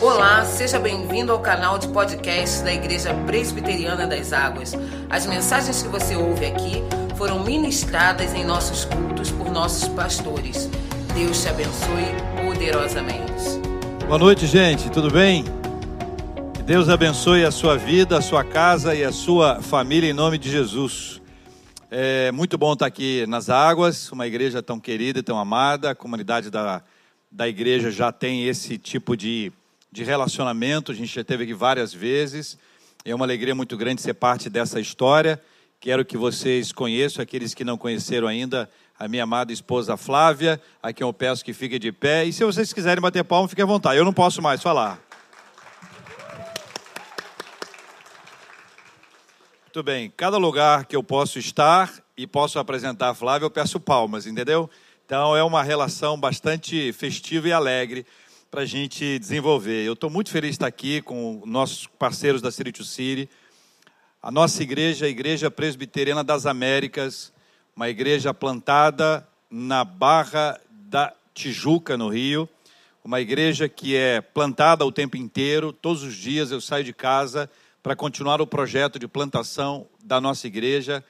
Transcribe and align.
Olá, 0.00 0.44
seja 0.44 0.78
bem-vindo 0.78 1.32
ao 1.32 1.40
canal 1.40 1.76
de 1.76 1.88
podcast 1.88 2.62
da 2.62 2.72
Igreja 2.72 3.12
Presbiteriana 3.26 4.06
das 4.06 4.32
Águas. 4.32 4.72
As 5.10 5.26
mensagens 5.26 5.82
que 5.82 5.88
você 5.88 6.14
ouve 6.14 6.46
aqui 6.46 6.84
foram 7.16 7.42
ministradas 7.42 8.32
em 8.32 8.44
nossos 8.44 8.84
cultos 8.84 9.32
por 9.32 9.50
nossos 9.50 9.88
pastores. 9.88 10.70
Deus 11.16 11.42
te 11.42 11.48
abençoe 11.48 12.04
poderosamente. 12.46 13.58
Boa 14.06 14.20
noite, 14.20 14.46
gente, 14.46 14.88
tudo 14.88 15.10
bem? 15.10 15.44
Que 16.54 16.62
Deus 16.62 16.88
abençoe 16.88 17.44
a 17.44 17.50
sua 17.50 17.76
vida, 17.76 18.18
a 18.18 18.22
sua 18.22 18.44
casa 18.44 18.94
e 18.94 19.02
a 19.02 19.10
sua 19.10 19.60
família 19.60 20.08
em 20.08 20.14
nome 20.14 20.38
de 20.38 20.48
Jesus. 20.48 21.20
É 21.90 22.30
muito 22.30 22.56
bom 22.56 22.74
estar 22.74 22.86
aqui 22.86 23.26
nas 23.26 23.50
águas, 23.50 24.12
uma 24.12 24.28
igreja 24.28 24.62
tão 24.62 24.78
querida 24.78 25.18
e 25.18 25.24
tão 25.24 25.36
amada. 25.40 25.90
A 25.90 25.94
comunidade 25.96 26.50
da, 26.50 26.84
da 27.32 27.48
igreja 27.48 27.90
já 27.90 28.12
tem 28.12 28.46
esse 28.46 28.78
tipo 28.78 29.16
de, 29.16 29.52
de 29.90 30.04
relacionamento, 30.04 30.92
a 30.92 30.94
gente 30.94 31.14
já 31.14 31.24
teve 31.24 31.44
aqui 31.44 31.54
várias 31.54 31.92
vezes. 31.92 32.58
É 33.04 33.14
uma 33.14 33.24
alegria 33.24 33.54
muito 33.54 33.76
grande 33.76 34.02
ser 34.02 34.14
parte 34.14 34.50
dessa 34.50 34.80
história. 34.80 35.40
Quero 35.80 36.04
que 36.04 36.16
vocês 36.16 36.72
conheçam, 36.72 37.22
aqueles 37.22 37.54
que 37.54 37.64
não 37.64 37.78
conheceram 37.78 38.26
ainda, 38.26 38.68
a 38.98 39.06
minha 39.08 39.22
amada 39.22 39.52
esposa 39.52 39.96
Flávia, 39.96 40.60
a 40.82 40.92
quem 40.92 41.06
eu 41.06 41.12
peço 41.12 41.44
que 41.44 41.54
fique 41.54 41.78
de 41.78 41.92
pé. 41.92 42.24
E 42.24 42.32
se 42.32 42.44
vocês 42.44 42.72
quiserem 42.72 43.00
bater 43.00 43.24
palma, 43.24 43.48
fiquem 43.48 43.62
à 43.62 43.66
vontade. 43.66 43.96
Eu 43.96 44.04
não 44.04 44.12
posso 44.12 44.42
mais 44.42 44.60
falar. 44.60 45.00
Muito 49.64 49.82
bem. 49.82 50.12
Cada 50.16 50.36
lugar 50.36 50.84
que 50.84 50.96
eu 50.96 51.02
posso 51.02 51.38
estar 51.38 51.92
e 52.16 52.26
posso 52.26 52.58
apresentar 52.58 53.10
a 53.10 53.14
Flávia, 53.14 53.46
eu 53.46 53.50
peço 53.50 53.78
palmas, 53.78 54.26
entendeu? 54.26 54.68
Então 55.06 55.36
é 55.36 55.42
uma 55.42 55.62
relação 55.62 56.18
bastante 56.18 56.92
festiva 56.92 57.48
e 57.48 57.52
alegre 57.52 58.04
para 58.50 58.62
a 58.62 58.66
gente 58.66 59.18
desenvolver. 59.18 59.84
Eu 59.84 59.92
estou 59.92 60.08
muito 60.08 60.30
feliz 60.30 60.50
de 60.50 60.54
estar 60.56 60.66
aqui 60.66 61.02
com 61.02 61.42
nossos 61.44 61.86
parceiros 61.86 62.40
da 62.40 62.50
City 62.50 62.72
to 62.72 62.84
City 62.84 63.28
a 64.20 64.32
nossa 64.32 64.62
igreja, 64.62 65.06
a 65.06 65.08
Igreja 65.08 65.48
Presbiteriana 65.48 66.24
das 66.24 66.44
Américas, 66.44 67.32
uma 67.76 67.88
igreja 67.88 68.34
plantada 68.34 69.26
na 69.48 69.84
Barra 69.84 70.60
da 70.68 71.14
Tijuca, 71.32 71.96
no 71.96 72.08
Rio, 72.08 72.48
uma 73.04 73.20
igreja 73.20 73.68
que 73.68 73.94
é 73.94 74.20
plantada 74.20 74.84
o 74.84 74.90
tempo 74.90 75.16
inteiro, 75.16 75.72
todos 75.72 76.02
os 76.02 76.16
dias 76.16 76.50
eu 76.50 76.60
saio 76.60 76.82
de 76.82 76.92
casa 76.92 77.48
para 77.80 77.94
continuar 77.94 78.40
o 78.40 78.46
projeto 78.46 78.98
de 78.98 79.06
plantação 79.06 79.86
da 80.02 80.20
nossa 80.20 80.48
igreja. 80.48 81.04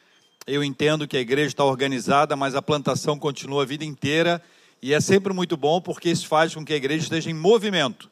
Eu 0.46 0.62
entendo 0.62 1.08
que 1.08 1.16
a 1.16 1.20
igreja 1.20 1.48
está 1.48 1.64
organizada, 1.64 2.36
mas 2.36 2.54
a 2.54 2.60
plantação 2.60 3.18
continua 3.18 3.62
a 3.62 3.66
vida 3.66 3.86
inteira 3.86 4.42
e 4.80 4.94
é 4.94 5.00
sempre 5.00 5.32
muito 5.32 5.56
bom 5.56 5.80
porque 5.80 6.10
isso 6.10 6.26
faz 6.26 6.54
com 6.54 6.64
que 6.64 6.72
a 6.72 6.76
igreja 6.76 7.04
esteja 7.04 7.30
em 7.30 7.34
movimento. 7.34 8.10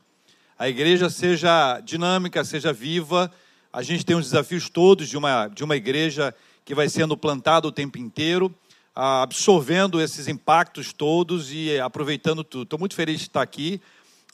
A 0.58 0.68
igreja 0.68 1.08
seja 1.08 1.80
dinâmica, 1.80 2.44
seja 2.44 2.72
viva, 2.72 3.30
a 3.72 3.82
gente 3.82 4.04
tem 4.04 4.16
os 4.16 4.24
desafios 4.24 4.68
todos 4.68 5.08
de 5.08 5.16
uma, 5.16 5.48
de 5.48 5.62
uma 5.62 5.76
igreja 5.76 6.34
que 6.64 6.74
vai 6.74 6.88
sendo 6.88 7.16
plantada 7.16 7.68
o 7.68 7.72
tempo 7.72 7.98
inteiro, 7.98 8.52
absorvendo 8.94 10.00
esses 10.00 10.26
impactos 10.26 10.92
todos 10.92 11.52
e 11.52 11.78
aproveitando 11.78 12.42
tudo. 12.42 12.62
Estou 12.62 12.78
muito 12.78 12.94
feliz 12.94 13.18
de 13.18 13.26
estar 13.26 13.42
aqui. 13.42 13.80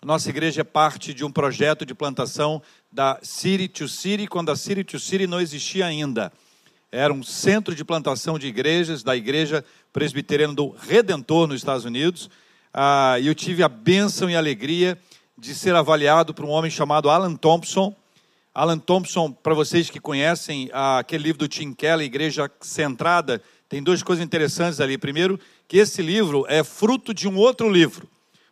Nossa 0.03 0.31
igreja 0.31 0.61
é 0.61 0.65
parte 0.65 1.13
de 1.13 1.25
um 1.25 1.31
projeto 1.31 1.85
de 1.85 1.95
plantação 1.95 2.63
da 2.91 3.19
City 3.23 3.69
to 3.69 3.89
City, 3.89 4.27
quando 4.27 4.51
a 4.51 4.57
City 4.57 4.85
to 4.85 4.99
City 4.99 5.27
não 5.27 5.41
existia 5.41 5.87
ainda. 5.87 6.33
Era 6.91 7.13
um 7.13 7.23
centro 7.23 7.75
de 7.75 7.85
plantação 7.85 8.39
de 8.39 8.47
igrejas, 8.47 9.03
da 9.03 9.17
Igreja 9.17 9.65
Presbiteriana 9.93 10.55
do 10.55 10.71
Redentor 10.71 11.47
nos 11.47 11.57
Estados 11.57 11.85
Unidos. 11.85 12.31
Ah, 12.73 13.17
e 13.21 13.27
eu 13.27 13.35
tive 13.35 13.63
a 13.63 13.69
bênção 13.69 14.31
e 14.31 14.35
a 14.35 14.39
alegria 14.39 14.99
de 15.37 15.55
ser 15.55 15.75
avaliado 15.75 16.33
por 16.33 16.45
um 16.45 16.51
homem 16.51 16.71
chamado 16.71 17.11
Alan 17.11 17.35
Thompson, 17.35 17.95
Alan 18.55 18.79
Thompson, 18.79 19.33
para 19.33 19.55
vocês 19.55 19.89
que 19.89 19.99
conhecem 19.99 20.71
aquele 20.73 21.25
livro 21.25 21.39
do 21.39 21.49
Tim 21.49 21.73
Keller, 21.73 22.05
Igreja 22.05 22.51
Centrada, 22.61 23.43
tem 23.67 23.83
duas 23.83 24.03
coisas 24.03 24.23
interessantes 24.23 24.79
ali. 24.79 24.99
Primeiro, 24.99 25.41
que 25.67 25.79
esse 25.79 26.03
livro 26.03 26.45
é 26.47 26.63
fruto 26.63 27.15
de 27.15 27.27
um 27.27 27.37
outro 27.39 27.71
livro. 27.71 28.07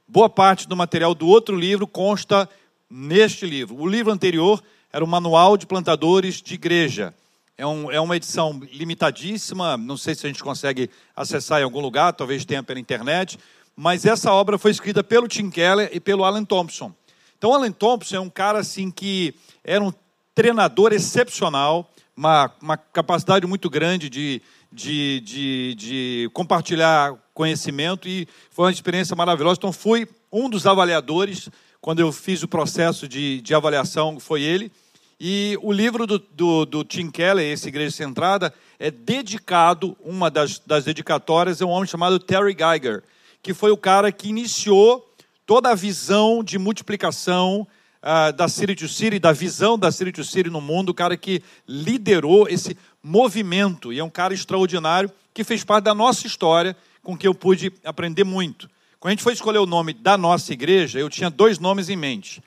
Boa 0.09 0.31
parte 0.31 0.67
do 0.67 0.75
material 0.75 1.15
do 1.15 1.27
outro 1.27 1.55
livro 1.55 1.87
consta 1.87 2.49
neste 2.89 3.45
livro. 3.45 3.77
O 3.77 3.87
livro 3.87 4.11
anterior 4.11 4.63
era 4.91 5.05
o 5.05 5.09
Manual 5.09 5.59
de 5.59 5.67
Plantadores 5.67 6.41
de 6.41 6.55
Igreja. 6.55 7.15
É, 7.61 7.67
um, 7.67 7.91
é 7.91 8.01
uma 8.01 8.17
edição 8.17 8.59
limitadíssima, 8.73 9.77
não 9.77 9.95
sei 9.95 10.15
se 10.15 10.25
a 10.25 10.31
gente 10.31 10.43
consegue 10.43 10.89
acessar 11.15 11.61
em 11.61 11.65
algum 11.65 11.81
lugar, 11.81 12.15
talvez 12.15 12.43
tenha 12.43 12.63
pela 12.63 12.81
internet, 12.81 13.39
mas 13.77 14.07
essa 14.07 14.33
obra 14.33 14.57
foi 14.57 14.71
escrita 14.71 15.05
pelo 15.05 15.29
Tim 15.29 15.51
Keller 15.51 15.91
e 15.93 16.01
pelo 16.01 16.25
Alan 16.25 16.43
Thompson. 16.43 16.91
Então, 17.37 17.53
Alan 17.53 17.71
Thompson 17.71 18.17
é 18.17 18.21
um 18.21 18.31
cara 18.31 18.61
assim 18.61 18.91
que 18.91 19.35
era 19.63 19.85
um 19.85 19.93
treinador 20.35 20.95
excepcional, 20.95 21.93
uma, 22.17 22.51
uma 22.63 22.79
capacidade 22.79 23.47
muito 23.47 23.69
grande 23.69 24.09
de, 24.09 24.41
de, 24.73 25.21
de, 25.21 25.75
de 25.75 26.31
compartilhar 26.33 27.15
conhecimento 27.35 28.09
e 28.09 28.27
foi 28.51 28.65
uma 28.65 28.73
experiência 28.73 29.15
maravilhosa. 29.15 29.59
Então, 29.59 29.71
fui 29.71 30.09
um 30.33 30.49
dos 30.49 30.67
avaliadores 30.67 31.51
quando 31.79 32.01
eu 32.01 32.11
fiz 32.11 32.43
o 32.43 32.49
processo 32.49 33.07
de, 33.07 33.43
de 33.43 33.55
avaliação, 33.55 34.19
foi 34.19 34.41
ele. 34.41 34.73
E 35.23 35.59
o 35.61 35.71
livro 35.71 36.07
do, 36.07 36.19
do, 36.19 36.65
do, 36.65 36.83
Tim 36.83 37.11
Keller, 37.11 37.45
esse 37.53 37.69
Igreja 37.69 37.95
Centrada, 37.95 38.55
é 38.79 38.91
dedicado, 38.91 39.95
uma 40.03 40.31
das, 40.31 40.59
das 40.61 40.85
dedicatórias 40.85 41.61
é 41.61 41.65
um 41.67 41.69
homem 41.69 41.87
chamado 41.87 42.19
Terry 42.19 42.57
Geiger, 42.59 43.03
que 43.43 43.53
foi 43.53 43.71
o 43.71 43.77
cara 43.77 44.11
que 44.11 44.31
iniciou 44.31 45.07
toda 45.45 45.69
a 45.69 45.75
visão 45.75 46.43
de 46.43 46.59
multiplicação 46.59 47.69
uh, 48.03 48.33
da 48.33 48.49
City 48.49 48.75
to 48.75 48.89
City, 48.89 49.19
da 49.19 49.31
visão 49.31 49.79
da 49.79 49.93
City 49.93 50.11
to 50.11 50.25
City 50.25 50.49
no 50.49 50.61
mundo, 50.61 50.89
o 50.89 50.95
cara 50.95 51.19
que 51.19 51.43
liderou 51.69 52.49
esse 52.49 52.75
movimento, 53.03 53.93
e 53.93 53.99
é 53.99 54.05
um 54.05 54.09
cara 54.09 54.33
extraordinário 54.33 55.13
que 55.35 55.45
fez 55.45 55.63
parte 55.63 55.85
da 55.85 55.95
nossa 55.95 56.27
história, 56.27 56.75
com 57.03 57.15
que 57.15 57.29
eu 57.29 57.35
pude 57.35 57.71
aprender 57.85 58.25
muito. 58.25 58.71
Quando 58.99 59.11
a 59.11 59.13
gente 59.13 59.23
foi 59.23 59.35
escolher 59.35 59.59
o 59.59 59.67
nome 59.67 59.93
da 59.93 60.17
nossa 60.17 60.51
igreja, 60.55 60.99
eu 60.99 61.11
tinha 61.11 61.29
dois 61.29 61.59
nomes 61.59 61.91
em 61.91 61.97
mente. 61.97 62.43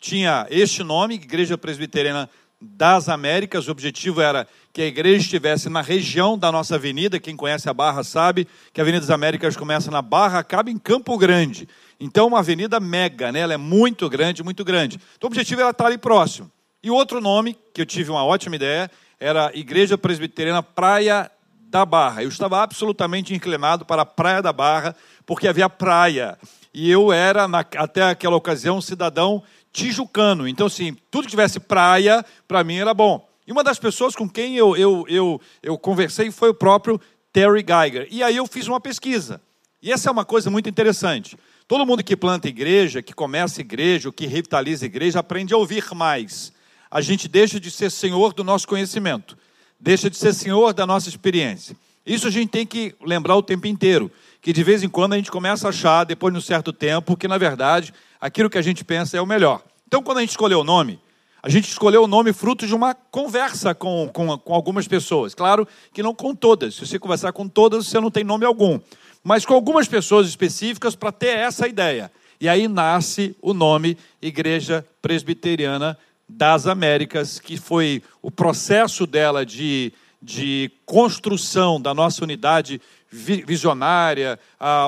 Tinha 0.00 0.46
este 0.48 0.82
nome, 0.82 1.16
Igreja 1.16 1.58
Presbiteriana 1.58 2.28
das 2.58 3.08
Américas, 3.08 3.68
o 3.68 3.70
objetivo 3.70 4.22
era 4.22 4.48
que 4.72 4.80
a 4.80 4.86
igreja 4.86 5.24
estivesse 5.24 5.68
na 5.68 5.82
região 5.82 6.38
da 6.38 6.50
nossa 6.50 6.76
avenida. 6.76 7.20
Quem 7.20 7.36
conhece 7.36 7.68
a 7.68 7.74
Barra 7.74 8.02
sabe 8.02 8.48
que 8.72 8.80
a 8.80 8.82
Avenida 8.82 9.00
das 9.00 9.10
Américas 9.10 9.56
começa 9.56 9.90
na 9.90 10.00
Barra, 10.00 10.38
acaba 10.38 10.70
em 10.70 10.78
Campo 10.78 11.16
Grande. 11.18 11.68
Então, 11.98 12.28
uma 12.28 12.38
avenida 12.38 12.80
mega, 12.80 13.30
né? 13.30 13.40
ela 13.40 13.52
é 13.52 13.58
muito 13.58 14.08
grande, 14.08 14.42
muito 14.42 14.64
grande. 14.64 14.98
Então, 15.16 15.28
o 15.28 15.32
objetivo 15.32 15.60
era 15.60 15.70
estar 15.70 15.86
ali 15.86 15.98
próximo. 15.98 16.50
E 16.82 16.90
outro 16.90 17.20
nome, 17.20 17.56
que 17.74 17.82
eu 17.82 17.86
tive 17.86 18.10
uma 18.10 18.24
ótima 18.24 18.56
ideia, 18.56 18.90
era 19.18 19.50
Igreja 19.54 19.98
Presbiteriana 19.98 20.62
Praia 20.62 21.30
da 21.68 21.84
Barra. 21.84 22.22
Eu 22.22 22.28
estava 22.30 22.62
absolutamente 22.62 23.34
inclinado 23.34 23.84
para 23.84 24.02
a 24.02 24.06
Praia 24.06 24.40
da 24.40 24.52
Barra, 24.52 24.96
porque 25.26 25.46
havia 25.46 25.68
praia. 25.68 26.38
E 26.72 26.90
eu 26.90 27.12
era, 27.12 27.46
até 27.76 28.02
aquela 28.02 28.36
ocasião, 28.36 28.78
um 28.78 28.80
cidadão 28.80 29.42
tijucano. 29.72 30.48
Então, 30.48 30.66
assim, 30.66 30.96
tudo 31.10 31.24
que 31.24 31.30
tivesse 31.30 31.60
praia, 31.60 32.24
para 32.46 32.64
mim 32.64 32.76
era 32.76 32.92
bom. 32.94 33.28
E 33.46 33.52
uma 33.52 33.64
das 33.64 33.78
pessoas 33.78 34.14
com 34.14 34.28
quem 34.28 34.56
eu, 34.56 34.76
eu, 34.76 35.04
eu, 35.08 35.40
eu 35.62 35.78
conversei 35.78 36.30
foi 36.30 36.50
o 36.50 36.54
próprio 36.54 37.00
Terry 37.32 37.64
Geiger. 37.66 38.08
E 38.10 38.22
aí 38.22 38.36
eu 38.36 38.46
fiz 38.46 38.68
uma 38.68 38.80
pesquisa. 38.80 39.40
E 39.82 39.90
essa 39.90 40.08
é 40.08 40.12
uma 40.12 40.24
coisa 40.24 40.50
muito 40.50 40.68
interessante. 40.68 41.36
Todo 41.66 41.86
mundo 41.86 42.02
que 42.02 42.16
planta 42.16 42.48
igreja, 42.48 43.00
que 43.00 43.12
começa 43.12 43.60
igreja, 43.60 44.12
que 44.12 44.26
revitaliza 44.26 44.86
igreja, 44.86 45.20
aprende 45.20 45.54
a 45.54 45.56
ouvir 45.56 45.84
mais. 45.94 46.52
A 46.90 47.00
gente 47.00 47.28
deixa 47.28 47.60
de 47.60 47.70
ser 47.70 47.90
senhor 47.90 48.34
do 48.34 48.42
nosso 48.42 48.66
conhecimento, 48.66 49.38
deixa 49.78 50.10
de 50.10 50.16
ser 50.16 50.34
senhor 50.34 50.72
da 50.74 50.84
nossa 50.84 51.08
experiência. 51.08 51.76
Isso 52.04 52.26
a 52.26 52.30
gente 52.30 52.50
tem 52.50 52.66
que 52.66 52.94
lembrar 53.00 53.36
o 53.36 53.42
tempo 53.42 53.68
inteiro, 53.68 54.10
que 54.40 54.52
de 54.52 54.62
vez 54.62 54.82
em 54.82 54.88
quando 54.88 55.12
a 55.12 55.16
gente 55.16 55.30
começa 55.30 55.66
a 55.66 55.70
achar, 55.70 56.04
depois 56.04 56.32
de 56.32 56.38
um 56.38 56.42
certo 56.42 56.72
tempo, 56.72 57.16
que 57.16 57.28
na 57.28 57.38
verdade 57.38 57.92
aquilo 58.20 58.50
que 58.50 58.58
a 58.58 58.62
gente 58.62 58.84
pensa 58.84 59.16
é 59.16 59.20
o 59.20 59.26
melhor. 59.26 59.62
Então, 59.86 60.02
quando 60.02 60.18
a 60.18 60.20
gente 60.20 60.30
escolheu 60.30 60.60
o 60.60 60.64
nome, 60.64 61.00
a 61.42 61.48
gente 61.48 61.68
escolheu 61.68 62.04
o 62.04 62.06
nome 62.06 62.32
fruto 62.32 62.66
de 62.66 62.74
uma 62.74 62.94
conversa 62.94 63.74
com, 63.74 64.08
com, 64.12 64.38
com 64.38 64.54
algumas 64.54 64.86
pessoas. 64.86 65.34
Claro 65.34 65.66
que 65.92 66.02
não 66.02 66.14
com 66.14 66.34
todas. 66.34 66.74
Se 66.74 66.86
você 66.86 66.98
conversar 66.98 67.32
com 67.32 67.48
todas, 67.48 67.86
você 67.86 67.98
não 67.98 68.10
tem 68.10 68.22
nome 68.22 68.44
algum 68.44 68.78
mas 69.22 69.44
com 69.44 69.54
algumas 69.54 69.86
pessoas 69.86 70.28
específicas 70.28 70.94
para 70.94 71.12
ter 71.12 71.38
essa 71.38 71.68
ideia. 71.68 72.10
E 72.40 72.48
aí 72.48 72.66
nasce 72.68 73.36
o 73.42 73.52
nome 73.52 73.96
Igreja 74.20 74.84
Presbiteriana 75.02 75.96
das 76.28 76.66
Américas, 76.66 77.38
que 77.38 77.56
foi 77.56 78.02
o 78.22 78.30
processo 78.30 79.06
dela 79.06 79.44
de, 79.44 79.92
de 80.22 80.70
construção 80.86 81.80
da 81.80 81.92
nossa 81.92 82.24
unidade 82.24 82.80
visionária, 83.10 84.38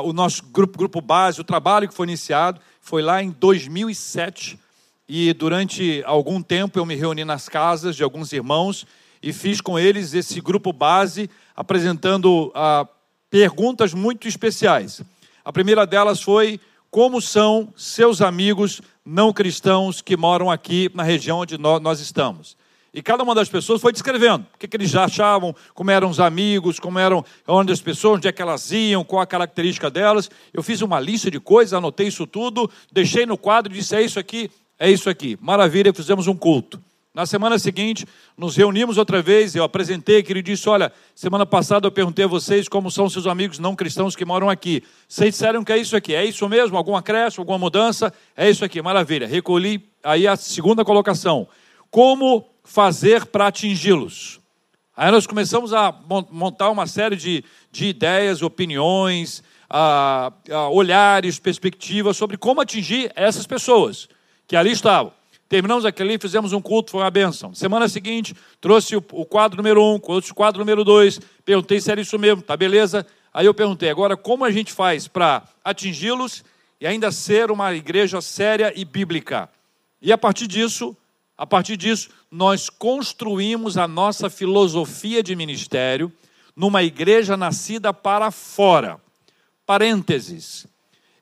o 0.04 0.12
nosso 0.12 0.44
grupo, 0.46 0.78
grupo 0.78 1.00
base, 1.00 1.40
o 1.40 1.44
trabalho 1.44 1.88
que 1.88 1.94
foi 1.94 2.06
iniciado, 2.06 2.60
foi 2.80 3.02
lá 3.02 3.22
em 3.22 3.30
2007. 3.30 4.58
E 5.08 5.32
durante 5.32 6.02
algum 6.06 6.40
tempo 6.40 6.78
eu 6.78 6.86
me 6.86 6.94
reuni 6.94 7.24
nas 7.24 7.48
casas 7.48 7.96
de 7.96 8.02
alguns 8.02 8.32
irmãos 8.32 8.86
e 9.22 9.32
fiz 9.32 9.60
com 9.60 9.78
eles 9.78 10.14
esse 10.14 10.40
grupo 10.40 10.72
base, 10.72 11.28
apresentando 11.54 12.50
a 12.54 12.86
perguntas 13.28 13.92
muito 13.92 14.28
especiais. 14.28 15.02
A 15.44 15.52
primeira 15.52 15.86
delas 15.86 16.22
foi 16.22 16.60
como 16.90 17.20
são 17.20 17.72
seus 17.76 18.20
amigos 18.20 18.80
não 19.04 19.32
cristãos 19.32 20.00
que 20.00 20.16
moram 20.16 20.50
aqui 20.50 20.90
na 20.94 21.02
região 21.02 21.38
onde 21.38 21.58
nós 21.58 22.00
estamos. 22.00 22.56
E 22.94 23.00
cada 23.00 23.22
uma 23.22 23.34
das 23.34 23.48
pessoas 23.48 23.80
foi 23.80 23.90
descrevendo 23.90 24.46
o 24.54 24.58
que, 24.58 24.68
que 24.68 24.76
eles 24.76 24.90
já 24.90 25.04
achavam, 25.04 25.54
como 25.72 25.90
eram 25.90 26.10
os 26.10 26.20
amigos, 26.20 26.78
como 26.78 26.98
eram 26.98 27.24
onde 27.48 27.72
as 27.72 27.80
pessoas, 27.80 28.18
onde 28.18 28.28
é 28.28 28.32
que 28.32 28.42
elas 28.42 28.70
iam, 28.70 29.02
qual 29.02 29.22
a 29.22 29.26
característica 29.26 29.90
delas. 29.90 30.30
Eu 30.52 30.62
fiz 30.62 30.82
uma 30.82 31.00
lista 31.00 31.30
de 31.30 31.40
coisas, 31.40 31.72
anotei 31.72 32.08
isso 32.08 32.26
tudo, 32.26 32.70
deixei 32.92 33.24
no 33.24 33.38
quadro 33.38 33.72
e 33.72 33.76
disse: 33.76 33.96
é 33.96 34.02
isso 34.02 34.18
aqui, 34.18 34.50
é 34.78 34.90
isso 34.90 35.08
aqui. 35.08 35.38
Maravilha, 35.40 35.92
fizemos 35.94 36.26
um 36.26 36.36
culto. 36.36 36.82
Na 37.14 37.26
semana 37.26 37.58
seguinte, 37.58 38.06
nos 38.38 38.56
reunimos 38.56 38.96
outra 38.96 39.20
vez, 39.20 39.54
eu 39.54 39.64
apresentei, 39.64 40.22
que 40.22 40.32
ele 40.32 40.42
disse: 40.42 40.68
Olha, 40.68 40.92
semana 41.14 41.46
passada 41.46 41.86
eu 41.86 41.92
perguntei 41.92 42.26
a 42.26 42.28
vocês 42.28 42.68
como 42.68 42.90
são 42.90 43.08
seus 43.08 43.26
amigos 43.26 43.58
não 43.58 43.74
cristãos 43.74 44.14
que 44.14 44.24
moram 44.24 44.50
aqui. 44.50 44.82
Vocês 45.08 45.30
disseram 45.30 45.64
que 45.64 45.72
é 45.72 45.78
isso 45.78 45.96
aqui, 45.96 46.14
é 46.14 46.24
isso 46.24 46.46
mesmo? 46.46 46.76
Alguma 46.76 46.98
acréscimo, 46.98 47.42
alguma 47.42 47.58
mudança? 47.58 48.12
É 48.36 48.50
isso 48.50 48.64
aqui, 48.64 48.82
maravilha. 48.82 49.26
Recolhi 49.26 49.82
aí 50.02 50.26
a 50.26 50.36
segunda 50.36 50.84
colocação. 50.84 51.46
Como 51.90 52.51
fazer 52.64 53.26
para 53.26 53.48
atingi-los? 53.48 54.40
Aí 54.96 55.10
nós 55.10 55.26
começamos 55.26 55.72
a 55.72 55.92
montar 56.30 56.70
uma 56.70 56.86
série 56.86 57.16
de, 57.16 57.42
de 57.70 57.86
ideias, 57.86 58.42
opiniões, 58.42 59.42
a, 59.68 60.30
a 60.50 60.68
olhares, 60.68 61.38
perspectivas 61.38 62.16
sobre 62.16 62.36
como 62.36 62.60
atingir 62.60 63.10
essas 63.16 63.46
pessoas 63.46 64.08
que 64.46 64.54
ali 64.54 64.70
estavam. 64.70 65.12
Terminamos 65.48 65.84
aquele, 65.84 66.18
fizemos 66.18 66.52
um 66.52 66.60
culto, 66.60 66.90
foi 66.90 67.00
uma 67.00 67.10
benção. 67.10 67.54
Semana 67.54 67.88
seguinte, 67.88 68.34
trouxe 68.60 68.96
o, 68.96 69.04
o 69.12 69.24
quadro 69.24 69.56
número 69.56 69.82
um, 69.82 69.96
o 69.96 70.34
quadro 70.34 70.60
número 70.60 70.84
dois, 70.84 71.18
perguntei 71.44 71.80
se 71.80 71.90
era 71.90 72.00
isso 72.00 72.18
mesmo, 72.18 72.42
tá 72.42 72.56
beleza? 72.56 73.06
Aí 73.32 73.46
eu 73.46 73.54
perguntei, 73.54 73.88
agora 73.88 74.14
como 74.16 74.44
a 74.44 74.50
gente 74.50 74.72
faz 74.72 75.08
para 75.08 75.42
atingi-los 75.64 76.44
e 76.78 76.86
ainda 76.86 77.10
ser 77.10 77.50
uma 77.50 77.72
igreja 77.74 78.20
séria 78.20 78.72
e 78.76 78.84
bíblica? 78.84 79.48
E 80.02 80.12
a 80.12 80.18
partir 80.18 80.46
disso, 80.46 80.94
a 81.42 81.46
partir 81.46 81.76
disso, 81.76 82.08
nós 82.30 82.70
construímos 82.70 83.76
a 83.76 83.88
nossa 83.88 84.30
filosofia 84.30 85.24
de 85.24 85.34
ministério 85.34 86.12
numa 86.54 86.84
igreja 86.84 87.36
nascida 87.36 87.92
para 87.92 88.30
fora. 88.30 89.00
Parênteses. 89.66 90.68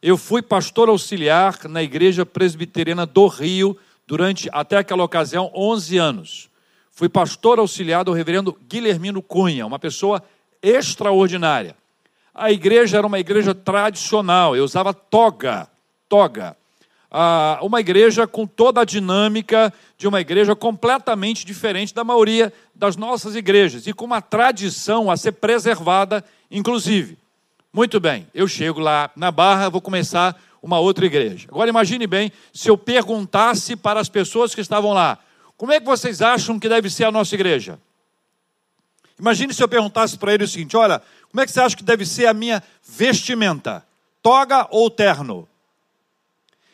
Eu 0.02 0.19
fui 0.19 0.43
pastor 0.43 0.90
auxiliar 0.90 1.67
na 1.70 1.82
igreja 1.82 2.26
presbiteriana 2.26 3.06
do 3.06 3.28
Rio 3.28 3.78
durante, 4.06 4.46
até 4.52 4.76
aquela 4.76 5.05
ocasião, 5.05 5.50
11 5.55 5.96
anos. 5.96 6.50
Fui 6.90 7.08
pastor 7.08 7.58
auxiliar 7.58 8.05
do 8.05 8.12
reverendo 8.12 8.55
Guilhermino 8.69 9.22
Cunha, 9.22 9.64
uma 9.64 9.78
pessoa 9.78 10.22
extraordinária. 10.62 11.75
A 12.34 12.52
igreja 12.52 12.99
era 12.99 13.06
uma 13.06 13.19
igreja 13.19 13.55
tradicional, 13.55 14.55
eu 14.55 14.64
usava 14.64 14.93
toga, 14.93 15.67
toga. 16.11 16.58
Ah, 17.11 17.59
uma 17.61 17.81
igreja 17.81 18.27
com 18.27 18.47
toda 18.47 18.83
a 18.83 18.85
dinâmica 18.85 19.73
de 19.99 20.07
uma 20.07 20.21
igreja 20.21 20.55
completamente 20.55 21.45
diferente 21.45 21.93
da 21.93 22.05
maioria 22.05 22.53
das 22.75 22.97
nossas 22.97 23.35
igrejas 23.35 23.87
e 23.87 23.93
com 23.93 24.05
uma 24.05 24.23
tradição 24.23 25.11
a 25.11 25.17
ser 25.17 25.33
preservada, 25.33 26.25
inclusive. 26.51 27.19
Muito 27.73 27.99
bem, 27.99 28.27
eu 28.33 28.47
chego 28.47 28.79
lá 28.79 29.11
na 29.17 29.31
Barra, 29.31 29.69
vou 29.69 29.81
começar 29.81 30.41
uma 30.62 30.79
outra 30.79 31.05
igreja. 31.05 31.49
Agora 31.51 31.69
imagine 31.69 32.07
bem 32.07 32.31
se 32.53 32.69
eu 32.69 32.79
perguntasse 32.79 33.75
para 33.75 33.99
as 33.99 34.09
pessoas 34.09 34.55
que 34.55 34.61
estavam 34.61 34.93
lá: 34.93 35.19
como 35.56 35.73
é 35.73 35.81
que 35.81 35.87
vocês 35.87 36.23
acham 36.23 36.59
que 36.59 36.69
deve 36.69 36.89
ser 36.89 37.05
a 37.05 37.13
nossa 37.13 37.35
igreja? 37.35 37.79
Imagine 39.19 39.53
se 39.53 39.63
eu 39.63 39.69
perguntasse 39.69 40.17
para 40.17 40.33
eles 40.33 40.51
o 40.51 40.53
seguinte: 40.53 40.77
olha, 40.77 41.03
como 41.31 41.41
é 41.41 41.47
que 41.47 41.53
você 41.53 41.61
acha 41.61 41.77
que 41.77 41.85
deve 41.85 42.06
ser 42.06 42.27
a 42.27 42.35
minha 42.35 42.63
vestimenta? 42.83 43.85
Toga 44.23 44.67
ou 44.71 44.89
terno? 44.91 45.49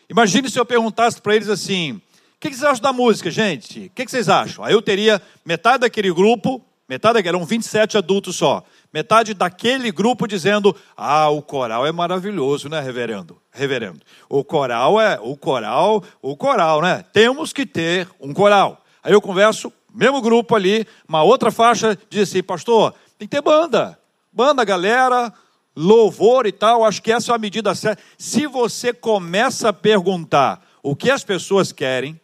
Imagine 0.08 0.50
se 0.50 0.58
eu 0.58 0.64
perguntasse 0.64 1.20
para 1.20 1.37
eles 1.37 1.49
assim: 1.49 1.93
o 1.93 2.00
que 2.41 2.49
vocês 2.49 2.62
acham 2.62 2.82
da 2.82 2.93
música, 2.93 3.31
gente? 3.31 3.87
O 3.87 3.91
que 3.91 4.06
vocês 4.06 4.29
acham? 4.29 4.64
Aí 4.64 4.73
eu 4.73 4.82
teria 4.82 5.20
metade 5.44 5.81
daquele 5.81 6.12
grupo, 6.12 6.64
metade 6.88 7.14
daquele, 7.14 7.37
eram 7.37 7.44
27 7.44 7.99
adultos 7.99 8.37
só 8.37 8.64
metade 8.97 9.35
daquele 9.35 9.93
grupo 9.93 10.26
dizendo: 10.26 10.75
"Ah, 10.97 11.29
o 11.29 11.43
coral 11.43 11.87
é 11.87 11.93
maravilhoso, 11.93 12.67
né, 12.67 12.81
reverendo? 12.81 13.37
Reverendo. 13.53 14.00
O 14.26 14.43
coral 14.43 14.99
é 14.99 15.19
o 15.20 15.37
coral, 15.37 16.03
o 16.23 16.35
coral, 16.35 16.81
né? 16.81 17.05
Temos 17.12 17.53
que 17.53 17.67
ter 17.67 18.08
um 18.19 18.32
coral". 18.32 18.82
Aí 19.03 19.12
eu 19.12 19.20
converso, 19.20 19.70
mesmo 19.94 20.23
grupo 20.23 20.55
ali, 20.55 20.87
uma 21.06 21.23
outra 21.23 21.50
faixa 21.50 21.99
diz 22.08 22.31
assim: 22.31 22.43
"Pastor, 22.43 22.94
tem 23.19 23.29
que 23.29 23.37
ter 23.37 23.43
banda. 23.43 23.99
Banda, 24.32 24.64
galera, 24.64 25.31
louvor 25.76 26.46
e 26.46 26.52
tal, 26.52 26.84
acho 26.84 27.02
que 27.02 27.12
essa 27.12 27.32
é 27.32 27.34
a 27.34 27.38
medida 27.38 27.75
certa. 27.75 28.02
Se 28.17 28.46
você 28.46 28.93
começa 28.93 29.69
a 29.69 29.73
perguntar 29.73 30.67
o 30.82 30.96
que 30.96 31.11
as 31.11 31.23
pessoas 31.23 31.70
querem, 31.70 32.19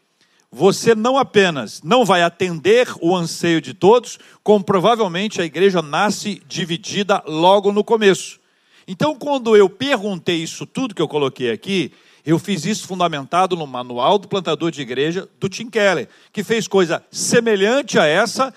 você 0.50 0.94
não 0.94 1.16
apenas 1.18 1.82
não 1.82 2.04
vai 2.04 2.22
atender 2.22 2.88
o 3.00 3.14
anseio 3.16 3.60
de 3.60 3.74
todos, 3.74 4.18
como 4.42 4.64
provavelmente 4.64 5.40
a 5.40 5.44
igreja 5.44 5.82
nasce 5.82 6.42
dividida 6.46 7.22
logo 7.26 7.72
no 7.72 7.82
começo. 7.82 8.40
Então, 8.86 9.14
quando 9.14 9.56
eu 9.56 9.68
perguntei 9.68 10.42
isso 10.42 10.66
tudo 10.66 10.94
que 10.94 11.02
eu 11.02 11.08
coloquei 11.08 11.50
aqui, 11.50 11.92
eu 12.24 12.38
fiz 12.38 12.64
isso 12.64 12.86
fundamentado 12.86 13.56
no 13.56 13.66
manual 13.66 14.18
do 14.18 14.28
plantador 14.28 14.70
de 14.70 14.80
igreja 14.80 15.28
do 15.40 15.48
Tim 15.48 15.68
Keller, 15.68 16.08
que 16.32 16.44
fez 16.44 16.68
coisa 16.68 17.02
semelhante 17.10 17.98
a 17.98 18.06
essa 18.06 18.52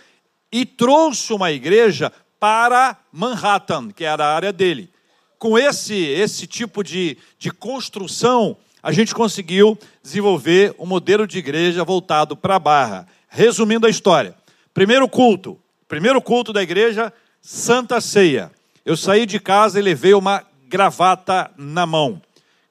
e 0.51 0.65
trouxe 0.65 1.33
uma 1.33 1.51
igreja 1.51 2.11
para 2.39 2.97
Manhattan, 3.11 3.91
que 3.91 4.03
era 4.03 4.25
a 4.25 4.35
área 4.35 4.53
dele. 4.53 4.89
Com 5.37 5.57
esse, 5.57 5.95
esse 5.95 6.47
tipo 6.47 6.83
de, 6.83 7.17
de 7.37 7.51
construção, 7.51 8.57
a 8.81 8.91
gente 8.91 9.15
conseguiu 9.15 9.77
desenvolver 10.03 10.75
um 10.77 10.85
modelo 10.85 11.25
de 11.25 11.39
igreja 11.39 11.83
voltado 11.83 12.37
para 12.37 12.55
a 12.55 12.59
barra. 12.59 13.07
Resumindo 13.27 13.87
a 13.87 13.89
história: 13.89 14.35
primeiro 14.73 15.09
culto, 15.09 15.59
primeiro 15.87 16.21
culto 16.21 16.53
da 16.53 16.61
igreja, 16.61 17.11
Santa 17.41 17.99
Ceia. 17.99 18.51
Eu 18.85 18.95
saí 18.95 19.25
de 19.25 19.39
casa 19.39 19.79
e 19.79 19.81
levei 19.81 20.13
uma 20.13 20.43
gravata 20.67 21.49
na 21.57 21.85
mão. 21.85 22.21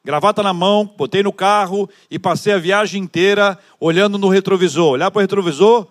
Gravata 0.05 0.43
na 0.43 0.53
mão, 0.53 0.85
botei 0.85 1.23
no 1.23 1.33
carro 1.33 1.89
e 2.11 2.19
passei 2.19 2.53
a 2.53 2.59
viagem 2.59 3.03
inteira 3.03 3.59
olhando 3.81 4.19
no 4.19 4.29
retrovisor. 4.29 4.93
Olhar 4.93 5.11
para 5.11 5.19
o 5.19 5.23
retrovisor, 5.23 5.89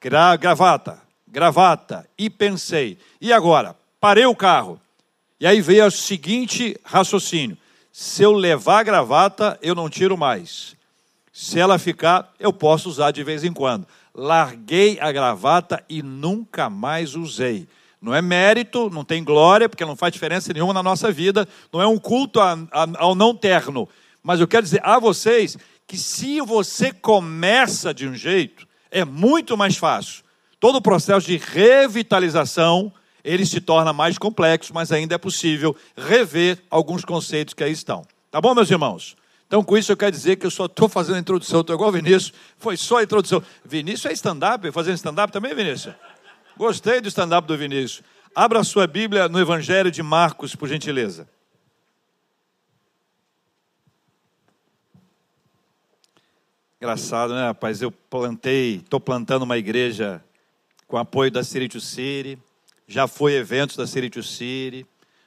gra 0.00 0.36
gravata, 0.36 1.02
gravata. 1.30 2.08
E 2.18 2.28
pensei, 2.28 2.98
e 3.20 3.32
agora? 3.32 3.76
Parei 4.00 4.26
o 4.26 4.34
carro. 4.34 4.80
E 5.40 5.46
aí 5.46 5.60
veio 5.60 5.86
o 5.86 5.90
seguinte 5.90 6.76
raciocínio: 6.84 7.56
se 7.92 8.22
eu 8.22 8.32
levar 8.32 8.80
a 8.80 8.82
gravata, 8.82 9.58
eu 9.62 9.74
não 9.74 9.88
tiro 9.88 10.16
mais. 10.16 10.76
Se 11.32 11.58
ela 11.58 11.78
ficar, 11.78 12.32
eu 12.38 12.52
posso 12.52 12.88
usar 12.88 13.12
de 13.12 13.22
vez 13.22 13.44
em 13.44 13.52
quando. 13.52 13.86
Larguei 14.14 14.98
a 15.00 15.12
gravata 15.12 15.84
e 15.88 16.02
nunca 16.02 16.68
mais 16.68 17.14
usei. 17.14 17.68
Não 18.00 18.14
é 18.14 18.22
mérito, 18.22 18.90
não 18.90 19.04
tem 19.04 19.22
glória, 19.22 19.68
porque 19.68 19.84
não 19.84 19.96
faz 19.96 20.12
diferença 20.12 20.52
nenhuma 20.52 20.72
na 20.72 20.82
nossa 20.82 21.10
vida, 21.10 21.46
não 21.72 21.82
é 21.82 21.86
um 21.86 21.98
culto 21.98 22.40
ao 22.40 23.14
não 23.14 23.34
terno. 23.34 23.88
Mas 24.22 24.40
eu 24.40 24.48
quero 24.48 24.62
dizer 24.62 24.80
a 24.84 24.98
vocês 24.98 25.56
que 25.86 25.96
se 25.96 26.40
você 26.40 26.92
começa 26.92 27.94
de 27.94 28.06
um 28.06 28.14
jeito, 28.14 28.66
é 28.90 29.04
muito 29.04 29.56
mais 29.56 29.76
fácil. 29.76 30.22
Todo 30.60 30.76
o 30.76 30.82
processo 30.82 31.26
de 31.26 31.36
revitalização 31.36 32.92
ele 33.24 33.44
se 33.44 33.60
torna 33.60 33.92
mais 33.92 34.16
complexo, 34.16 34.72
mas 34.72 34.90
ainda 34.90 35.14
é 35.14 35.18
possível 35.18 35.76
rever 35.96 36.62
alguns 36.70 37.04
conceitos 37.04 37.54
que 37.54 37.62
aí 37.62 37.72
estão. 37.72 38.06
Tá 38.30 38.40
bom, 38.40 38.54
meus 38.54 38.70
irmãos? 38.70 39.16
Então, 39.46 39.64
com 39.64 39.76
isso, 39.76 39.90
eu 39.90 39.96
quero 39.96 40.12
dizer 40.12 40.36
que 40.36 40.46
eu 40.46 40.50
só 40.50 40.66
estou 40.66 40.88
fazendo 40.88 41.16
a 41.16 41.20
introdução, 41.20 41.60
estou 41.60 41.74
igual 41.74 41.88
o 41.88 41.92
Vinícius, 41.92 42.32
foi 42.58 42.76
só 42.76 42.98
a 42.98 43.02
introdução. 43.02 43.42
Vinícius 43.64 44.06
é 44.06 44.12
stand-up, 44.12 44.70
fazendo 44.72 44.94
stand-up 44.94 45.32
também, 45.32 45.54
Vinícius? 45.54 45.94
Gostei 46.56 47.00
do 47.00 47.08
stand-up 47.08 47.46
do 47.46 47.56
Vinícius. 47.56 48.02
Abra 48.34 48.60
a 48.60 48.64
sua 48.64 48.86
Bíblia 48.86 49.28
no 49.28 49.40
Evangelho 49.40 49.90
de 49.90 50.02
Marcos, 50.02 50.54
por 50.54 50.68
gentileza. 50.68 51.28
Engraçado, 56.80 57.34
né, 57.34 57.46
rapaz? 57.46 57.82
Eu 57.82 57.90
plantei, 57.90 58.76
estou 58.76 59.00
plantando 59.00 59.42
uma 59.42 59.56
igreja 59.58 60.22
com 60.88 60.96
apoio 60.96 61.30
da 61.30 61.44
Sirito 61.44 61.80
City 61.80 62.38
já 62.88 63.06
foi 63.06 63.34
eventos 63.34 63.76
da 63.76 63.86
City 63.86 64.08
to 64.08 64.22
City, 64.22 64.86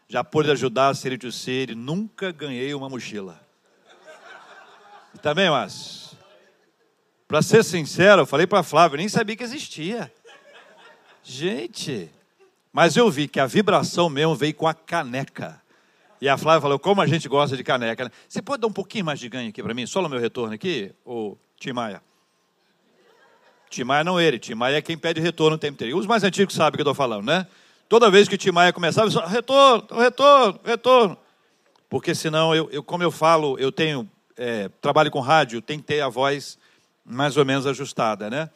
já 0.10 0.24
pude 0.24 0.50
ajudar 0.50 0.90
a 0.90 0.96
City 0.96 1.18
to 1.18 1.32
City, 1.32 1.76
nunca 1.76 2.32
ganhei 2.32 2.74
uma 2.74 2.90
mochila. 2.90 3.40
E 5.14 5.20
também, 5.20 5.50
mas, 5.50 6.16
para 7.28 7.44
ser 7.44 7.64
sincero, 7.64 8.24
eu 8.24 8.26
falei 8.26 8.48
para 8.48 8.64
Flávio, 8.64 8.98
nem 8.98 9.08
sabia 9.08 9.36
que 9.36 9.44
existia. 9.44 10.12
Gente, 11.24 12.10
mas 12.74 12.98
eu 12.98 13.12
vi 13.12 13.28
que 13.28 13.40
a 13.40 13.46
vibração 13.46 14.10
mesmo 14.10 14.34
veio 14.34 14.56
com 14.56 14.68
a 14.68 14.74
caneca. 14.74 15.62
E 16.20 16.28
a 16.28 16.38
Flávia 16.38 16.62
falou, 16.62 16.80
como 16.80 17.02
a 17.02 17.08
gente 17.08 17.28
gosta 17.30 17.56
de 17.56 17.64
caneca. 17.64 18.06
Né? 18.06 18.12
Você 18.28 18.42
pode 18.42 18.62
dar 18.62 18.68
um 18.68 18.74
pouquinho 18.74 19.06
mais 19.06 19.20
de 19.20 19.30
ganho 19.30 19.50
aqui 19.50 19.62
para 19.62 19.74
mim? 19.74 19.86
Só 19.86 20.02
no 20.02 20.10
meu 20.10 20.20
retorno 20.20 20.54
aqui, 20.54 20.92
o 21.06 21.38
Tim 21.58 21.74
Maia. 21.74 22.02
Timaya 23.72 24.04
não 24.04 24.20
ele, 24.20 24.38
Timaya 24.38 24.78
é 24.78 24.82
quem 24.82 24.98
pede 24.98 25.22
retorno 25.22 25.56
o 25.56 25.60
tempo 25.60 25.76
inteiro. 25.76 25.98
Os 25.98 26.06
mais 26.06 26.24
antigos 26.24 26.54
sabem 26.54 26.72
o 26.72 26.74
que 26.74 26.82
eu 26.82 26.84
estou 26.84 26.94
falando, 26.94 27.26
né? 27.26 27.48
Toda 27.88 28.12
vez 28.12 28.28
que 28.28 28.38
Timaya 28.38 28.74
começava, 28.74 29.10
eu 29.10 29.28
retorno, 29.28 29.88
retorno, 29.98 30.60
retorno. 30.64 31.18
porque 31.90 32.14
senão, 32.14 32.54
eu, 32.54 32.70
eu 32.72 32.84
como 32.84 33.02
eu 33.02 33.12
falo, 33.12 33.58
eu 33.58 33.72
tenho 33.72 34.10
é, 34.38 34.70
trabalho 34.82 35.10
com 35.10 35.22
rádio, 35.22 35.62
tem 35.62 35.80
que 35.80 35.86
ter 35.86 36.02
a 36.02 36.10
voz 36.10 36.58
mais 37.06 37.38
ou 37.38 37.46
menos 37.46 37.66
ajustada, 37.66 38.30
né? 38.30 38.50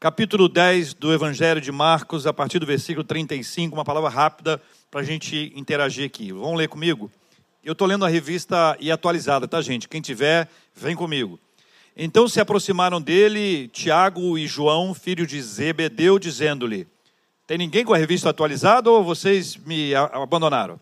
Capítulo 0.00 0.48
10 0.48 0.94
do 0.94 1.12
Evangelho 1.12 1.60
de 1.60 1.70
Marcos, 1.70 2.26
a 2.26 2.32
partir 2.32 2.58
do 2.58 2.66
versículo 2.66 3.04
35, 3.04 3.76
uma 3.76 3.84
palavra 3.84 4.08
rápida 4.08 4.60
para 4.90 5.00
a 5.00 5.04
gente 5.04 5.52
interagir 5.54 6.06
aqui. 6.06 6.32
Vamos 6.32 6.56
ler 6.56 6.68
comigo? 6.68 7.10
Eu 7.62 7.72
estou 7.72 7.86
lendo 7.86 8.04
a 8.04 8.08
revista 8.08 8.76
e 8.80 8.90
atualizada, 8.90 9.46
tá, 9.46 9.60
gente? 9.60 9.88
Quem 9.88 10.00
tiver, 10.00 10.48
vem 10.74 10.96
comigo. 10.96 11.38
Então 11.96 12.26
se 12.26 12.40
aproximaram 12.40 13.00
dele 13.00 13.68
Tiago 13.68 14.38
e 14.38 14.46
João, 14.46 14.94
filho 14.94 15.26
de 15.26 15.40
Zebedeu, 15.42 16.18
dizendo-lhe: 16.18 16.86
Tem 17.46 17.58
ninguém 17.58 17.84
com 17.84 17.92
a 17.92 17.98
revista 17.98 18.30
atualizada 18.30 18.90
ou 18.90 19.04
vocês 19.04 19.56
me 19.56 19.94
abandonaram? 19.94 20.80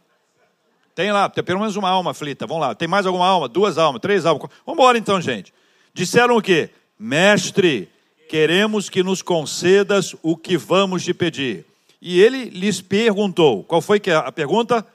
Tem 0.95 1.11
lá, 1.13 1.29
tem 1.29 1.43
pelo 1.43 1.61
menos 1.61 1.77
uma 1.77 1.89
alma 1.89 2.11
aflita. 2.11 2.47
Vamos 2.47 2.63
lá. 2.63 2.75
Tem 2.75 2.87
mais 2.87 3.07
alguma 3.07 3.27
alma? 3.27 3.49
Duas 3.49 3.79
almas, 3.79 4.01
três 4.01 4.27
almas. 4.27 4.51
Vamos 4.67 4.79
embora 4.79 4.99
então, 4.99 5.21
gente. 5.21 5.53
Disseram 5.95 6.37
o 6.37 6.43
quê? 6.43 6.71
Mestre, 6.99 7.89
queremos 8.29 8.89
que 8.89 9.03
nos 9.03 9.23
concedas 9.23 10.15
o 10.23 10.37
que 10.37 10.57
vamos 10.57 11.03
te 11.03 11.15
pedir. 11.15 11.65
E 12.01 12.21
ele 12.21 12.45
lhes 12.51 12.81
perguntou: 12.81 13.65
qual 13.65 13.81
foi 13.81 13.99
que 13.99 14.11
é 14.11 14.15
a 14.15 14.31
pergunta? 14.31 14.87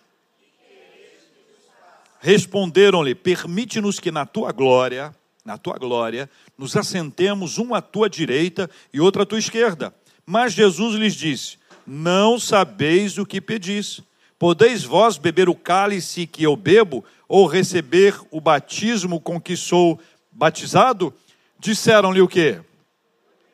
Responderam-lhe: 2.20 3.14
Permite-nos 3.14 4.00
que 4.00 4.12
na 4.12 4.26
tua 4.26 4.52
glória, 4.52 5.14
na 5.46 5.60
tua 5.60 5.78
glória, 5.78 6.28
nos 6.58 6.76
assentemos 6.76 7.60
um 7.60 7.76
à 7.76 7.82
tua 7.82 8.10
direita 8.10 8.68
e 8.92 9.00
outro 9.00 9.22
à 9.22 9.26
tua 9.26 9.38
esquerda. 9.38 9.94
Mas 10.26 10.54
Jesus 10.54 10.96
lhes 10.96 11.14
disse: 11.14 11.58
Não 11.86 12.40
sabeis 12.40 13.20
o 13.20 13.26
que 13.26 13.40
pedis. 13.40 14.02
Podeis 14.38 14.84
vós 14.84 15.18
beber 15.18 15.48
o 15.48 15.56
cálice 15.56 16.28
que 16.28 16.44
eu 16.44 16.58
bebo, 16.58 17.06
ou 17.28 17.46
receber 17.46 18.20
o 18.30 18.42
batismo 18.42 19.22
com 19.22 19.40
que 19.40 19.56
sou 19.56 19.98
batizado? 20.30 21.14
Disseram-lhe 21.58 22.22
o 22.22 22.28
quê? 22.28 22.60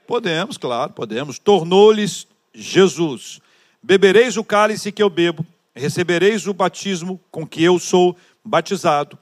Podemos, 0.08 0.58
claro, 0.58 0.94
podemos. 0.94 1.38
Tornou-lhes 1.38 2.26
Jesus: 2.54 3.40
Bebereis 3.84 4.38
o 4.38 4.44
cálice 4.44 4.92
que 4.92 5.04
eu 5.04 5.10
bebo, 5.10 5.46
recebereis 5.76 6.48
o 6.48 6.54
batismo 6.54 7.20
com 7.30 7.46
que 7.46 7.64
eu 7.64 7.78
sou 7.78 8.16
batizado. 8.44 9.18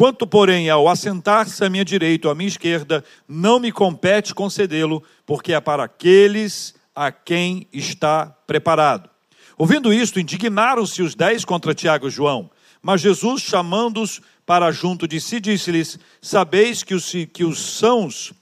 Quanto, 0.00 0.26
porém, 0.26 0.70
ao 0.70 0.88
assentar-se 0.88 1.62
à 1.62 1.68
minha 1.68 1.84
direita 1.84 2.26
ou 2.26 2.32
à 2.32 2.34
minha 2.34 2.48
esquerda, 2.48 3.04
não 3.28 3.60
me 3.60 3.70
compete 3.70 4.34
concedê-lo, 4.34 5.02
porque 5.26 5.52
é 5.52 5.60
para 5.60 5.84
aqueles 5.84 6.74
a 6.96 7.12
quem 7.12 7.66
está 7.70 8.24
preparado. 8.46 9.10
Ouvindo 9.58 9.92
isto, 9.92 10.18
indignaram-se 10.18 11.02
os 11.02 11.14
dez 11.14 11.44
contra 11.44 11.74
Tiago 11.74 12.08
e 12.08 12.10
João. 12.10 12.50
Mas 12.80 13.02
Jesus, 13.02 13.42
chamando-os 13.42 14.22
para 14.46 14.72
junto 14.72 15.06
de 15.06 15.20
si, 15.20 15.38
disse-lhes: 15.38 15.98
Sabeis 16.22 16.82
que 16.82 16.94
os, 16.94 17.12
que 17.30 17.44
os 17.44 17.60
sãos, 17.60 18.32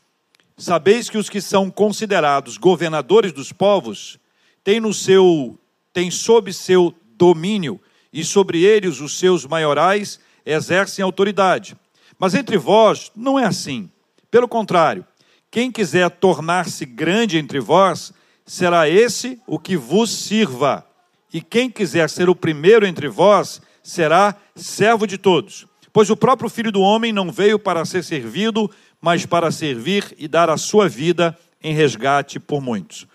sabeis 0.56 1.10
que 1.10 1.18
os 1.18 1.28
que 1.28 1.40
são 1.40 1.72
considerados 1.72 2.56
governadores 2.56 3.32
dos 3.32 3.50
povos 3.52 4.16
têm 4.62 4.78
no 4.78 4.94
seu, 4.94 5.58
têm 5.92 6.08
sob 6.08 6.52
seu 6.52 6.94
domínio, 7.16 7.80
e 8.12 8.22
sobre 8.22 8.62
eles 8.62 9.00
os 9.00 9.18
seus 9.18 9.44
maiorais 9.44 10.20
exercem 10.48 11.02
autoridade. 11.02 11.76
Mas 12.18 12.34
entre 12.34 12.56
vós 12.56 13.12
não 13.14 13.38
é 13.38 13.44
assim. 13.44 13.90
Pelo 14.30 14.48
contrário, 14.48 15.04
quem 15.50 15.70
quiser 15.70 16.10
tornar-se 16.10 16.84
grande 16.84 17.38
entre 17.38 17.60
vós, 17.60 18.12
será 18.44 18.88
esse 18.88 19.40
o 19.46 19.58
que 19.58 19.76
vos 19.76 20.10
sirva 20.10 20.84
e 21.32 21.40
quem 21.40 21.70
quiser 21.70 22.08
ser 22.08 22.28
o 22.28 22.34
primeiro 22.34 22.86
entre 22.86 23.08
vós 23.08 23.60
será 23.82 24.34
servo 24.56 25.06
de 25.06 25.18
todos. 25.18 25.66
Pois 25.92 26.10
o 26.10 26.16
próprio 26.16 26.48
Filho 26.48 26.72
do 26.72 26.80
Homem 26.80 27.12
não 27.12 27.30
veio 27.30 27.58
para 27.58 27.84
ser 27.84 28.02
servido, 28.02 28.70
mas 29.00 29.26
para 29.26 29.50
servir 29.50 30.14
e 30.18 30.26
dar 30.26 30.50
a 30.50 30.56
sua 30.56 30.88
vida 30.88 31.36
em 31.62 31.74
resgate 31.74 32.38
por 32.38 32.60
muitos. 32.60 33.06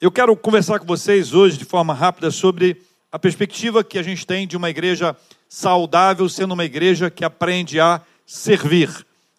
Eu 0.00 0.10
quero 0.10 0.36
conversar 0.36 0.78
com 0.78 0.86
vocês 0.86 1.32
hoje 1.32 1.56
de 1.56 1.64
forma 1.64 1.94
rápida 1.94 2.30
sobre 2.30 2.82
a 3.10 3.18
perspectiva 3.18 3.84
que 3.84 3.98
a 3.98 4.02
gente 4.02 4.26
tem 4.26 4.46
de 4.46 4.56
uma 4.56 4.68
igreja 4.68 5.16
saudável 5.54 6.28
sendo 6.28 6.52
uma 6.52 6.64
igreja 6.64 7.08
que 7.08 7.24
aprende 7.24 7.78
a 7.78 8.00
servir, 8.26 8.90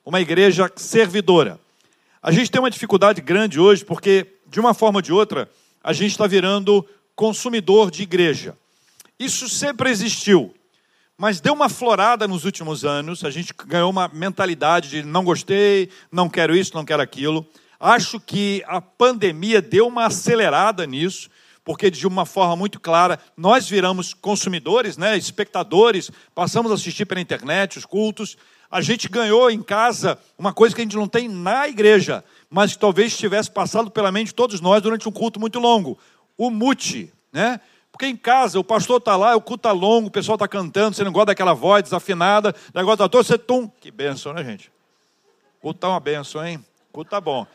uma 0.05 0.21
igreja 0.21 0.71
servidora. 0.77 1.59
A 2.23 2.31
gente 2.31 2.49
tem 2.49 2.61
uma 2.61 2.71
dificuldade 2.71 3.19
grande 3.19 3.59
hoje 3.59 3.83
porque, 3.83 4.25
de 4.47 4.57
uma 4.57 4.73
forma 4.73 4.99
ou 4.99 5.01
de 5.01 5.11
outra, 5.11 5.51
a 5.83 5.91
gente 5.91 6.11
está 6.11 6.25
virando 6.25 6.87
consumidor 7.17 7.91
de 7.91 8.03
igreja. 8.03 8.55
Isso 9.19 9.49
sempre 9.49 9.89
existiu, 9.89 10.55
mas 11.17 11.41
deu 11.41 11.51
uma 11.51 11.67
florada 11.67 12.25
nos 12.29 12.45
últimos 12.45 12.85
anos. 12.85 13.25
A 13.25 13.29
gente 13.29 13.53
ganhou 13.67 13.89
uma 13.89 14.07
mentalidade 14.07 14.89
de 14.89 15.03
não 15.03 15.25
gostei, 15.25 15.89
não 16.09 16.29
quero 16.29 16.55
isso, 16.55 16.73
não 16.73 16.85
quero 16.85 17.03
aquilo. 17.03 17.45
Acho 17.77 18.21
que 18.21 18.63
a 18.67 18.79
pandemia 18.79 19.61
deu 19.61 19.85
uma 19.85 20.05
acelerada 20.05 20.85
nisso, 20.85 21.29
porque 21.65 21.91
de 21.91 22.07
uma 22.07 22.25
forma 22.25 22.55
muito 22.55 22.79
clara 22.79 23.19
nós 23.35 23.67
viramos 23.67 24.13
consumidores, 24.13 24.95
né, 24.95 25.17
espectadores, 25.17 26.09
passamos 26.33 26.71
a 26.71 26.75
assistir 26.75 27.05
pela 27.05 27.19
internet 27.19 27.77
os 27.77 27.85
cultos. 27.85 28.37
A 28.71 28.81
gente 28.81 29.09
ganhou 29.09 29.51
em 29.51 29.61
casa 29.61 30.17
uma 30.37 30.53
coisa 30.53 30.73
que 30.73 30.81
a 30.81 30.83
gente 30.85 30.95
não 30.95 31.07
tem 31.07 31.27
na 31.27 31.67
igreja, 31.67 32.23
mas 32.49 32.71
que 32.73 32.79
talvez 32.79 33.17
tivesse 33.17 33.51
passado 33.51 33.91
pela 33.91 34.11
mente 34.11 34.27
de 34.27 34.35
todos 34.35 34.61
nós 34.61 34.81
durante 34.81 35.09
um 35.09 35.11
culto 35.11 35.39
muito 35.39 35.59
longo 35.59 35.99
o 36.37 36.49
mute, 36.49 37.11
né? 37.31 37.59
Porque 37.91 38.05
em 38.05 38.15
casa 38.15 38.59
o 38.59 38.63
pastor 38.63 38.97
está 38.97 39.15
lá, 39.15 39.35
o 39.35 39.41
culto 39.41 39.67
está 39.67 39.71
longo, 39.71 40.07
o 40.07 40.11
pessoal 40.11 40.35
está 40.35 40.47
cantando, 40.47 40.95
você 40.95 41.03
não 41.03 41.13
gosta 41.13 41.27
daquela 41.27 41.53
voz 41.53 41.83
desafinada, 41.83 42.53
negócio 42.73 42.97
da 42.97 43.09
toda, 43.09 43.23
você 43.23 43.37
tum. 43.37 43.69
Que 43.79 43.89
benção, 43.89 44.33
né, 44.33 44.43
gente? 44.43 44.69
O 45.57 45.61
culto 45.61 45.77
está 45.77 45.89
uma 45.89 45.99
benção, 45.99 46.45
hein? 46.45 46.57
O 46.89 46.93
culto 46.93 47.07
está 47.07 47.21
bom. 47.21 47.47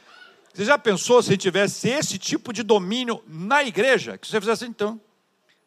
Você 0.53 0.65
já 0.65 0.79
pensou 0.79 1.23
se 1.23 1.37
tivesse 1.37 1.89
esse 1.89 2.19
tipo 2.19 2.53
de 2.53 2.63
domínio 2.63 3.23
na 3.27 3.63
igreja? 3.63 4.19
Que 4.19 4.27
você 4.27 4.41
fizesse 4.41 4.65
então? 4.67 5.01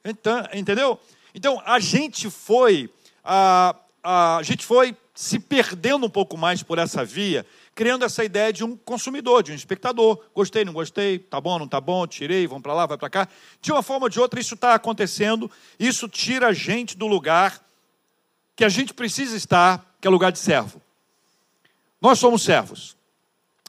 Então, 0.04 0.48
entendeu? 0.54 1.00
Então 1.34 1.62
a 1.66 1.80
gente 1.80 2.30
foi, 2.30 2.90
a, 3.24 3.76
a, 4.04 4.38
a 4.38 4.44
gente 4.44 4.66
foi 4.66 4.96
se 5.16 5.40
perdendo 5.40 6.06
um 6.06 6.10
pouco 6.10 6.38
mais 6.38 6.62
por 6.62 6.78
essa 6.78 7.06
via 7.06 7.46
criando 7.76 8.06
essa 8.06 8.24
ideia 8.24 8.54
de 8.54 8.64
um 8.64 8.76
consumidor, 8.76 9.44
de 9.44 9.52
um 9.52 9.56
espectador. 9.56 10.24
Gostei, 10.34 10.64
não 10.64 10.74
gostei, 10.74 11.20
tá 11.20 11.42
bom, 11.42 11.58
não 11.58 11.68
tá 11.68 11.82
bom, 11.82 12.06
tirei, 12.06 12.46
vamos 12.46 12.64
para 12.64 12.74
lá, 12.74 12.86
vai 12.86 12.98
para 12.98 13.10
cá. 13.10 13.28
De 13.62 13.72
uma 13.72 13.82
forma 13.82 14.06
ou 14.06 14.10
de 14.10 14.20
outra, 14.20 14.40
isso 14.40 14.54
está 14.54 14.74
acontecendo, 14.74 15.50
isso 15.80 16.08
tira 16.08 16.48
a 16.48 16.54
gente 16.54 16.96
do 16.96 17.08
lugar 17.08 17.64
que 18.56 18.64
a 18.64 18.70
gente 18.70 18.94
precisa 18.94 19.36
estar, 19.36 19.96
que 20.00 20.08
é 20.08 20.12
lugar 20.12 20.32
de 20.32 20.40
servo. 20.40 20.82
Nós 22.00 22.20
somos 22.20 22.44
servos. 22.44 22.96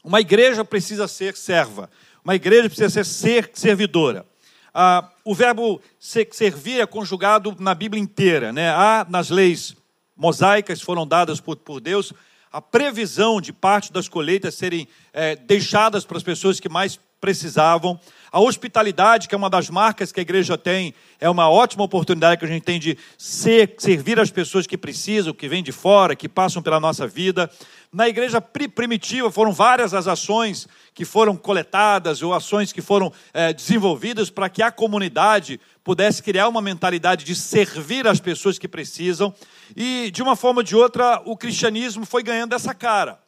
Uma 0.04 0.20
igreja 0.20 0.64
precisa 0.64 1.08
ser 1.08 1.34
serva. 1.34 1.88
Uma 2.23 2.34
igreja 2.34 2.68
precisa 2.68 2.90
ser, 2.90 3.04
ser 3.06 3.50
servidora. 3.54 4.26
Ah, 4.75 5.08
o 5.25 5.34
verbo 5.34 5.80
servir 5.99 6.80
é 6.80 6.87
conjugado 6.87 7.56
na 7.58 7.75
Bíblia 7.75 8.02
inteira. 8.02 8.52
Né? 8.52 8.68
Há 8.68 9.06
nas 9.08 9.30
leis 9.30 9.75
mosaicas 10.14 10.82
foram 10.82 11.06
dadas 11.06 11.40
por, 11.40 11.56
por 11.56 11.80
Deus 11.80 12.12
a 12.54 12.61
previsão 12.61 13.40
de 13.40 13.52
parte 13.52 13.92
das 13.92 14.06
colheitas 14.06 14.54
serem 14.54 14.87
é, 15.12 15.34
deixadas 15.34 16.04
para 16.04 16.16
as 16.16 16.23
pessoas 16.23 16.61
que 16.61 16.68
mais 16.68 17.00
precisavam. 17.20 17.99
A 18.30 18.38
hospitalidade, 18.38 19.26
que 19.26 19.34
é 19.34 19.38
uma 19.38 19.50
das 19.50 19.68
marcas 19.68 20.12
que 20.12 20.20
a 20.20 20.23
igreja 20.23 20.56
tem, 20.56 20.94
é 21.18 21.28
uma 21.28 21.50
ótima 21.50 21.82
oportunidade 21.82 22.38
que 22.38 22.44
a 22.44 22.49
gente 22.49 22.62
tem 22.62 22.78
de 22.78 22.96
ser, 23.18 23.75
servir 23.78 24.20
as 24.20 24.30
pessoas 24.30 24.68
que 24.68 24.78
precisam, 24.78 25.34
que 25.34 25.49
vêm 25.49 25.64
de 25.64 25.73
fora, 25.73 26.14
que 26.14 26.28
passam 26.28 26.62
pela 26.62 26.78
nossa 26.78 27.08
vida. 27.08 27.50
Na 27.94 28.08
igreja 28.08 28.40
primitiva 28.40 29.30
foram 29.30 29.52
várias 29.52 29.94
as 29.94 30.08
ações 30.08 30.66
que 30.92 31.04
foram 31.04 31.36
coletadas 31.36 32.22
ou 32.22 32.34
ações 32.34 32.72
que 32.72 32.82
foram 32.82 33.12
é, 33.32 33.52
desenvolvidas 33.52 34.28
para 34.28 34.48
que 34.48 34.64
a 34.64 34.72
comunidade 34.72 35.60
pudesse 35.84 36.20
criar 36.20 36.48
uma 36.48 36.60
mentalidade 36.60 37.24
de 37.24 37.36
servir 37.36 38.08
as 38.08 38.18
pessoas 38.18 38.58
que 38.58 38.66
precisam. 38.66 39.32
E, 39.76 40.10
de 40.10 40.24
uma 40.24 40.34
forma 40.34 40.58
ou 40.58 40.64
de 40.64 40.74
outra, 40.74 41.22
o 41.24 41.36
cristianismo 41.36 42.04
foi 42.04 42.24
ganhando 42.24 42.52
essa 42.52 42.74
cara. 42.74 43.20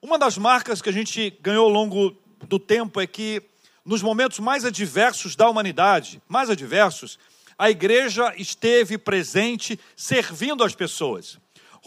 Uma 0.00 0.18
das 0.18 0.38
marcas 0.38 0.80
que 0.80 0.88
a 0.88 0.92
gente 0.92 1.36
ganhou 1.42 1.66
ao 1.66 1.70
longo 1.70 2.16
do 2.48 2.58
tempo 2.58 2.98
é 3.02 3.06
que, 3.06 3.42
nos 3.84 4.00
momentos 4.00 4.38
mais 4.38 4.64
adversos 4.64 5.36
da 5.36 5.46
humanidade, 5.46 6.22
mais 6.26 6.48
adversos, 6.48 7.18
a 7.58 7.68
igreja 7.68 8.32
esteve 8.38 8.96
presente 8.96 9.78
servindo 9.94 10.64
as 10.64 10.74
pessoas. 10.74 11.38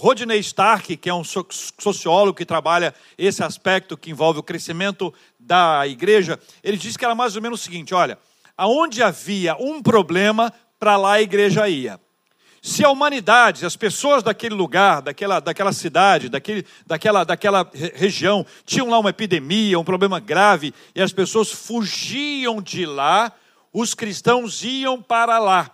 Rodney 0.02 0.40
Stark, 0.40 0.98
que 0.98 1.12
é 1.12 1.14
um 1.14 1.24
sociólogo 1.24 2.36
que 2.36 2.44
trabalha 2.44 2.92
esse 3.16 3.44
aspecto 3.44 3.96
que 3.96 4.10
envolve 4.10 4.40
o 4.40 4.44
crescimento 4.44 5.14
da 5.40 5.86
igreja, 5.86 6.40
ele 6.64 6.76
diz 6.76 6.98
que 6.98 7.06
era 7.06 7.14
mais 7.14 7.36
ou 7.36 7.42
menos 7.42 7.62
o 7.62 7.64
seguinte: 7.64 7.94
olha, 7.94 8.18
aonde 8.58 9.04
havia 9.04 9.56
um 9.58 9.80
problema, 9.80 10.52
para 10.80 10.98
lá 10.98 11.14
a 11.14 11.22
igreja 11.22 11.70
ia. 11.70 12.00
Se 12.64 12.84
a 12.84 12.90
humanidade, 12.90 13.64
as 13.64 13.76
pessoas 13.76 14.24
daquele 14.24 14.56
lugar, 14.56 15.04
daquela, 15.04 15.40
daquela 15.40 15.72
cidade, 15.72 16.30
daquele, 16.30 16.66
daquela, 16.88 17.24
daquela 17.24 17.72
região, 17.94 18.44
tinham 18.66 18.90
lá 18.90 18.98
uma 18.98 19.12
epidemia, 19.12 19.78
um 19.78 19.84
problema 19.84 20.20
grave, 20.20 20.74
e 20.96 21.02
as 21.02 21.14
pessoas 21.14 21.52
fugiam 21.52 22.60
de 22.60 22.88
lá, 22.88 23.32
os 23.72 23.94
cristãos 23.94 24.64
iam 24.64 25.00
para 25.00 25.38
lá. 25.38 25.70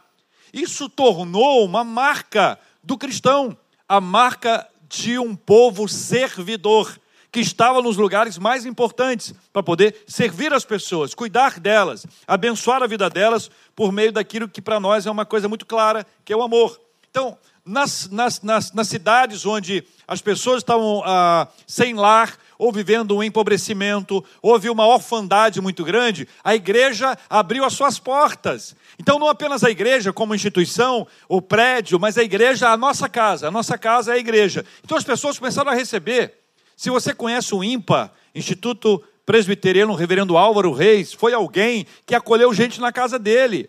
Isso 0.51 0.89
tornou 0.89 1.63
uma 1.63 1.85
marca 1.85 2.59
do 2.83 2.97
cristão, 2.97 3.57
a 3.87 4.01
marca 4.01 4.67
de 4.89 5.17
um 5.17 5.35
povo 5.35 5.87
servidor 5.87 6.97
que 7.31 7.39
estava 7.39 7.81
nos 7.81 7.97
lugares 7.97 8.37
mais 8.37 8.65
importantes 8.65 9.33
para 9.51 9.61
poder 9.61 10.03
servir 10.07 10.53
as 10.53 10.65
pessoas, 10.65 11.13
cuidar 11.13 11.59
delas, 11.59 12.05
abençoar 12.25 12.81
a 12.81 12.87
vida 12.87 13.09
delas 13.09 13.51
por 13.75 13.91
meio 13.91 14.11
daquilo 14.11 14.47
que 14.47 14.61
para 14.61 14.79
nós 14.79 15.05
é 15.05 15.11
uma 15.11 15.25
coisa 15.25 15.47
muito 15.47 15.65
clara, 15.65 16.05
que 16.23 16.33
é 16.33 16.37
o 16.37 16.41
amor. 16.41 16.79
Então, 17.09 17.37
nas, 17.65 18.09
nas, 18.09 18.41
nas, 18.41 18.71
nas 18.71 18.87
cidades 18.87 19.45
onde 19.45 19.83
as 20.07 20.21
pessoas 20.21 20.59
estavam 20.59 21.03
ah, 21.05 21.47
sem 21.67 21.93
lar, 21.93 22.37
ou 22.57 22.71
vivendo 22.71 23.15
um 23.15 23.23
empobrecimento, 23.23 24.23
houve 24.41 24.69
uma 24.69 24.85
orfandade 24.85 25.61
muito 25.61 25.83
grande, 25.83 26.27
a 26.43 26.55
igreja 26.55 27.17
abriu 27.29 27.63
as 27.63 27.73
suas 27.73 27.99
portas. 27.99 28.75
Então, 28.99 29.19
não 29.19 29.29
apenas 29.29 29.63
a 29.63 29.69
igreja 29.69 30.11
como 30.11 30.33
instituição, 30.33 31.07
o 31.29 31.41
prédio, 31.41 31.99
mas 31.99 32.17
a 32.17 32.23
igreja, 32.23 32.69
a 32.69 32.77
nossa 32.77 33.07
casa. 33.07 33.47
A 33.47 33.51
nossa 33.51 33.77
casa 33.77 34.11
é 34.11 34.15
a 34.15 34.19
igreja. 34.19 34.65
Então, 34.83 34.97
as 34.97 35.03
pessoas 35.03 35.37
começaram 35.37 35.71
a 35.71 35.75
receber 35.75 36.33
se 36.77 36.91
você 36.91 37.11
conhece 37.11 37.55
o 37.55 37.63
IMPA, 37.63 38.11
Instituto 38.35 39.03
Presbiteriano 39.25 39.95
Reverendo 39.95 40.37
Álvaro 40.37 40.71
Reis, 40.71 41.11
foi 41.11 41.33
alguém 41.33 41.87
que 42.05 42.13
acolheu 42.13 42.53
gente 42.53 42.79
na 42.79 42.91
casa 42.91 43.17
dele. 43.17 43.67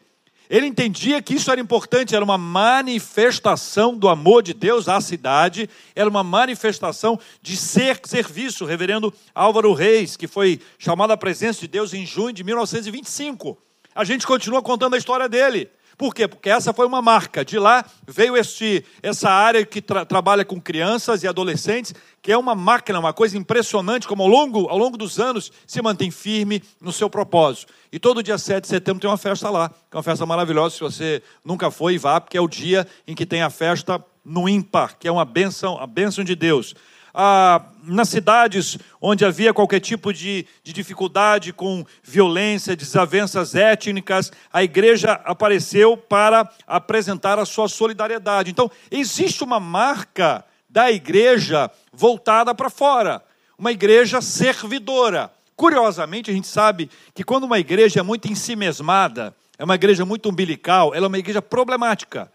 Ele 0.48 0.66
entendia 0.66 1.20
que 1.20 1.34
isso 1.34 1.50
era 1.50 1.60
importante, 1.60 2.14
era 2.14 2.24
uma 2.24 2.38
manifestação 2.38 3.96
do 3.96 4.08
amor 4.08 4.42
de 4.42 4.54
Deus 4.54 4.88
à 4.88 5.00
cidade, 5.00 5.68
era 5.94 6.08
uma 6.08 6.24
manifestação 6.24 7.18
de 7.42 7.56
ser 7.56 8.00
serviço. 8.04 8.64
Reverendo 8.64 9.12
Álvaro 9.34 9.72
Reis, 9.72 10.16
que 10.16 10.26
foi 10.26 10.60
chamado 10.78 11.12
à 11.12 11.16
presença 11.16 11.60
de 11.60 11.68
Deus 11.68 11.92
em 11.92 12.06
junho 12.06 12.32
de 12.32 12.42
1925. 12.42 13.58
A 13.94 14.04
gente 14.04 14.26
continua 14.26 14.62
contando 14.62 14.94
a 14.94 14.98
história 14.98 15.28
dele. 15.28 15.68
Por 15.98 16.14
quê? 16.14 16.28
Porque 16.28 16.48
essa 16.48 16.72
foi 16.72 16.86
uma 16.86 17.02
marca. 17.02 17.44
De 17.44 17.58
lá 17.58 17.84
veio 18.06 18.36
este, 18.36 18.84
essa 19.02 19.28
área 19.28 19.66
que 19.66 19.82
tra 19.82 20.04
trabalha 20.04 20.44
com 20.44 20.60
crianças 20.60 21.24
e 21.24 21.28
adolescentes, 21.28 21.92
que 22.22 22.30
é 22.30 22.38
uma 22.38 22.54
máquina, 22.54 23.00
uma 23.00 23.12
coisa 23.12 23.36
impressionante, 23.36 24.06
como 24.06 24.22
ao 24.22 24.28
longo, 24.28 24.68
ao 24.68 24.78
longo 24.78 24.96
dos 24.96 25.18
anos 25.18 25.50
se 25.66 25.82
mantém 25.82 26.12
firme 26.12 26.62
no 26.80 26.92
seu 26.92 27.10
propósito. 27.10 27.72
E 27.90 27.98
todo 27.98 28.22
dia 28.22 28.38
7 28.38 28.62
de 28.62 28.68
setembro 28.68 29.00
tem 29.00 29.10
uma 29.10 29.16
festa 29.16 29.50
lá, 29.50 29.70
que 29.70 29.94
é 29.94 29.96
uma 29.96 30.02
festa 30.04 30.24
maravilhosa. 30.24 30.76
Se 30.76 30.80
você 30.80 31.22
nunca 31.44 31.68
foi, 31.68 31.98
vá, 31.98 32.20
porque 32.20 32.38
é 32.38 32.40
o 32.40 32.46
dia 32.46 32.86
em 33.04 33.14
que 33.16 33.26
tem 33.26 33.42
a 33.42 33.50
festa 33.50 34.02
no 34.24 34.48
ímpar, 34.48 34.96
que 34.96 35.08
é 35.08 35.10
uma 35.10 35.24
bênção, 35.24 35.80
a 35.80 35.86
bênção 35.86 36.22
de 36.22 36.36
Deus 36.36 36.76
ah, 37.14 37.62
nas 37.82 38.08
cidades 38.08 38.78
onde 39.00 39.24
havia 39.24 39.54
qualquer 39.54 39.80
tipo 39.80 40.12
de, 40.12 40.46
de 40.62 40.72
dificuldade 40.72 41.52
com 41.52 41.84
violência, 42.02 42.76
desavenças 42.76 43.54
étnicas, 43.54 44.30
a 44.52 44.62
igreja 44.62 45.12
apareceu 45.24 45.96
para 45.96 46.48
apresentar 46.66 47.38
a 47.38 47.46
sua 47.46 47.68
solidariedade. 47.68 48.50
Então, 48.50 48.70
existe 48.90 49.42
uma 49.42 49.58
marca 49.58 50.44
da 50.68 50.90
igreja 50.90 51.70
voltada 51.92 52.54
para 52.54 52.68
fora, 52.68 53.22
uma 53.58 53.72
igreja 53.72 54.20
servidora. 54.20 55.30
Curiosamente, 55.56 56.30
a 56.30 56.34
gente 56.34 56.46
sabe 56.46 56.90
que 57.14 57.24
quando 57.24 57.44
uma 57.44 57.58
igreja 57.58 58.00
é 58.00 58.02
muito 58.02 58.30
ensimesmada, 58.30 59.34
é 59.58 59.64
uma 59.64 59.74
igreja 59.74 60.04
muito 60.04 60.28
umbilical, 60.28 60.94
ela 60.94 61.06
é 61.06 61.08
uma 61.08 61.18
igreja 61.18 61.42
problemática. 61.42 62.30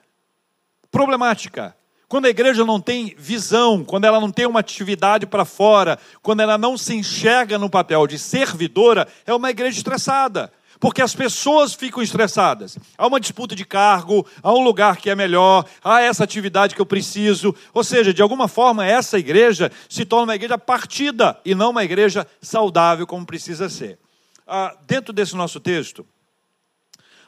Problemática. 0.92 1.76
Quando 2.14 2.28
a 2.28 2.30
igreja 2.30 2.64
não 2.64 2.80
tem 2.80 3.16
visão, 3.18 3.84
quando 3.84 4.06
ela 4.06 4.20
não 4.20 4.30
tem 4.30 4.46
uma 4.46 4.60
atividade 4.60 5.26
para 5.26 5.44
fora, 5.44 5.98
quando 6.22 6.42
ela 6.42 6.60
não 6.60 6.78
se 6.78 6.94
enxerga 6.94 7.58
no 7.58 7.72
papel 7.72 8.06
de 8.06 8.20
servidora, 8.20 9.08
é 9.26 9.34
uma 9.34 9.50
igreja 9.50 9.78
estressada. 9.78 10.54
Porque 10.80 11.02
as 11.02 11.16
pessoas 11.16 11.74
ficam 11.74 12.04
estressadas. 12.04 12.78
Há 12.96 13.08
uma 13.08 13.20
disputa 13.20 13.56
de 13.56 13.66
cargo, 13.66 14.28
há 14.44 14.54
um 14.54 14.64
lugar 14.64 14.98
que 14.98 15.10
é 15.10 15.16
melhor, 15.16 15.66
há 15.84 16.02
essa 16.02 16.24
atividade 16.24 16.76
que 16.76 16.82
eu 16.82 16.86
preciso. 16.86 17.56
Ou 17.74 17.84
seja, 17.84 18.14
de 18.14 18.22
alguma 18.22 18.48
forma, 18.48 18.86
essa 18.86 19.18
igreja 19.18 19.72
se 19.90 20.06
torna 20.06 20.26
uma 20.26 20.36
igreja 20.36 20.56
partida 20.56 21.36
e 21.44 21.56
não 21.56 21.72
uma 21.72 21.84
igreja 21.84 22.28
saudável 22.40 23.08
como 23.08 23.26
precisa 23.26 23.70
ser. 23.70 23.98
Ah, 24.46 24.78
dentro 24.86 25.12
desse 25.12 25.36
nosso 25.36 25.60
texto, 25.60 26.06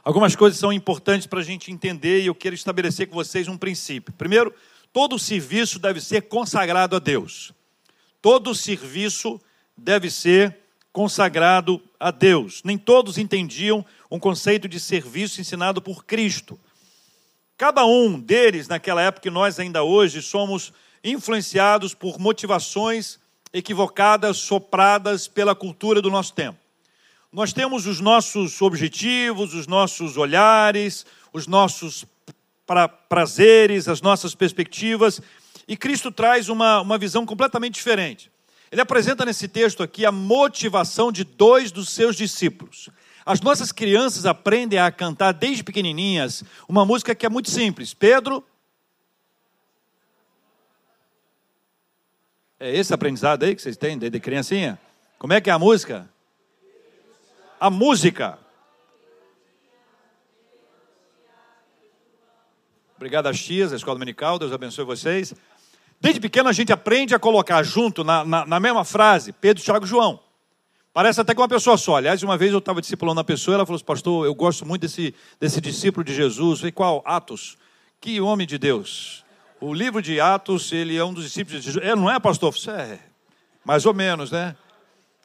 algumas 0.04 0.36
coisas 0.36 0.60
são 0.60 0.72
importantes 0.72 1.26
para 1.26 1.40
a 1.40 1.44
gente 1.44 1.72
entender 1.72 2.22
e 2.22 2.28
eu 2.28 2.36
quero 2.36 2.54
estabelecer 2.54 3.08
com 3.08 3.16
vocês 3.16 3.48
um 3.48 3.58
princípio. 3.58 4.14
Primeiro, 4.14 4.54
Todo 4.96 5.20
serviço 5.20 5.78
deve 5.78 6.00
ser 6.00 6.22
consagrado 6.22 6.96
a 6.96 7.00
Deus. 7.00 7.52
Todo 8.22 8.56
serviço 8.56 9.42
deve 9.76 10.10
ser 10.10 10.58
consagrado 10.94 11.84
a 12.00 12.12
Deus. 12.12 12.62
Nem 12.64 12.78
todos 12.78 13.18
entendiam 13.18 13.86
um 14.10 14.18
conceito 14.18 14.70
de 14.70 14.80
serviço 14.80 15.42
ensinado 15.42 15.82
por 15.82 16.06
Cristo. 16.06 16.58
Cada 17.58 17.86
um 17.86 18.18
deles, 18.18 18.70
naquela 18.70 19.02
época, 19.02 19.28
e 19.28 19.32
nós 19.32 19.60
ainda 19.60 19.84
hoje, 19.84 20.22
somos 20.22 20.72
influenciados 21.04 21.94
por 21.94 22.18
motivações 22.18 23.20
equivocadas, 23.52 24.38
sopradas 24.38 25.28
pela 25.28 25.54
cultura 25.54 26.02
do 26.02 26.10
nosso 26.10 26.32
tempo. 26.32 26.58
Nós 27.34 27.52
temos 27.52 27.86
os 27.86 28.00
nossos 28.00 28.62
objetivos, 28.62 29.54
os 29.54 29.68
nossos 29.68 30.16
olhares, 30.16 31.06
os 31.34 31.48
nossos 31.48 32.06
para 32.66 32.88
prazeres, 32.88 33.88
as 33.88 34.02
nossas 34.02 34.34
perspectivas, 34.34 35.22
e 35.68 35.76
Cristo 35.78 36.12
traz 36.12 36.50
uma, 36.50 36.82
uma 36.82 36.98
visão 36.98 37.26
completamente 37.26 37.76
diferente. 37.76 38.32
Ele 38.72 38.82
apresenta 38.82 39.26
nesse 39.26 39.48
texto 39.48 39.84
aqui 39.84 40.06
a 40.06 40.12
motivação 40.12 41.12
de 41.12 41.24
dois 41.24 41.72
dos 41.72 41.90
seus 41.90 42.16
discípulos. 42.16 42.90
As 43.26 43.42
nossas 43.42 43.72
crianças 43.72 44.26
aprendem 44.26 44.80
a 44.80 44.92
cantar 44.92 45.32
desde 45.32 45.64
pequenininhas 45.64 46.44
uma 46.68 46.86
música 46.86 47.16
que 47.16 47.26
é 47.26 47.30
muito 47.30 47.50
simples. 47.50 47.94
Pedro. 47.94 48.44
É 52.60 52.76
esse 52.76 52.94
aprendizado 52.94 53.44
aí 53.44 53.56
que 53.56 53.62
vocês 53.62 53.78
têm 53.78 53.98
desde 53.98 54.20
criancinha? 54.20 54.80
Como 55.18 55.34
é 55.34 55.42
que 55.42 55.50
é 55.50 55.54
a 55.54 55.60
música? 55.60 56.08
A 57.60 57.70
música. 57.70 58.45
Obrigado 62.96 63.28
às 63.28 63.40
tias, 63.40 63.74
à 63.74 63.76
escola 63.76 63.96
dominical, 63.96 64.40
Deus 64.40 64.54
abençoe 64.54 64.86
vocês. 64.86 65.34
Desde 66.00 66.20
pequeno 66.20 66.48
a 66.48 66.54
gente 66.54 66.72
aprende 66.72 67.14
a 67.14 67.20
colocar 67.20 67.62
junto, 67.64 68.04
na, 68.04 68.24
na, 68.24 68.46
na 68.46 68.60
mesma 68.60 68.86
frase, 68.86 69.34
Pedro, 69.34 69.62
Tiago 69.62 69.86
e 69.86 69.88
João. 69.88 70.20
Parece 70.94 71.20
até 71.20 71.36
que 71.36 71.42
uma 71.42 71.48
pessoa 71.48 71.76
só. 71.78 71.98
Aliás, 71.98 72.24
uma 72.24 72.38
vez 72.38 72.54
eu 72.54 72.60
estava 72.60 72.80
discipulando 72.80 73.20
uma 73.20 73.26
pessoa, 73.26 73.56
ela 73.56 73.66
falou 73.66 73.76
assim, 73.76 73.86
pastor, 73.86 74.26
eu 74.26 74.34
gosto 74.34 74.66
muito 74.66 74.84
desse, 74.84 75.14
desse 75.38 75.60
discípulo 75.60 76.06
de 76.06 76.14
Jesus. 76.14 76.60
Falei, 76.60 76.72
qual? 76.72 77.04
Atos. 77.06 77.58
Que 78.00 78.22
homem 78.22 78.48
de 78.48 78.58
Deus. 78.58 79.26
O 79.60 79.74
livro 79.74 80.02
de 80.02 80.22
Atos, 80.22 80.72
ele 80.72 80.96
é 80.96 81.04
um 81.04 81.14
dos 81.14 81.26
discípulos 81.26 81.60
de 81.60 81.66
Jesus. 81.66 81.86
Ele 81.86 81.96
não 81.96 82.10
é, 82.10 82.18
pastor? 82.18 82.56
É, 82.70 83.00
mais 83.66 83.86
ou 83.86 83.94
menos, 83.94 84.32
né? 84.32 84.56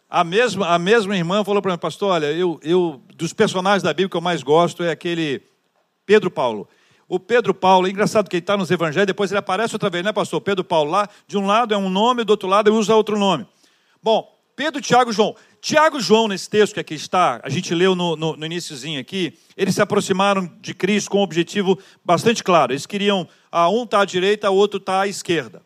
A 0.09 0.24
mesma, 0.24 0.74
a 0.74 0.78
mesma 0.78 1.16
irmã 1.16 1.44
falou 1.44 1.62
para 1.62 1.70
mim, 1.70 1.78
pastor, 1.78 2.14
olha, 2.14 2.33
eu, 2.33 2.59
eu, 2.64 3.00
dos 3.14 3.33
personagens 3.33 3.83
da 3.85 3.92
Bíblia 3.92 4.09
que 4.09 4.16
eu 4.16 4.20
mais 4.20 4.42
gosto 4.42 4.83
é 4.83 4.90
aquele 4.90 5.40
Pedro 6.04 6.33
Paulo 6.33 6.68
o 7.11 7.18
Pedro 7.18 7.53
Paulo, 7.53 7.88
é 7.88 7.90
engraçado 7.90 8.31
que 8.31 8.37
ele 8.37 8.42
está 8.42 8.57
nos 8.57 8.70
evangelhos, 8.70 9.09
depois 9.09 9.33
ele 9.33 9.38
aparece 9.40 9.75
outra 9.75 9.90
vez, 9.90 10.05
né, 10.05 10.12
pastor? 10.12 10.40
Pedro 10.40 10.62
Paulo 10.62 10.92
lá, 10.92 11.09
de 11.27 11.37
um 11.37 11.44
lado 11.44 11.75
é 11.75 11.77
um 11.77 11.90
nome, 11.90 12.23
do 12.23 12.31
outro 12.31 12.49
lado 12.49 12.70
ele 12.70 12.77
usa 12.77 12.94
outro 12.94 13.18
nome. 13.18 13.44
Bom, 14.01 14.33
Pedro, 14.55 14.81
Tiago 14.81 15.12
João. 15.12 15.35
Tiago 15.61 16.01
João, 16.01 16.29
nesse 16.29 16.49
texto 16.49 16.75
que 16.75 16.79
aqui 16.79 16.94
está, 16.94 17.40
a 17.42 17.49
gente 17.49 17.75
leu 17.75 17.96
no, 17.96 18.14
no, 18.14 18.37
no 18.37 18.46
iníciozinho 18.46 19.01
aqui, 19.01 19.37
eles 19.57 19.75
se 19.75 19.83
aproximaram 19.83 20.49
de 20.61 20.73
Cristo 20.73 21.11
com 21.11 21.18
um 21.18 21.23
objetivo 21.23 21.77
bastante 22.05 22.44
claro. 22.44 22.70
Eles 22.70 22.87
queriam, 22.87 23.27
ah, 23.51 23.68
um 23.68 23.83
está 23.83 24.03
à 24.03 24.05
direita, 24.05 24.49
o 24.49 24.55
outro 24.55 24.79
está 24.79 25.01
à 25.01 25.09
esquerda, 25.09 25.62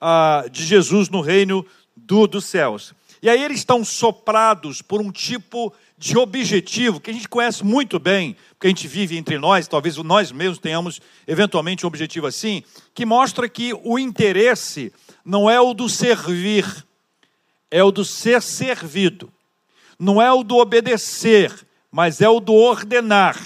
ah, 0.00 0.46
de 0.50 0.64
Jesus 0.64 1.08
no 1.08 1.20
reino 1.20 1.64
do, 1.96 2.26
dos 2.26 2.44
céus. 2.44 2.92
E 3.22 3.30
aí 3.30 3.40
eles 3.40 3.58
estão 3.58 3.84
soprados 3.84 4.82
por 4.82 5.00
um 5.00 5.12
tipo 5.12 5.72
de 5.98 6.16
objetivo 6.16 7.00
que 7.00 7.10
a 7.10 7.12
gente 7.12 7.28
conhece 7.28 7.64
muito 7.64 7.98
bem, 7.98 8.36
porque 8.50 8.68
a 8.68 8.70
gente 8.70 8.86
vive 8.86 9.16
entre 9.16 9.36
nós, 9.36 9.66
talvez 9.66 9.96
nós 9.96 10.30
mesmos 10.30 10.58
tenhamos 10.58 11.00
eventualmente 11.26 11.84
um 11.84 11.88
objetivo 11.88 12.26
assim, 12.26 12.62
que 12.94 13.04
mostra 13.04 13.48
que 13.48 13.72
o 13.82 13.98
interesse 13.98 14.92
não 15.24 15.50
é 15.50 15.60
o 15.60 15.74
do 15.74 15.88
servir, 15.88 16.64
é 17.70 17.82
o 17.82 17.90
do 17.90 18.04
ser 18.04 18.40
servido. 18.40 19.30
Não 19.98 20.22
é 20.22 20.32
o 20.32 20.44
do 20.44 20.56
obedecer, 20.56 21.52
mas 21.90 22.20
é 22.20 22.28
o 22.28 22.38
do 22.38 22.54
ordenar. 22.54 23.36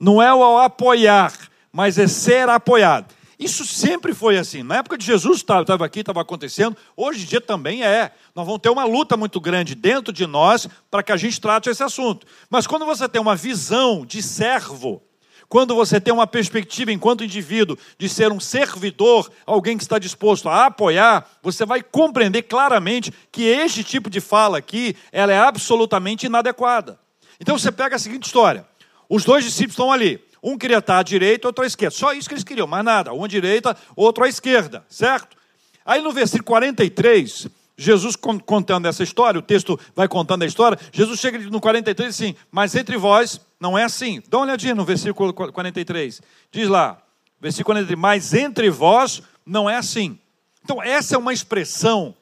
Não 0.00 0.20
é 0.20 0.34
o 0.34 0.58
apoiar, 0.58 1.32
mas 1.72 1.96
é 1.96 2.08
ser 2.08 2.48
apoiado. 2.48 3.14
Isso 3.42 3.66
sempre 3.66 4.14
foi 4.14 4.38
assim. 4.38 4.62
Na 4.62 4.76
época 4.76 4.96
de 4.96 5.04
Jesus 5.04 5.38
estava 5.38 5.84
aqui, 5.84 5.98
estava 5.98 6.20
acontecendo, 6.20 6.76
hoje 6.96 7.24
em 7.24 7.26
dia 7.26 7.40
também 7.40 7.82
é. 7.82 8.12
Nós 8.36 8.46
vamos 8.46 8.60
ter 8.60 8.70
uma 8.70 8.84
luta 8.84 9.16
muito 9.16 9.40
grande 9.40 9.74
dentro 9.74 10.12
de 10.12 10.28
nós 10.28 10.68
para 10.88 11.02
que 11.02 11.10
a 11.10 11.16
gente 11.16 11.40
trate 11.40 11.68
esse 11.68 11.82
assunto. 11.82 12.24
Mas 12.48 12.68
quando 12.68 12.86
você 12.86 13.08
tem 13.08 13.20
uma 13.20 13.34
visão 13.34 14.06
de 14.06 14.22
servo, 14.22 15.02
quando 15.48 15.74
você 15.74 16.00
tem 16.00 16.14
uma 16.14 16.26
perspectiva 16.26 16.92
enquanto 16.92 17.24
indivíduo 17.24 17.76
de 17.98 18.08
ser 18.08 18.30
um 18.30 18.38
servidor, 18.38 19.28
alguém 19.44 19.76
que 19.76 19.82
está 19.82 19.98
disposto 19.98 20.48
a 20.48 20.66
apoiar, 20.66 21.28
você 21.42 21.66
vai 21.66 21.82
compreender 21.82 22.42
claramente 22.42 23.12
que 23.32 23.42
este 23.42 23.82
tipo 23.82 24.08
de 24.08 24.20
fala 24.20 24.58
aqui, 24.58 24.94
ela 25.10 25.32
é 25.32 25.38
absolutamente 25.38 26.26
inadequada. 26.26 26.96
Então 27.40 27.58
você 27.58 27.72
pega 27.72 27.96
a 27.96 27.98
seguinte 27.98 28.24
história: 28.24 28.64
os 29.08 29.24
dois 29.24 29.44
discípulos 29.44 29.72
estão 29.72 29.90
ali. 29.90 30.22
Um 30.42 30.58
queria 30.58 30.78
estar 30.78 30.98
à 30.98 31.02
direita, 31.02 31.46
outro 31.46 31.62
à 31.62 31.66
esquerda. 31.66 31.94
Só 31.94 32.12
isso 32.12 32.28
que 32.28 32.34
eles 32.34 32.44
queriam, 32.44 32.66
mais 32.66 32.84
nada. 32.84 33.12
Um 33.12 33.24
à 33.24 33.28
direita, 33.28 33.76
outro 33.94 34.24
à 34.24 34.28
esquerda, 34.28 34.84
certo? 34.88 35.36
Aí 35.84 36.00
no 36.00 36.12
versículo 36.12 36.44
43, 36.44 37.48
Jesus 37.76 38.16
contando 38.16 38.86
essa 38.86 39.02
história, 39.02 39.38
o 39.38 39.42
texto 39.42 39.78
vai 39.94 40.08
contando 40.08 40.42
a 40.42 40.46
história, 40.46 40.78
Jesus 40.92 41.20
chega 41.20 41.38
no 41.38 41.60
43 41.60 42.08
assim, 42.08 42.34
mas 42.50 42.74
entre 42.74 42.96
vós 42.96 43.40
não 43.58 43.78
é 43.78 43.84
assim. 43.84 44.22
Dá 44.28 44.38
uma 44.38 44.46
olhadinha 44.46 44.74
no 44.74 44.84
versículo 44.84 45.32
43. 45.32 46.20
Diz 46.50 46.68
lá, 46.68 47.00
versículo 47.40 47.74
43, 47.74 47.98
mas 47.98 48.34
entre 48.34 48.70
vós 48.70 49.22
não 49.46 49.68
é 49.68 49.76
assim. 49.76 50.18
Então, 50.64 50.82
essa 50.82 51.14
é 51.14 51.18
uma 51.18 51.32
expressão 51.32 52.14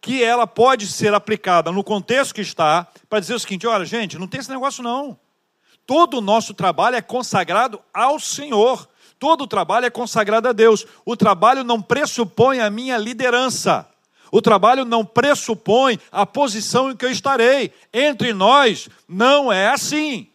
que 0.00 0.22
ela 0.22 0.46
pode 0.46 0.86
ser 0.86 1.14
aplicada 1.14 1.70
no 1.70 1.84
contexto 1.84 2.34
que 2.34 2.40
está, 2.40 2.86
para 3.08 3.20
dizer 3.20 3.34
o 3.34 3.38
seguinte: 3.38 3.66
olha, 3.66 3.84
gente, 3.84 4.18
não 4.18 4.26
tem 4.26 4.40
esse 4.40 4.50
negócio 4.50 4.82
não. 4.82 5.18
Todo 5.86 6.18
o 6.18 6.20
nosso 6.20 6.54
trabalho 6.54 6.96
é 6.96 7.02
consagrado 7.02 7.80
ao 7.92 8.18
Senhor. 8.18 8.88
Todo 9.18 9.44
o 9.44 9.46
trabalho 9.46 9.86
é 9.86 9.90
consagrado 9.90 10.48
a 10.48 10.52
Deus. 10.52 10.86
O 11.04 11.16
trabalho 11.16 11.64
não 11.64 11.80
pressupõe 11.80 12.60
a 12.60 12.70
minha 12.70 12.96
liderança. 12.96 13.88
O 14.30 14.40
trabalho 14.40 14.84
não 14.84 15.04
pressupõe 15.04 15.98
a 16.10 16.24
posição 16.24 16.90
em 16.90 16.96
que 16.96 17.04
eu 17.04 17.10
estarei. 17.10 17.72
Entre 17.92 18.32
nós 18.32 18.88
não 19.06 19.52
é 19.52 19.68
assim. 19.68 20.28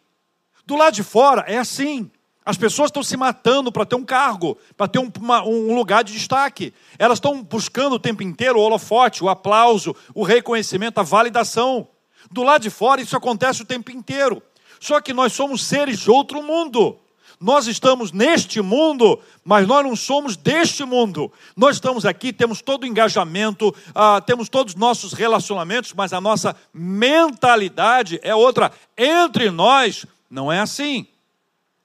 Do 0.66 0.76
lado 0.76 0.94
de 0.94 1.04
fora 1.04 1.44
é 1.48 1.58
assim. 1.58 2.10
As 2.46 2.58
pessoas 2.58 2.88
estão 2.88 3.04
se 3.04 3.18
matando 3.18 3.74
para 3.74 3.86
ter 3.86 3.96
um 3.96 4.06
cargo, 4.06 4.58
para 4.78 4.88
ter 4.88 5.00
um, 5.00 5.12
uma, 5.20 5.44
um, 5.44 5.76
lugar 5.76 6.04
de 6.04 6.14
destaque. 6.14 6.74
Elas 6.98 7.18
estão 7.18 7.44
buscando 7.44 7.96
o 7.96 8.00
tempo 8.00 8.24
inteiro 8.24 8.58
o 8.58 8.62
holofote, 8.62 9.22
o 9.22 9.28
aplauso, 9.28 9.94
o 10.14 10.24
reconhecimento, 10.24 11.00
a 11.00 11.04
validação. 11.04 11.88
Do 12.32 12.44
lado 12.44 12.62
de 12.62 12.70
fora, 12.70 13.02
isso 13.02 13.18
acontece 13.18 13.64
o 13.64 13.66
tempo 13.66 13.92
inteiro. 13.92 14.42
Só 14.80 15.02
que 15.02 15.14
nós 15.14 15.34
somos 15.34 15.64
seres 15.64 16.00
de 16.00 16.12
outro 16.12 16.42
mundo. 16.44 16.98
Nós 17.40 17.68
estamos 17.68 18.12
neste 18.12 18.62
mundo, 18.62 19.20
mas 19.46 19.68
nós 19.68 19.86
não 19.86 19.96
somos 19.96 20.36
deste 20.36 20.84
mundo. 20.84 21.32
Nós 21.56 21.76
estamos 21.76 22.04
aqui, 22.04 22.34
temos 22.34 22.64
todo 22.64 22.84
o 22.84 22.88
engajamento, 22.88 23.74
ah, 23.94 24.20
temos 24.20 24.50
todos 24.50 24.74
os 24.74 24.80
nossos 24.80 25.14
relacionamentos, 25.14 25.94
mas 25.94 26.14
a 26.14 26.22
nossa 26.22 26.56
mentalidade 26.74 28.20
é 28.24 28.34
outra. 28.34 28.72
Entre 28.98 29.52
nós, 29.52 30.06
não 30.32 30.52
é 30.52 30.60
assim. 30.60 31.06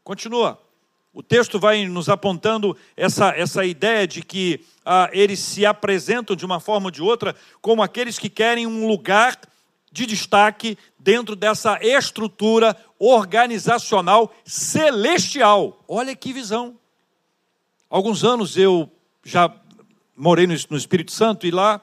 Continua. 0.03 0.59
O 1.13 1.23
texto 1.23 1.61
vai 1.61 1.85
nos 1.87 2.09
apontando 2.09 2.75
essa, 2.97 3.29
essa 3.37 3.63
ideia 3.67 4.07
de 4.07 4.23
que 4.23 4.65
ah, 4.87 5.11
eles 5.13 5.39
se 5.39 5.67
apresentam 5.67 6.35
de 6.35 6.47
uma 6.47 6.61
forma 6.61 6.87
ou 6.87 6.91
de 6.91 7.03
outra 7.03 7.37
como 7.61 7.83
aqueles 7.83 8.19
que 8.19 8.31
querem 8.31 8.67
um 8.67 8.89
lugar 8.89 9.39
de 9.93 10.07
destaque 10.07 10.79
dentro 11.03 11.35
dessa 11.35 11.79
estrutura 11.83 12.77
organizacional 12.99 14.33
celestial. 14.45 15.83
Olha 15.89 16.15
que 16.15 16.33
visão. 16.33 16.79
Alguns 17.91 18.23
anos 18.25 18.57
eu 18.57 18.89
já 19.25 19.53
morei 20.17 20.47
no, 20.47 20.55
Espírito 20.55 21.11
Santo 21.11 21.47
e 21.47 21.51
lá 21.51 21.81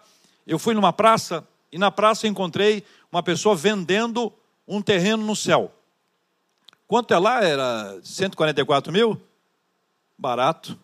eu 0.48 0.58
fui 0.58 0.74
numa 0.74 0.94
praça 0.94 1.46
e 1.72 1.78
na 1.78 1.92
praça 1.92 2.28
encontrei 2.28 2.84
uma 3.12 3.22
pessoa 3.22 3.56
vendendo 3.56 4.32
um 4.66 4.82
terreno 4.82 5.26
no 5.26 5.36
céu. 5.36 5.72
Quanto 6.88 7.14
é 7.14 7.20
lá? 7.20 7.44
Era 7.44 8.00
144 8.02 8.92
mil? 8.92 9.22
Barato. 10.18 10.80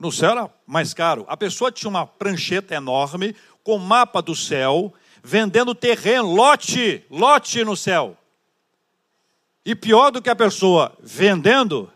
No 0.00 0.10
céu 0.10 0.30
era 0.30 0.50
mais 0.66 0.94
caro. 0.94 1.24
A 1.28 1.36
pessoa 1.36 1.70
tinha 1.70 1.90
uma 1.90 2.06
prancheta 2.06 2.74
enorme 2.74 3.36
com 3.62 3.78
mapa 3.78 4.20
do 4.20 4.34
céu, 4.34 4.92
vendendo 5.22 5.74
terreno, 5.74 6.32
lote, 6.32 7.04
lote 7.08 7.64
no 7.64 7.76
céu. 7.76 8.16
E 9.64 9.74
pior 9.74 10.10
do 10.10 10.20
que 10.20 10.30
a 10.30 10.36
pessoa 10.36 10.92
vendendo, 11.00 11.90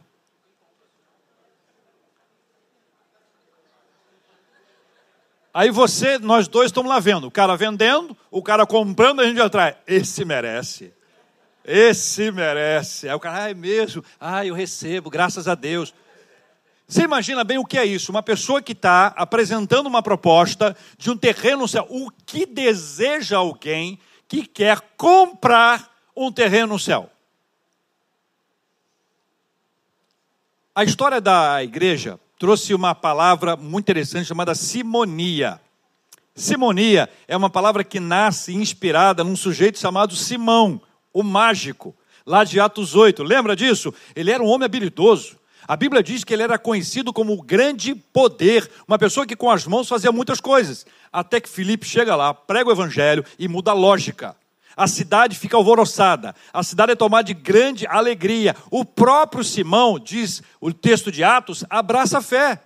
Aí 5.57 5.71
você, 5.71 6.19
nós 6.19 6.47
dois 6.49 6.67
estamos 6.67 6.91
lá 6.91 7.01
vendo, 7.01 7.29
o 7.29 7.31
cara 7.31 7.57
vendendo, 7.57 8.15
o 8.31 8.43
cara 8.43 8.67
comprando, 8.67 9.23
a 9.23 9.27
gente 9.27 9.41
atrás. 9.41 9.75
Esse 9.87 10.23
merece. 10.23 10.93
Esse 11.65 12.31
merece. 12.31 13.09
Aí 13.09 13.15
o 13.15 13.19
cara, 13.19 13.45
ah, 13.45 13.51
é 13.51 13.55
mesmo? 13.55 14.05
Ah, 14.21 14.45
eu 14.45 14.55
recebo, 14.55 15.09
graças 15.09 15.49
a 15.49 15.55
Deus. 15.55 15.95
Você 16.89 17.03
imagina 17.03 17.43
bem 17.43 17.59
o 17.59 17.65
que 17.65 17.77
é 17.77 17.85
isso? 17.85 18.13
Uma 18.13 18.23
pessoa 18.23 18.63
que 18.63 18.71
está 18.73 19.09
apresentando 19.09 19.87
uma 19.87 20.03
proposta 20.03 20.77
de 20.97 21.11
um 21.11 21.17
terreno 21.17 21.63
no 21.63 21.69
céu. 21.69 21.85
O 21.91 22.11
que 22.25 22.47
deseja 22.47 23.39
alguém 23.39 23.99
que 24.29 24.47
quer 24.47 24.81
comprar 24.97 25.93
um 26.15 26.31
terreno 26.31 26.75
no 26.75 26.79
céu? 26.79 27.11
A 30.73 30.85
história 30.85 31.21
da 31.21 31.63
igreja 31.65 32.21
trouxe 32.39 32.73
uma 32.73 32.95
palavra 32.95 33.57
muito 33.57 33.85
interessante 33.85 34.29
chamada 34.29 34.55
simonia. 34.55 35.61
Simonia 36.37 37.09
é 37.27 37.37
uma 37.37 37.51
palavra 37.51 37.83
que 37.83 37.99
nasce 37.99 38.55
inspirada 38.55 39.25
num 39.25 39.35
sujeito 39.35 39.79
chamado 39.79 40.15
Simão, 40.15 40.81
o 41.13 41.23
mágico, 41.23 41.97
lá 42.25 42.45
de 42.45 42.61
Atos 42.61 42.95
8. 42.95 43.25
Lembra 43.25 43.57
disso? 43.57 43.93
Ele 44.15 44.31
era 44.31 44.43
um 44.43 44.47
homem 44.47 44.67
habilidoso. 44.67 45.39
A 45.69 45.77
Bíblia 45.77 46.03
diz 46.03 46.23
que 46.23 46.33
ele 46.33 46.43
era 46.43 46.59
conhecido 46.59 47.13
como 47.13 47.33
o 47.33 47.43
grande 47.43 47.95
poder, 47.95 48.71
uma 48.87 48.99
pessoa 48.99 49.27
que 49.27 49.35
com 49.35 49.51
as 49.51 49.67
mãos 49.67 49.89
fazia 49.89 50.13
muitas 50.13 50.41
coisas. 50.41 50.87
Até 51.13 51.41
que 51.41 51.49
Filipe 51.49 51.87
chega 51.87 52.15
lá, 52.15 52.33
prega 52.33 52.69
o 52.69 52.73
evangelho 52.73 53.25
e 53.39 53.49
muda 53.49 53.73
a 53.73 53.75
lógica. 53.75 54.37
A 54.77 54.87
cidade 54.87 55.37
fica 55.37 55.57
alvoroçada, 55.57 56.35
a 56.53 56.63
cidade 56.63 56.93
é 56.93 56.95
tomada 56.95 57.25
de 57.25 57.35
grande 57.35 57.87
alegria. 57.87 58.55
O 58.71 58.85
próprio 58.85 59.43
Simão, 59.43 59.99
diz 59.99 60.43
o 60.61 60.73
texto 60.73 61.11
de 61.11 61.25
Atos, 61.25 61.65
abraça 61.71 62.19
a 62.19 62.23
fé. 62.23 62.61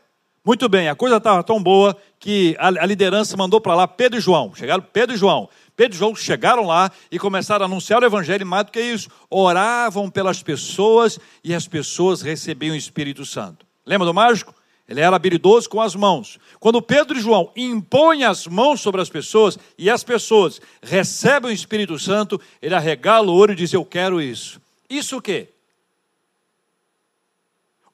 Muito 0.45 0.69
bem, 0.69 0.89
a 0.89 0.95
coisa 0.95 1.19
estava 1.19 1.45
tão 1.45 1.63
boa 1.63 1.97
que 2.19 2.57
a, 2.59 2.71
liderança 2.87 3.37
mandou 3.37 3.61
para 3.61 3.75
lá 3.75 3.87
Pedro 3.87 4.19
e 4.19 4.23
João. 4.23 4.55
Chegaram 4.55 4.83
Pedro 4.83 5.15
e 5.15 5.19
João. 5.19 5.49
Pedro 5.81 5.97
e 5.97 5.99
João 5.99 6.15
chegaram 6.15 6.67
lá 6.67 6.91
e 7.11 7.19
começaram 7.19 7.65
a 7.65 7.67
anunciar 7.67 8.03
o 8.03 8.05
evangelho, 8.05 8.47
mais 8.47 8.67
do 8.67 8.71
que 8.71 8.83
isso, 8.83 9.09
oravam 9.31 10.11
pelas 10.11 10.43
pessoas 10.43 11.19
e 11.43 11.55
as 11.55 11.67
pessoas 11.67 12.21
recebiam 12.21 12.75
o 12.75 12.77
Espírito 12.77 13.25
Santo. 13.25 13.65
Lembra 13.87 14.07
do 14.07 14.13
mágico? 14.13 14.55
Ele 14.87 15.01
era 15.01 15.17
habilidoso 15.17 15.71
com 15.71 15.81
as 15.81 15.95
mãos. 15.95 16.39
Quando 16.59 16.83
Pedro 16.83 17.17
e 17.17 17.21
João 17.23 17.51
impõem 17.57 18.25
as 18.25 18.47
mãos 18.47 18.83
sobre 18.83 19.01
as 19.01 19.09
pessoas 19.09 19.59
e 19.79 19.89
as 19.89 20.05
pessoas 20.05 20.61
recebem 20.83 21.51
o 21.51 21.55
Espírito 21.55 21.99
Santo, 21.99 22.39
ele 22.61 22.75
arregala 22.75 23.31
o 23.31 23.35
olho 23.35 23.53
e 23.53 23.57
diz: 23.57 23.73
Eu 23.73 23.83
quero 23.83 24.21
isso. 24.21 24.61
Isso 24.87 25.17
o 25.17 25.23
quê? 25.23 25.49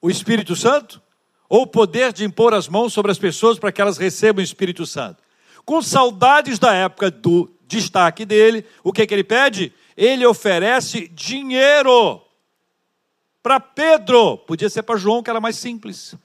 O 0.01 0.09
Espírito 0.09 0.57
Santo? 0.57 1.01
Ou 1.47 1.61
o 1.61 1.67
poder 1.67 2.11
de 2.11 2.25
impor 2.25 2.53
as 2.53 2.67
mãos 2.67 2.91
sobre 2.91 3.13
as 3.13 3.17
pessoas 3.17 3.57
para 3.57 3.71
que 3.71 3.79
elas 3.79 3.97
recebam 3.97 4.41
o 4.41 4.43
Espírito 4.43 4.85
Santo? 4.85 5.23
Com 5.63 5.81
saudades 5.81 6.59
da 6.59 6.73
época 6.73 7.09
do 7.09 7.49
destaque 7.67 8.25
dele, 8.25 8.65
o 8.83 8.93
que, 8.93 9.05
que 9.05 9.13
ele 9.13 9.23
pede? 9.23 9.73
Ele 9.95 10.25
oferece 10.25 11.07
dinheiro 11.09 12.21
para 13.47 13.61
Pedro, 13.61 14.37
podia 14.39 14.69
ser 14.69 14.83
para 14.83 14.97
João, 14.97 15.23
que 15.23 15.29
era 15.29 15.39
mais 15.39 15.55
simples. 15.55 16.15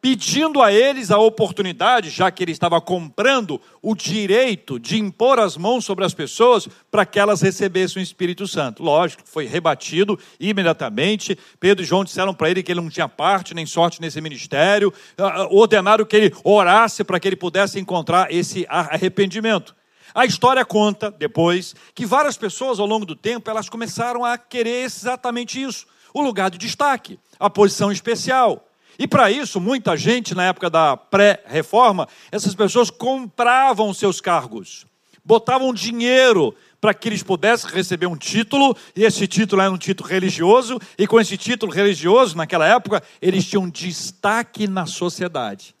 Pedindo 0.00 0.62
a 0.62 0.72
eles 0.72 1.10
a 1.10 1.18
oportunidade, 1.18 2.08
já 2.08 2.30
que 2.30 2.42
ele 2.42 2.52
estava 2.52 2.80
comprando 2.80 3.60
o 3.82 3.94
direito 3.94 4.80
de 4.80 4.98
impor 4.98 5.38
as 5.38 5.54
mãos 5.54 5.84
sobre 5.84 6.02
as 6.02 6.14
pessoas 6.14 6.66
para 6.90 7.04
que 7.04 7.18
elas 7.18 7.42
recebessem 7.42 8.00
o 8.00 8.02
Espírito 8.02 8.48
Santo. 8.48 8.82
Lógico, 8.82 9.24
foi 9.26 9.44
rebatido 9.44 10.18
imediatamente. 10.40 11.38
Pedro 11.60 11.84
e 11.84 11.86
João 11.86 12.04
disseram 12.04 12.32
para 12.32 12.50
ele 12.50 12.62
que 12.62 12.72
ele 12.72 12.80
não 12.80 12.88
tinha 12.88 13.06
parte 13.06 13.52
nem 13.52 13.66
sorte 13.66 14.00
nesse 14.00 14.18
ministério, 14.22 14.90
ah, 15.18 15.42
ah, 15.42 15.48
ordenaram 15.50 16.06
que 16.06 16.16
ele 16.16 16.34
orasse 16.42 17.04
para 17.04 17.20
que 17.20 17.28
ele 17.28 17.36
pudesse 17.36 17.78
encontrar 17.78 18.32
esse 18.32 18.64
arrependimento. 18.66 19.75
A 20.16 20.24
história 20.24 20.64
conta 20.64 21.10
depois 21.10 21.74
que 21.94 22.06
várias 22.06 22.38
pessoas 22.38 22.80
ao 22.80 22.86
longo 22.86 23.04
do 23.04 23.14
tempo 23.14 23.50
elas 23.50 23.68
começaram 23.68 24.24
a 24.24 24.38
querer 24.38 24.82
exatamente 24.82 25.62
isso, 25.62 25.86
o 26.14 26.22
lugar 26.22 26.50
de 26.50 26.56
destaque, 26.56 27.20
a 27.38 27.50
posição 27.50 27.92
especial. 27.92 28.66
E 28.98 29.06
para 29.06 29.30
isso, 29.30 29.60
muita 29.60 29.94
gente 29.94 30.34
na 30.34 30.44
época 30.44 30.70
da 30.70 30.96
pré-reforma, 30.96 32.08
essas 32.32 32.54
pessoas 32.54 32.88
compravam 32.88 33.92
seus 33.92 34.18
cargos, 34.18 34.86
botavam 35.22 35.74
dinheiro 35.74 36.56
para 36.80 36.94
que 36.94 37.10
eles 37.10 37.22
pudessem 37.22 37.70
receber 37.70 38.06
um 38.06 38.16
título, 38.16 38.74
e 38.96 39.04
esse 39.04 39.26
título 39.26 39.60
era 39.60 39.70
um 39.70 39.76
título 39.76 40.08
religioso, 40.08 40.80
e 40.96 41.06
com 41.06 41.20
esse 41.20 41.36
título 41.36 41.70
religioso, 41.70 42.38
naquela 42.38 42.66
época, 42.66 43.02
eles 43.20 43.46
tinham 43.46 43.68
destaque 43.68 44.66
na 44.66 44.86
sociedade. 44.86 45.74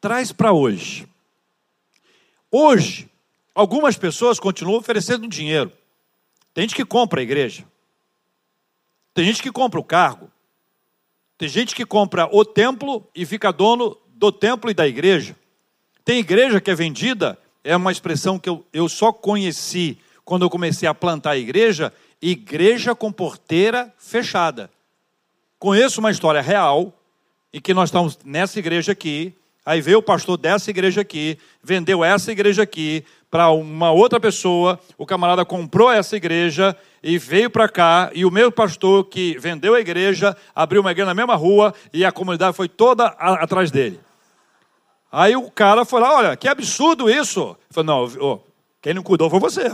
Traz 0.00 0.32
para 0.32 0.52
hoje. 0.52 1.06
Hoje, 2.50 3.09
Algumas 3.60 3.94
pessoas 3.94 4.40
continuam 4.40 4.78
oferecendo 4.78 5.28
dinheiro. 5.28 5.70
Tem 6.54 6.62
gente 6.62 6.74
que 6.74 6.82
compra 6.82 7.20
a 7.20 7.22
igreja. 7.22 7.66
Tem 9.12 9.22
gente 9.26 9.42
que 9.42 9.52
compra 9.52 9.78
o 9.78 9.84
cargo. 9.84 10.30
Tem 11.36 11.46
gente 11.46 11.74
que 11.74 11.84
compra 11.84 12.26
o 12.32 12.42
templo 12.42 13.06
e 13.14 13.26
fica 13.26 13.52
dono 13.52 13.98
do 14.14 14.32
templo 14.32 14.70
e 14.70 14.72
da 14.72 14.88
igreja. 14.88 15.36
Tem 16.02 16.20
igreja 16.20 16.58
que 16.58 16.70
é 16.70 16.74
vendida, 16.74 17.38
é 17.62 17.76
uma 17.76 17.92
expressão 17.92 18.38
que 18.38 18.48
eu, 18.48 18.64
eu 18.72 18.88
só 18.88 19.12
conheci 19.12 19.98
quando 20.24 20.40
eu 20.46 20.48
comecei 20.48 20.88
a 20.88 20.94
plantar 20.94 21.32
a 21.32 21.36
igreja, 21.36 21.92
igreja 22.22 22.94
com 22.94 23.12
porteira 23.12 23.92
fechada. 23.98 24.70
conheço 25.58 26.00
uma 26.00 26.10
história 26.10 26.40
real 26.40 26.98
em 27.52 27.60
que 27.60 27.74
nós 27.74 27.90
estamos 27.90 28.18
nessa 28.24 28.58
igreja 28.58 28.92
aqui, 28.92 29.34
aí 29.66 29.82
veio 29.82 29.98
o 29.98 30.02
pastor 30.02 30.38
dessa 30.38 30.70
igreja 30.70 31.02
aqui, 31.02 31.36
vendeu 31.62 32.02
essa 32.02 32.32
igreja 32.32 32.62
aqui 32.62 33.04
para 33.30 33.50
uma 33.50 33.92
outra 33.92 34.18
pessoa, 34.18 34.78
o 34.98 35.06
camarada 35.06 35.44
comprou 35.44 35.90
essa 35.90 36.16
igreja 36.16 36.76
e 37.02 37.16
veio 37.16 37.48
para 37.48 37.68
cá, 37.68 38.10
e 38.12 38.24
o 38.24 38.30
meu 38.30 38.50
pastor 38.50 39.04
que 39.04 39.38
vendeu 39.38 39.74
a 39.74 39.80
igreja, 39.80 40.36
abriu 40.54 40.80
uma 40.80 40.90
igreja 40.90 41.06
na 41.06 41.14
mesma 41.14 41.36
rua 41.36 41.72
e 41.92 42.04
a 42.04 42.10
comunidade 42.10 42.56
foi 42.56 42.68
toda 42.68 43.06
a, 43.06 43.34
atrás 43.44 43.70
dele. 43.70 44.00
Aí 45.12 45.34
o 45.36 45.50
cara 45.50 45.84
foi 45.84 46.00
lá, 46.00 46.14
olha, 46.14 46.36
que 46.36 46.48
absurdo 46.48 47.08
isso. 47.08 47.56
Falei, 47.70 47.86
não, 47.86 48.04
oh, 48.20 48.40
quem 48.82 48.94
não 48.94 49.02
cuidou 49.02 49.30
foi 49.30 49.40
você. 49.40 49.72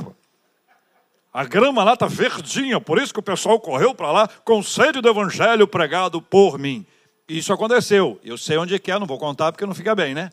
A 1.32 1.44
grama 1.44 1.84
lá 1.84 1.94
está 1.94 2.06
verdinha, 2.06 2.80
por 2.80 2.98
isso 2.98 3.12
que 3.12 3.20
o 3.20 3.22
pessoal 3.22 3.58
correu 3.60 3.94
para 3.94 4.10
lá 4.10 4.28
com 4.44 4.62
sede 4.62 5.00
do 5.00 5.08
evangelho 5.08 5.66
pregado 5.66 6.22
por 6.22 6.58
mim. 6.58 6.86
Isso 7.28 7.52
aconteceu. 7.52 8.20
Eu 8.24 8.38
sei 8.38 8.56
onde 8.56 8.74
é 8.74 8.78
que 8.78 8.90
é, 8.90 8.98
não 8.98 9.06
vou 9.06 9.18
contar 9.18 9.52
porque 9.52 9.66
não 9.66 9.74
fica 9.74 9.94
bem, 9.94 10.14
né? 10.14 10.30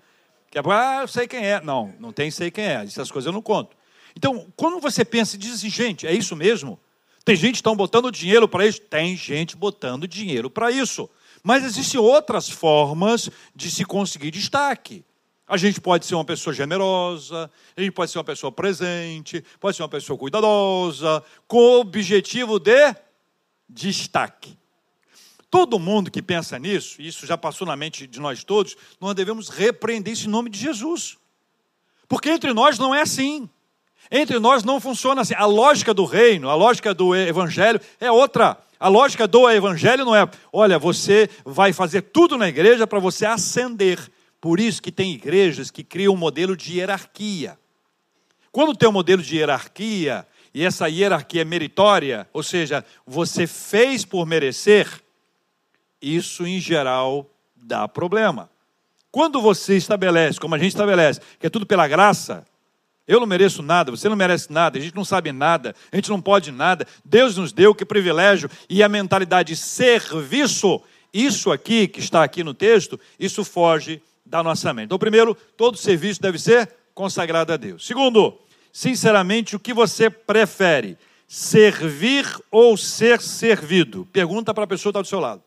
Que 0.53 0.59
é, 0.59 0.61
ah, 0.67 0.99
eu 1.01 1.07
sei 1.07 1.27
quem 1.27 1.43
é. 1.43 1.59
Não, 1.61 1.91
não 1.99 2.11
tem 2.11 2.29
sei 2.29 2.51
quem 2.51 2.63
é. 2.63 2.83
Essas 2.83 3.09
coisas 3.09 3.25
eu 3.25 3.33
não 3.33 3.41
conto. 3.41 3.75
Então, 4.15 4.45
quando 4.55 4.79
você 4.79 5.03
pensa 5.03 5.35
e 5.35 5.39
diz 5.39 5.55
assim, 5.55 5.67
gente, 5.67 6.05
é 6.05 6.13
isso 6.13 6.35
mesmo? 6.35 6.79
Tem 7.25 7.35
gente 7.35 7.53
que 7.53 7.57
estão 7.57 7.75
botando 7.75 8.11
dinheiro 8.11 8.47
para 8.47 8.67
isso? 8.67 8.79
Tem 8.79 9.17
gente 9.17 9.57
botando 9.57 10.07
dinheiro 10.07 10.51
para 10.51 10.69
isso. 10.69 11.09
Mas 11.41 11.63
existem 11.63 11.99
outras 11.99 12.47
formas 12.47 13.31
de 13.55 13.71
se 13.71 13.83
conseguir 13.83 14.29
destaque. 14.29 15.03
A 15.47 15.57
gente 15.57 15.81
pode 15.81 16.05
ser 16.05 16.13
uma 16.13 16.23
pessoa 16.23 16.53
generosa, 16.53 17.49
a 17.75 17.81
gente 17.81 17.91
pode 17.91 18.11
ser 18.11 18.19
uma 18.19 18.23
pessoa 18.23 18.51
presente, 18.51 19.43
pode 19.59 19.75
ser 19.75 19.81
uma 19.81 19.89
pessoa 19.89 20.19
cuidadosa, 20.19 21.23
com 21.47 21.57
o 21.57 21.79
objetivo 21.79 22.59
de 22.59 22.95
destaque. 23.67 24.55
Todo 25.53 25.77
mundo 25.77 26.09
que 26.09 26.19
pensa 26.19 26.57
nisso, 26.57 26.99
isso 26.99 27.27
já 27.27 27.37
passou 27.37 27.67
na 27.67 27.75
mente 27.75 28.07
de 28.07 28.19
nós 28.19 28.43
todos, 28.43 28.75
nós 28.99 29.13
devemos 29.13 29.49
repreender 29.49 30.11
isso 30.11 30.25
em 30.25 30.31
nome 30.31 30.49
de 30.49 30.57
Jesus. 30.57 31.15
Porque 32.07 32.31
entre 32.31 32.51
nós 32.53 32.79
não 32.79 32.95
é 32.95 33.01
assim. 33.01 33.47
Entre 34.09 34.39
nós 34.39 34.63
não 34.63 34.81
funciona 34.81 35.21
assim. 35.21 35.35
A 35.35 35.45
lógica 35.45 35.93
do 35.93 36.05
reino, 36.05 36.49
a 36.49 36.55
lógica 36.55 36.91
do 36.91 37.15
evangelho 37.15 37.79
é 37.99 38.11
outra. 38.11 38.57
A 38.79 38.87
lógica 38.87 39.27
do 39.27 39.47
evangelho 39.47 40.03
não 40.03 40.15
é, 40.15 40.27
olha, 40.51 40.79
você 40.79 41.29
vai 41.45 41.71
fazer 41.71 42.01
tudo 42.01 42.35
na 42.35 42.49
igreja 42.49 42.87
para 42.87 42.97
você 42.97 43.23
ascender. 43.23 43.99
Por 44.41 44.59
isso 44.59 44.81
que 44.81 44.91
tem 44.91 45.13
igrejas 45.13 45.69
que 45.69 45.83
criam 45.83 46.15
um 46.15 46.17
modelo 46.17 46.57
de 46.57 46.79
hierarquia. 46.79 47.59
Quando 48.51 48.75
tem 48.75 48.89
um 48.89 48.91
modelo 48.91 49.21
de 49.21 49.37
hierarquia, 49.37 50.25
e 50.51 50.65
essa 50.65 50.89
hierarquia 50.89 51.43
é 51.43 51.45
meritória, 51.45 52.27
ou 52.33 52.41
seja, 52.41 52.83
você 53.05 53.45
fez 53.45 54.03
por 54.03 54.25
merecer, 54.25 55.02
isso 56.03 56.45
em 56.45 56.59
geral 56.59 57.29
dá 57.55 57.87
problema. 57.87 58.49
Quando 59.11 59.41
você 59.41 59.77
estabelece, 59.77 60.39
como 60.39 60.55
a 60.55 60.57
gente 60.57 60.69
estabelece, 60.69 61.21
que 61.39 61.47
é 61.47 61.49
tudo 61.49 61.65
pela 61.65 61.87
graça, 61.87 62.45
eu 63.07 63.19
não 63.19 63.27
mereço 63.27 63.61
nada, 63.61 63.91
você 63.91 64.09
não 64.09 64.15
merece 64.15 64.51
nada, 64.51 64.77
a 64.77 64.81
gente 64.81 64.95
não 64.95 65.05
sabe 65.05 65.31
nada, 65.31 65.75
a 65.91 65.95
gente 65.95 66.09
não 66.09 66.21
pode 66.21 66.51
nada. 66.51 66.87
Deus 67.03 67.37
nos 67.37 67.51
deu 67.51 67.75
que 67.75 67.85
privilégio 67.85 68.49
e 68.69 68.81
a 68.81 68.89
mentalidade 68.89 69.53
de 69.53 69.59
serviço, 69.59 70.81
isso 71.13 71.51
aqui 71.51 71.87
que 71.87 71.99
está 71.99 72.23
aqui 72.23 72.43
no 72.43 72.53
texto, 72.53 72.99
isso 73.19 73.43
foge 73.43 74.01
da 74.25 74.41
nossa 74.41 74.73
mente. 74.73 74.85
Então, 74.85 74.97
primeiro, 74.97 75.35
todo 75.55 75.77
serviço 75.77 76.21
deve 76.21 76.39
ser 76.39 76.69
consagrado 76.93 77.53
a 77.53 77.57
Deus. 77.57 77.85
Segundo, 77.85 78.39
sinceramente, 78.71 79.55
o 79.55 79.59
que 79.59 79.73
você 79.73 80.09
prefere? 80.09 80.97
Servir 81.27 82.25
ou 82.49 82.77
ser 82.77 83.21
servido? 83.21 84.07
Pergunta 84.11 84.53
para 84.53 84.63
a 84.63 84.67
pessoa 84.67 84.91
que 84.91 84.99
está 84.99 85.01
do 85.01 85.07
seu 85.07 85.19
lado. 85.19 85.43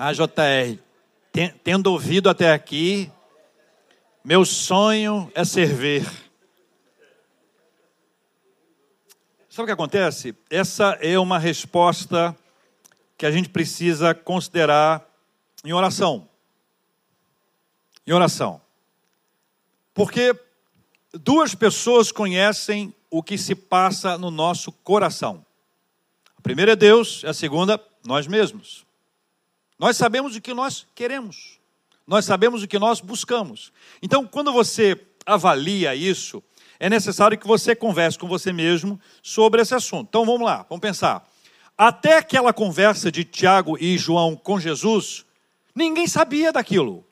A 0.00 0.12
JR, 0.12 0.78
tendo 1.64 1.90
ouvido 1.90 2.30
até 2.30 2.52
aqui, 2.52 3.10
meu 4.22 4.44
sonho 4.44 5.28
é 5.34 5.44
servir. 5.44 6.04
Sabe 9.50 9.64
o 9.64 9.66
que 9.66 9.72
acontece? 9.72 10.36
Essa 10.48 10.96
é 11.00 11.18
uma 11.18 11.36
resposta 11.36 12.36
que 13.16 13.26
a 13.26 13.30
gente 13.32 13.48
precisa 13.48 14.14
considerar 14.14 15.04
em 15.64 15.72
oração. 15.72 16.28
Em 18.06 18.12
oração. 18.12 18.62
Porque 19.92 20.32
duas 21.12 21.56
pessoas 21.56 22.12
conhecem 22.12 22.94
o 23.10 23.20
que 23.20 23.36
se 23.36 23.56
passa 23.56 24.16
no 24.16 24.30
nosso 24.30 24.70
coração. 24.70 25.44
A 26.36 26.40
primeira 26.40 26.74
é 26.74 26.76
Deus, 26.76 27.24
a 27.24 27.34
segunda, 27.34 27.84
nós 28.06 28.28
mesmos. 28.28 28.86
Nós 29.78 29.96
sabemos 29.96 30.34
o 30.34 30.40
que 30.40 30.52
nós 30.52 30.86
queremos. 30.94 31.58
Nós 32.06 32.24
sabemos 32.24 32.62
o 32.62 32.68
que 32.68 32.78
nós 32.78 33.00
buscamos. 33.00 33.72
Então, 34.02 34.26
quando 34.26 34.52
você 34.52 35.00
avalia 35.26 35.94
isso, 35.94 36.42
é 36.80 36.88
necessário 36.88 37.38
que 37.38 37.46
você 37.46 37.76
converse 37.76 38.18
com 38.18 38.26
você 38.26 38.52
mesmo 38.52 38.98
sobre 39.22 39.60
esse 39.60 39.74
assunto. 39.74 40.08
Então, 40.08 40.24
vamos 40.24 40.42
lá, 40.42 40.64
vamos 40.68 40.80
pensar. 40.80 41.28
Até 41.76 42.16
aquela 42.16 42.52
conversa 42.52 43.12
de 43.12 43.24
Tiago 43.24 43.76
e 43.78 43.96
João 43.98 44.34
com 44.34 44.58
Jesus, 44.58 45.24
ninguém 45.74 46.08
sabia 46.08 46.50
daquilo. 46.50 47.04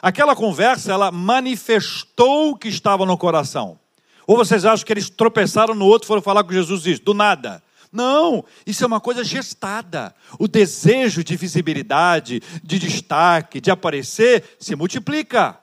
Aquela 0.00 0.34
conversa, 0.34 0.92
ela 0.92 1.12
manifestou 1.12 2.50
o 2.50 2.56
que 2.56 2.68
estava 2.68 3.06
no 3.06 3.16
coração. 3.16 3.78
Ou 4.26 4.36
vocês 4.36 4.64
acham 4.64 4.84
que 4.84 4.92
eles 4.92 5.08
tropeçaram 5.08 5.74
no 5.74 5.86
outro 5.86 6.08
foram 6.08 6.20
falar 6.20 6.44
com 6.44 6.52
Jesus 6.52 6.86
isso? 6.86 7.02
Do 7.02 7.14
nada. 7.14 7.62
Não, 7.92 8.42
isso 8.66 8.82
é 8.82 8.86
uma 8.86 9.00
coisa 9.00 9.22
gestada. 9.22 10.14
O 10.38 10.48
desejo 10.48 11.22
de 11.22 11.36
visibilidade, 11.36 12.40
de 12.64 12.78
destaque, 12.78 13.60
de 13.60 13.70
aparecer, 13.70 14.56
se 14.58 14.74
multiplica. 14.74 15.60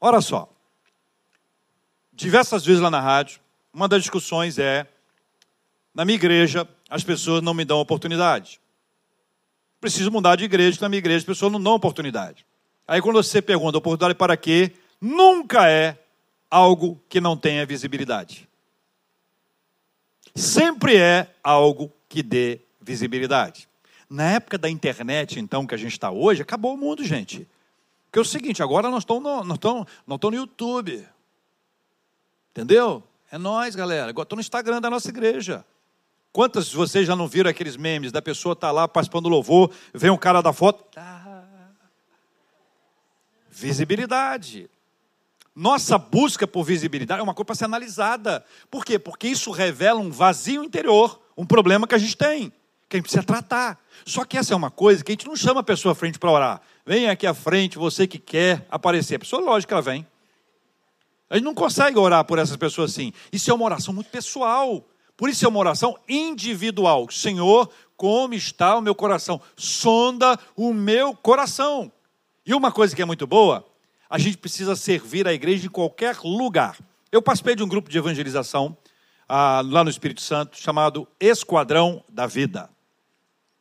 Olha 0.00 0.20
só. 0.20 0.52
Diversas 2.12 2.64
vezes 2.64 2.82
lá 2.82 2.90
na 2.90 3.00
rádio, 3.00 3.38
uma 3.72 3.86
das 3.86 4.02
discussões 4.02 4.58
é: 4.58 4.88
na 5.94 6.04
minha 6.04 6.16
igreja, 6.16 6.68
as 6.90 7.04
pessoas 7.04 7.40
não 7.42 7.54
me 7.54 7.64
dão 7.64 7.78
oportunidade. 7.78 8.60
Preciso 9.80 10.10
mudar 10.10 10.34
de 10.34 10.44
igreja, 10.44 10.72
porque 10.72 10.84
na 10.84 10.88
minha 10.88 10.98
igreja 10.98 11.18
as 11.18 11.24
pessoas 11.24 11.52
não 11.52 11.62
dão 11.62 11.74
oportunidade. 11.74 12.44
Aí 12.88 13.00
quando 13.00 13.22
você 13.22 13.40
pergunta 13.40 13.78
oportunidade 13.78 14.18
para 14.18 14.36
quê, 14.36 14.72
nunca 15.00 15.70
é 15.70 15.96
algo 16.50 17.00
que 17.08 17.20
não 17.20 17.36
tenha 17.36 17.64
visibilidade 17.64 18.48
sempre 20.36 20.96
é 20.96 21.28
algo 21.42 21.92
que 22.08 22.22
dê 22.22 22.60
visibilidade. 22.80 23.68
Na 24.08 24.32
época 24.32 24.56
da 24.56 24.70
internet, 24.70 25.40
então, 25.40 25.66
que 25.66 25.74
a 25.74 25.78
gente 25.78 25.92
está 25.92 26.10
hoje, 26.10 26.42
acabou 26.42 26.74
o 26.74 26.76
mundo, 26.76 27.02
gente. 27.02 27.48
Porque 28.04 28.18
é 28.18 28.22
o 28.22 28.24
seguinte, 28.24 28.62
agora 28.62 28.88
nós 28.88 29.02
estamos 29.02 29.22
no, 29.22 29.42
nós 29.42 29.56
estamos, 29.56 29.86
nós 30.06 30.16
estamos 30.16 30.36
no 30.36 30.42
YouTube. 30.42 31.08
Entendeu? 32.50 33.02
É 33.30 33.36
nós, 33.36 33.74
galera. 33.74 34.08
Agora 34.08 34.24
estou 34.24 34.36
no 34.36 34.40
Instagram 34.40 34.80
da 34.80 34.88
nossa 34.88 35.08
igreja. 35.08 35.64
Quantas 36.32 36.68
de 36.68 36.76
vocês 36.76 37.06
já 37.06 37.16
não 37.16 37.26
viram 37.26 37.50
aqueles 37.50 37.76
memes 37.76 38.12
da 38.12 38.22
pessoa 38.22 38.54
tá 38.54 38.70
lá 38.70 38.86
participando 38.86 39.24
do 39.24 39.30
louvor, 39.30 39.72
vem 39.92 40.10
um 40.10 40.16
cara 40.18 40.42
da 40.42 40.52
foto. 40.52 40.84
Tá. 40.92 41.16
Visibilidade. 43.50 44.70
Nossa 45.56 45.96
busca 45.96 46.46
por 46.46 46.64
visibilidade 46.64 47.18
é 47.18 47.22
uma 47.22 47.32
coisa 47.32 47.46
para 47.46 47.54
ser 47.54 47.64
analisada. 47.64 48.44
Por 48.70 48.84
quê? 48.84 48.98
Porque 48.98 49.26
isso 49.26 49.50
revela 49.50 49.98
um 49.98 50.10
vazio 50.10 50.62
interior, 50.62 51.18
um 51.34 51.46
problema 51.46 51.86
que 51.86 51.94
a 51.94 51.98
gente 51.98 52.14
tem, 52.14 52.52
que 52.86 52.96
a 52.96 52.98
gente 52.98 53.04
precisa 53.04 53.22
tratar. 53.22 53.82
Só 54.04 54.22
que 54.26 54.36
essa 54.36 54.52
é 54.52 54.56
uma 54.56 54.70
coisa 54.70 55.02
que 55.02 55.12
a 55.12 55.14
gente 55.14 55.26
não 55.26 55.34
chama 55.34 55.60
a 55.60 55.64
pessoa 55.64 55.92
à 55.92 55.94
frente 55.94 56.18
para 56.18 56.30
orar. 56.30 56.60
Vem 56.84 57.08
aqui 57.08 57.26
à 57.26 57.32
frente, 57.32 57.78
você 57.78 58.06
que 58.06 58.18
quer 58.18 58.66
aparecer. 58.70 59.14
A 59.14 59.18
pessoa, 59.18 59.40
lógico 59.40 59.72
ela 59.72 59.80
vem. 59.80 60.06
A 61.30 61.36
gente 61.36 61.44
não 61.46 61.54
consegue 61.54 61.98
orar 61.98 62.22
por 62.26 62.38
essas 62.38 62.58
pessoas 62.58 62.90
assim. 62.90 63.10
Isso 63.32 63.50
é 63.50 63.54
uma 63.54 63.64
oração 63.64 63.94
muito 63.94 64.10
pessoal. 64.10 64.86
Por 65.16 65.30
isso 65.30 65.42
é 65.46 65.48
uma 65.48 65.58
oração 65.58 65.98
individual. 66.06 67.10
Senhor, 67.10 67.70
como 67.96 68.34
está 68.34 68.76
o 68.76 68.82
meu 68.82 68.94
coração? 68.94 69.40
Sonda 69.56 70.38
o 70.54 70.74
meu 70.74 71.14
coração. 71.14 71.90
E 72.44 72.52
uma 72.52 72.70
coisa 72.70 72.94
que 72.94 73.00
é 73.00 73.06
muito 73.06 73.26
boa 73.26 73.65
a 74.08 74.18
gente 74.18 74.38
precisa 74.38 74.76
servir 74.76 75.26
a 75.26 75.32
igreja 75.32 75.66
em 75.66 75.70
qualquer 75.70 76.16
lugar. 76.22 76.78
Eu 77.10 77.22
participei 77.22 77.54
de 77.54 77.62
um 77.62 77.68
grupo 77.68 77.90
de 77.90 77.98
evangelização 77.98 78.76
ah, 79.28 79.62
lá 79.64 79.82
no 79.82 79.90
Espírito 79.90 80.20
Santo 80.20 80.58
chamado 80.58 81.06
Esquadrão 81.18 82.02
da 82.08 82.26
Vida, 82.26 82.70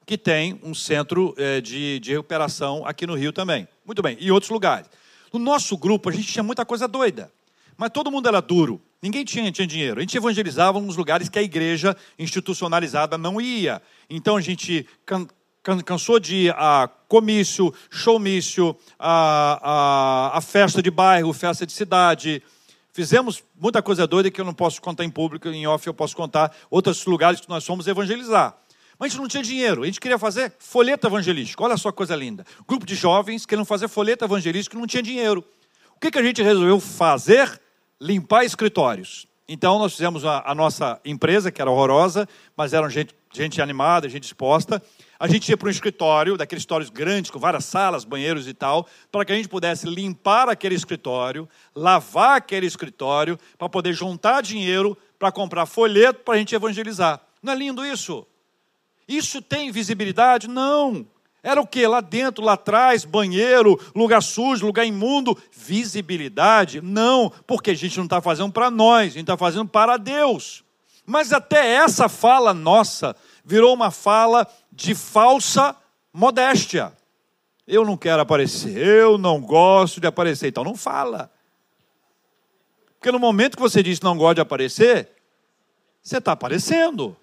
que 0.05 0.17
tem 0.17 0.59
um 0.63 0.73
centro 0.73 1.33
eh, 1.37 1.61
de, 1.61 1.99
de 1.99 2.11
recuperação 2.11 2.85
aqui 2.85 3.07
no 3.07 3.15
Rio 3.15 3.33
também. 3.33 3.67
Muito 3.85 4.01
bem, 4.01 4.17
e 4.19 4.31
outros 4.31 4.51
lugares. 4.51 4.87
No 5.33 5.39
nosso 5.39 5.75
grupo, 5.77 6.09
a 6.09 6.11
gente 6.11 6.31
tinha 6.31 6.43
muita 6.43 6.63
coisa 6.63 6.87
doida, 6.87 7.31
mas 7.75 7.89
todo 7.89 8.11
mundo 8.11 8.27
era 8.27 8.39
duro. 8.39 8.81
Ninguém 9.01 9.25
tinha, 9.25 9.51
tinha 9.51 9.67
dinheiro. 9.67 9.99
A 9.99 10.01
gente 10.01 10.15
evangelizava 10.15 10.79
nos 10.79 10.95
lugares 10.95 11.29
que 11.29 11.37
a 11.37 11.43
igreja 11.43 11.95
institucionalizada 12.17 13.17
não 13.17 13.41
ia. 13.41 13.81
Então 14.09 14.37
a 14.37 14.41
gente 14.41 14.87
cansou 15.83 16.19
de 16.19 16.35
ir 16.35 16.55
a 16.57 16.89
comício, 17.07 17.73
showmício, 17.89 18.75
a, 18.99 20.31
a, 20.33 20.37
a 20.37 20.41
festa 20.41 20.81
de 20.81 20.91
bairro, 20.91 21.33
festa 21.33 21.65
de 21.65 21.71
cidade, 21.71 22.43
Fizemos 22.95 23.43
muita 23.59 23.81
coisa 23.81 24.07
doida 24.07 24.31
que 24.31 24.39
eu 24.39 24.45
não 24.45 24.53
posso 24.53 24.81
contar 24.81 25.03
em 25.03 25.09
público, 25.09 25.49
em 25.49 25.67
off 25.67 25.85
eu 25.85 25.93
posso 25.93 26.15
contar 26.15 26.55
outros 26.71 27.05
lugares 27.05 27.41
que 27.41 27.49
nós 27.49 27.65
fomos 27.65 27.87
evangelizar. 27.87 28.55
Mas 28.97 29.07
a 29.07 29.09
gente 29.09 29.19
não 29.21 29.27
tinha 29.27 29.43
dinheiro, 29.43 29.83
a 29.83 29.85
gente 29.85 29.99
queria 29.99 30.17
fazer 30.17 30.53
folheto 30.59 31.05
evangelístico. 31.05 31.61
Olha 31.61 31.75
só 31.75 31.91
coisa 31.91 32.15
linda. 32.15 32.45
Grupo 32.65 32.85
de 32.85 32.95
jovens 32.95 33.45
querendo 33.45 33.65
fazer 33.65 33.89
folheto 33.89 34.23
evangelístico 34.23 34.79
não 34.79 34.87
tinha 34.87 35.03
dinheiro. 35.03 35.43
O 35.93 35.99
que, 35.99 36.09
que 36.09 36.17
a 36.17 36.23
gente 36.23 36.41
resolveu 36.41 36.79
fazer? 36.79 37.59
Limpar 37.99 38.45
escritórios. 38.45 39.27
Então 39.45 39.77
nós 39.77 39.91
fizemos 39.91 40.23
a, 40.23 40.49
a 40.49 40.55
nossa 40.55 40.97
empresa, 41.03 41.51
que 41.51 41.61
era 41.61 41.69
horrorosa, 41.69 42.25
mas 42.55 42.71
era 42.71 42.87
gente, 42.87 43.13
gente 43.33 43.61
animada, 43.61 44.07
gente 44.07 44.23
disposta. 44.23 44.81
A 45.19 45.27
gente 45.27 45.49
ia 45.49 45.57
para 45.57 45.67
um 45.67 45.71
escritório, 45.71 46.37
daqueles 46.37 46.61
escritórios 46.61 46.89
grandes, 46.89 47.31
com 47.31 47.39
várias 47.39 47.65
salas, 47.65 48.03
banheiros 48.03 48.47
e 48.47 48.53
tal, 48.53 48.87
para 49.11 49.23
que 49.23 49.31
a 49.31 49.35
gente 49.35 49.47
pudesse 49.47 49.87
limpar 49.87 50.49
aquele 50.49 50.75
escritório, 50.75 51.47
lavar 51.73 52.37
aquele 52.37 52.65
escritório, 52.65 53.39
para 53.57 53.69
poder 53.69 53.93
juntar 53.93 54.41
dinheiro 54.41 54.97
para 55.17 55.31
comprar 55.31 55.65
folheto 55.65 56.19
para 56.19 56.35
a 56.35 56.37
gente 56.37 56.53
evangelizar. 56.53 57.21
Não 57.41 57.53
é 57.53 57.55
lindo 57.55 57.85
isso? 57.85 58.25
Isso 59.07 59.41
tem 59.41 59.71
visibilidade? 59.71 60.47
Não. 60.47 61.05
Era 61.41 61.61
o 61.61 61.67
que? 61.67 61.85
Lá 61.85 62.01
dentro, 62.01 62.43
lá 62.43 62.53
atrás, 62.53 63.05
banheiro, 63.05 63.79
lugar 63.95 64.21
sujo, 64.21 64.65
lugar 64.65 64.85
imundo. 64.85 65.37
Visibilidade? 65.51 66.81
Não, 66.81 67.31
porque 67.45 67.71
a 67.71 67.75
gente 67.75 67.97
não 67.97 68.05
está 68.05 68.19
fazendo 68.19 68.51
para 68.51 68.71
nós, 68.71 69.01
a 69.01 69.13
gente 69.13 69.21
está 69.21 69.37
fazendo 69.37 69.67
para 69.67 69.97
Deus. 69.97 70.63
Mas 71.05 71.31
até 71.31 71.75
essa 71.75 72.09
fala 72.09 72.51
nossa 72.51 73.15
virou 73.43 73.75
uma 73.75 73.91
fala 73.91 74.47
de 74.75 74.93
falsa 74.93 75.75
modéstia. 76.13 76.91
Eu 77.67 77.83
não 77.83 77.97
quero 77.97 78.21
aparecer, 78.21 78.77
eu 78.77 79.17
não 79.17 79.41
gosto 79.41 79.99
de 79.99 80.05
aparecer, 80.05 80.49
então 80.49 80.63
não 80.63 80.75
fala. 80.75 81.31
Porque 82.99 83.11
no 83.11 83.19
momento 83.19 83.55
que 83.55 83.61
você 83.61 83.81
diz 83.81 84.01
não 84.01 84.17
gosta 84.17 84.35
de 84.35 84.41
aparecer, 84.41 85.09
você 86.01 86.17
está 86.17 86.33
aparecendo. 86.33 87.15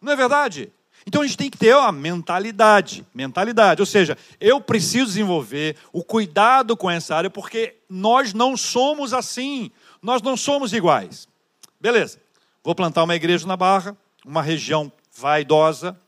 Não 0.00 0.12
é 0.12 0.16
verdade? 0.16 0.70
Então 1.06 1.22
a 1.22 1.26
gente 1.26 1.36
tem 1.36 1.50
que 1.50 1.58
ter 1.58 1.74
a 1.74 1.92
mentalidade, 1.92 3.06
mentalidade, 3.14 3.80
ou 3.82 3.86
seja, 3.86 4.16
eu 4.40 4.60
preciso 4.60 5.06
desenvolver 5.06 5.76
o 5.92 6.02
cuidado 6.02 6.76
com 6.76 6.90
essa 6.90 7.14
área 7.14 7.28
porque 7.28 7.76
nós 7.88 8.32
não 8.32 8.56
somos 8.56 9.12
assim, 9.12 9.70
nós 10.00 10.22
não 10.22 10.36
somos 10.36 10.72
iguais. 10.72 11.28
Beleza? 11.78 12.18
Vou 12.62 12.74
plantar 12.74 13.04
uma 13.04 13.14
igreja 13.14 13.46
na 13.46 13.56
Barra, 13.56 13.94
uma 14.24 14.40
região 14.40 14.90
vaidosa. 15.14 15.98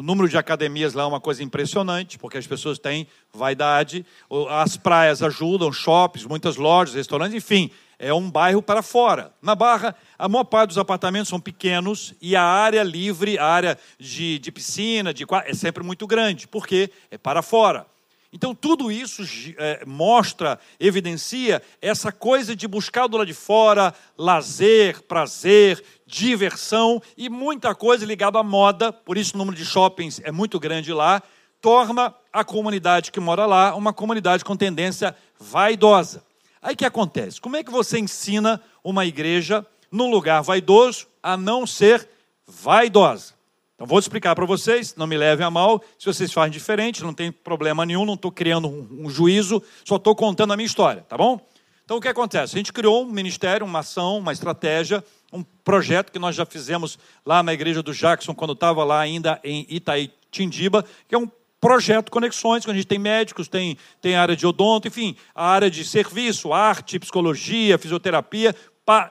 O 0.00 0.02
número 0.02 0.30
de 0.30 0.38
academias 0.38 0.94
lá 0.94 1.02
é 1.02 1.06
uma 1.06 1.20
coisa 1.20 1.44
impressionante, 1.44 2.18
porque 2.18 2.38
as 2.38 2.46
pessoas 2.46 2.78
têm 2.78 3.06
vaidade. 3.34 4.06
As 4.48 4.74
praias 4.74 5.22
ajudam, 5.22 5.70
shoppings, 5.70 6.26
muitas 6.26 6.56
lojas, 6.56 6.94
restaurantes, 6.94 7.34
enfim, 7.34 7.70
é 7.98 8.10
um 8.14 8.30
bairro 8.30 8.62
para 8.62 8.80
fora. 8.80 9.30
Na 9.42 9.54
Barra, 9.54 9.94
a 10.18 10.26
maior 10.26 10.44
parte 10.44 10.68
dos 10.68 10.78
apartamentos 10.78 11.28
são 11.28 11.38
pequenos 11.38 12.14
e 12.18 12.34
a 12.34 12.42
área 12.42 12.82
livre, 12.82 13.38
a 13.38 13.44
área 13.44 13.78
de, 13.98 14.38
de 14.38 14.50
piscina, 14.50 15.12
de 15.12 15.26
é 15.44 15.52
sempre 15.52 15.84
muito 15.84 16.06
grande, 16.06 16.48
porque 16.48 16.90
é 17.10 17.18
para 17.18 17.42
fora. 17.42 17.84
Então, 18.32 18.54
tudo 18.54 18.92
isso 18.92 19.24
é, 19.58 19.82
mostra, 19.84 20.58
evidencia 20.78 21.60
essa 21.82 22.12
coisa 22.12 22.54
de 22.54 22.68
buscar 22.68 23.08
do 23.08 23.16
lado 23.16 23.26
de 23.26 23.34
fora 23.34 23.92
lazer, 24.16 25.02
prazer, 25.02 25.82
diversão 26.10 27.00
e 27.16 27.28
muita 27.28 27.74
coisa 27.74 28.04
ligada 28.04 28.38
à 28.38 28.42
moda, 28.42 28.92
por 28.92 29.16
isso 29.16 29.34
o 29.34 29.38
número 29.38 29.56
de 29.56 29.64
shoppings 29.64 30.20
é 30.24 30.32
muito 30.32 30.58
grande 30.58 30.92
lá, 30.92 31.22
torna 31.60 32.12
a 32.32 32.42
comunidade 32.42 33.12
que 33.12 33.20
mora 33.20 33.46
lá 33.46 33.74
uma 33.76 33.92
comunidade 33.92 34.44
com 34.44 34.56
tendência 34.56 35.14
vaidosa. 35.38 36.24
Aí 36.60 36.74
que 36.74 36.84
acontece? 36.84 37.40
Como 37.40 37.56
é 37.56 37.62
que 37.62 37.70
você 37.70 37.98
ensina 37.98 38.60
uma 38.82 39.06
igreja 39.06 39.64
num 39.90 40.10
lugar 40.10 40.42
vaidoso 40.42 41.06
a 41.22 41.36
não 41.36 41.66
ser 41.66 42.08
vaidosa? 42.46 43.34
Então 43.74 43.86
vou 43.86 43.98
explicar 43.98 44.34
para 44.34 44.44
vocês, 44.44 44.94
não 44.96 45.06
me 45.06 45.16
levem 45.16 45.46
a 45.46 45.50
mal, 45.50 45.82
se 45.98 46.04
vocês 46.04 46.32
fazem 46.32 46.50
diferente, 46.50 47.02
não 47.02 47.14
tem 47.14 47.32
problema 47.32 47.86
nenhum, 47.86 48.04
não 48.04 48.14
estou 48.14 48.30
criando 48.30 48.68
um, 48.68 49.06
um 49.06 49.08
juízo, 49.08 49.62
só 49.86 49.96
estou 49.96 50.14
contando 50.14 50.52
a 50.52 50.56
minha 50.56 50.66
história, 50.66 51.02
tá 51.08 51.16
bom? 51.16 51.40
Então 51.84 51.96
o 51.96 52.00
que 52.00 52.06
acontece? 52.06 52.54
A 52.54 52.58
gente 52.58 52.72
criou 52.72 53.02
um 53.02 53.10
ministério, 53.10 53.66
uma 53.66 53.78
ação, 53.78 54.18
uma 54.18 54.32
estratégia, 54.32 55.02
um 55.32 55.42
projeto 55.42 56.10
que 56.10 56.18
nós 56.18 56.34
já 56.34 56.44
fizemos 56.44 56.98
lá 57.24 57.42
na 57.42 57.52
igreja 57.52 57.82
do 57.82 57.92
Jackson, 57.92 58.34
quando 58.34 58.52
estava 58.52 58.82
lá 58.84 59.00
ainda 59.00 59.40
em 59.44 59.66
Itaitindiba, 59.68 60.84
que 61.08 61.14
é 61.14 61.18
um 61.18 61.30
projeto 61.60 62.10
Conexões, 62.10 62.64
que 62.64 62.70
a 62.70 62.74
gente 62.74 62.86
tem 62.86 62.98
médicos, 62.98 63.46
tem, 63.46 63.76
tem 64.00 64.16
área 64.16 64.34
de 64.34 64.46
odonto, 64.46 64.88
enfim, 64.88 65.14
a 65.34 65.46
área 65.46 65.70
de 65.70 65.84
serviço, 65.84 66.52
arte, 66.52 66.98
psicologia, 66.98 67.78
fisioterapia, 67.78 68.54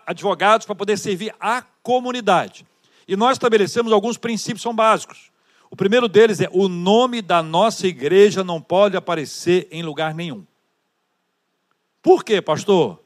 advogados, 0.06 0.66
para 0.66 0.76
poder 0.76 0.98
servir 0.98 1.34
a 1.40 1.62
comunidade. 1.82 2.66
E 3.08 3.16
nós 3.16 3.34
estabelecemos 3.34 3.94
alguns 3.94 4.18
princípios 4.18 4.62
são 4.62 4.76
básicos. 4.76 5.32
O 5.72 5.76
primeiro 5.76 6.08
deles 6.08 6.42
é: 6.42 6.50
o 6.52 6.68
nome 6.68 7.22
da 7.22 7.42
nossa 7.42 7.88
igreja 7.88 8.44
não 8.44 8.62
pode 8.62 8.98
aparecer 8.98 9.68
em 9.72 9.84
lugar 9.84 10.14
nenhum. 10.14 10.46
Por 12.02 12.24
quê, 12.24 12.42
pastor? 12.42 13.00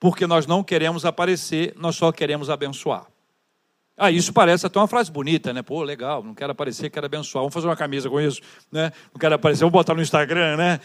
Porque 0.00 0.26
nós 0.26 0.46
não 0.46 0.64
queremos 0.64 1.04
aparecer, 1.04 1.74
nós 1.76 1.94
só 1.94 2.10
queremos 2.10 2.48
abençoar. 2.48 3.06
Ah, 3.96 4.10
isso 4.10 4.32
parece 4.32 4.66
até 4.66 4.78
uma 4.78 4.88
frase 4.88 5.12
bonita, 5.12 5.52
né? 5.52 5.60
Pô, 5.62 5.82
legal, 5.82 6.22
não 6.22 6.34
quero 6.34 6.52
aparecer, 6.52 6.88
quero 6.88 7.04
abençoar. 7.04 7.42
Vamos 7.42 7.52
fazer 7.52 7.66
uma 7.66 7.76
camisa 7.76 8.08
com 8.08 8.18
isso, 8.18 8.40
né? 8.72 8.90
Não 9.12 9.20
quero 9.20 9.34
aparecer, 9.34 9.60
vamos 9.60 9.74
botar 9.74 9.94
no 9.94 10.00
Instagram, 10.00 10.56
né? 10.56 10.80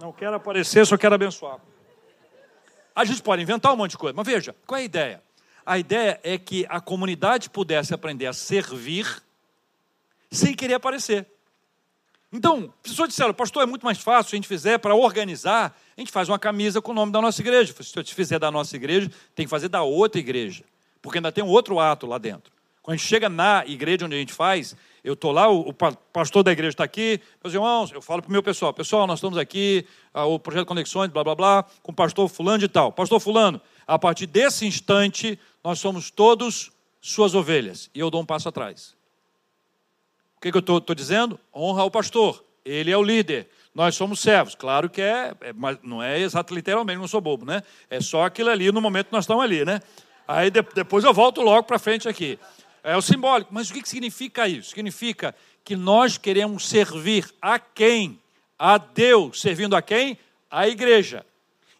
Não 0.00 0.12
quero 0.12 0.34
aparecer, 0.34 0.86
só 0.86 0.96
quero 0.96 1.14
abençoar. 1.14 1.58
A 2.96 3.04
gente 3.04 3.22
pode 3.22 3.42
inventar 3.42 3.74
um 3.74 3.76
monte 3.76 3.90
de 3.90 3.98
coisa, 3.98 4.16
mas 4.16 4.26
veja, 4.26 4.56
qual 4.66 4.78
é 4.78 4.80
a 4.80 4.84
ideia? 4.84 5.22
A 5.66 5.78
ideia 5.78 6.18
é 6.22 6.38
que 6.38 6.64
a 6.70 6.80
comunidade 6.80 7.50
pudesse 7.50 7.92
aprender 7.92 8.26
a 8.26 8.32
servir 8.32 9.22
sem 10.30 10.54
querer 10.54 10.74
aparecer. 10.74 11.26
Então, 12.32 12.72
pessoas 12.82 13.08
disseram, 13.08 13.34
pastor, 13.34 13.62
é 13.62 13.66
muito 13.66 13.84
mais 13.84 13.98
fácil 13.98 14.30
se 14.30 14.36
a 14.36 14.38
gente 14.38 14.48
fizer 14.48 14.78
para 14.78 14.94
organizar, 14.94 15.76
a 15.96 16.00
gente 16.00 16.12
faz 16.12 16.28
uma 16.28 16.38
camisa 16.38 16.80
com 16.80 16.92
o 16.92 16.94
nome 16.94 17.10
da 17.10 17.20
nossa 17.20 17.40
igreja. 17.40 17.74
Se 17.82 17.98
eu 17.98 18.04
te 18.04 18.14
fizer 18.14 18.38
da 18.38 18.50
nossa 18.50 18.76
igreja, 18.76 19.10
tem 19.34 19.46
que 19.46 19.50
fazer 19.50 19.68
da 19.68 19.82
outra 19.82 20.20
igreja 20.20 20.64
porque 21.02 21.18
ainda 21.18 21.32
tem 21.32 21.42
um 21.42 21.48
outro 21.48 21.78
ato 21.78 22.06
lá 22.06 22.18
dentro. 22.18 22.52
Quando 22.82 22.94
a 22.94 22.96
gente 22.96 23.06
chega 23.06 23.28
na 23.28 23.64
igreja 23.66 24.06
onde 24.06 24.14
a 24.14 24.18
gente 24.18 24.32
faz, 24.32 24.76
eu 25.04 25.14
estou 25.14 25.32
lá, 25.32 25.48
o, 25.50 25.72
pastor 26.12 26.42
da 26.42 26.52
igreja 26.52 26.70
está 26.70 26.84
aqui, 26.84 27.20
meus 27.42 27.54
irmãos, 27.54 27.92
eu 27.92 28.02
falo 28.02 28.22
para 28.22 28.28
o 28.28 28.32
meu 28.32 28.42
pessoal, 28.42 28.72
pessoal, 28.72 29.06
nós 29.06 29.18
estamos 29.18 29.38
aqui, 29.38 29.86
ah, 30.12 30.24
o 30.24 30.38
projeto 30.38 30.66
Conexões, 30.66 31.10
blá 31.10 31.22
blá 31.22 31.34
blá, 31.34 31.64
com 31.82 31.92
o 31.92 31.94
pastor 31.94 32.28
fulano 32.28 32.58
de 32.58 32.68
tal. 32.68 32.92
Pastor 32.92 33.20
fulano, 33.20 33.60
a 33.86 33.98
partir 33.98 34.26
desse 34.26 34.66
instante, 34.66 35.38
nós 35.62 35.78
somos 35.78 36.10
todos 36.10 36.70
suas 37.00 37.34
ovelhas. 37.34 37.90
E 37.94 38.00
eu 38.00 38.10
dou 38.10 38.20
um 38.20 38.26
passo 38.26 38.48
atrás. 38.48 38.94
O 40.40 40.42
que, 40.42 40.50
que 40.50 40.56
eu 40.56 40.78
estou 40.78 40.94
dizendo? 40.94 41.38
Honra 41.54 41.84
o 41.84 41.90
pastor, 41.90 42.42
ele 42.64 42.90
é 42.90 42.96
o 42.96 43.02
líder. 43.02 43.46
Nós 43.74 43.94
somos 43.94 44.20
servos. 44.20 44.54
Claro 44.54 44.88
que 44.88 45.02
é, 45.02 45.34
é 45.42 45.52
mas 45.52 45.76
não 45.82 46.02
é 46.02 46.18
exato 46.18 46.54
literalmente, 46.54 46.98
não 46.98 47.06
sou 47.06 47.20
bobo, 47.20 47.44
né? 47.44 47.62
É 47.90 48.00
só 48.00 48.24
aquilo 48.24 48.48
ali 48.48 48.72
no 48.72 48.80
momento 48.80 49.08
que 49.08 49.12
nós 49.12 49.24
estamos 49.24 49.44
ali, 49.44 49.66
né? 49.66 49.82
Aí 50.26 50.50
depois 50.50 51.04
eu 51.04 51.12
volto 51.12 51.42
logo 51.42 51.64
para 51.64 51.78
frente 51.78 52.08
aqui. 52.08 52.38
É 52.82 52.96
o 52.96 53.02
simbólico. 53.02 53.52
Mas 53.52 53.68
o 53.68 53.74
que 53.74 53.86
significa 53.86 54.48
isso? 54.48 54.70
Significa 54.70 55.34
que 55.62 55.76
nós 55.76 56.16
queremos 56.16 56.66
servir 56.66 57.30
a 57.42 57.58
quem? 57.58 58.18
A 58.58 58.78
Deus. 58.78 59.42
Servindo 59.42 59.76
a 59.76 59.82
quem? 59.82 60.16
A 60.50 60.66
igreja. 60.66 61.22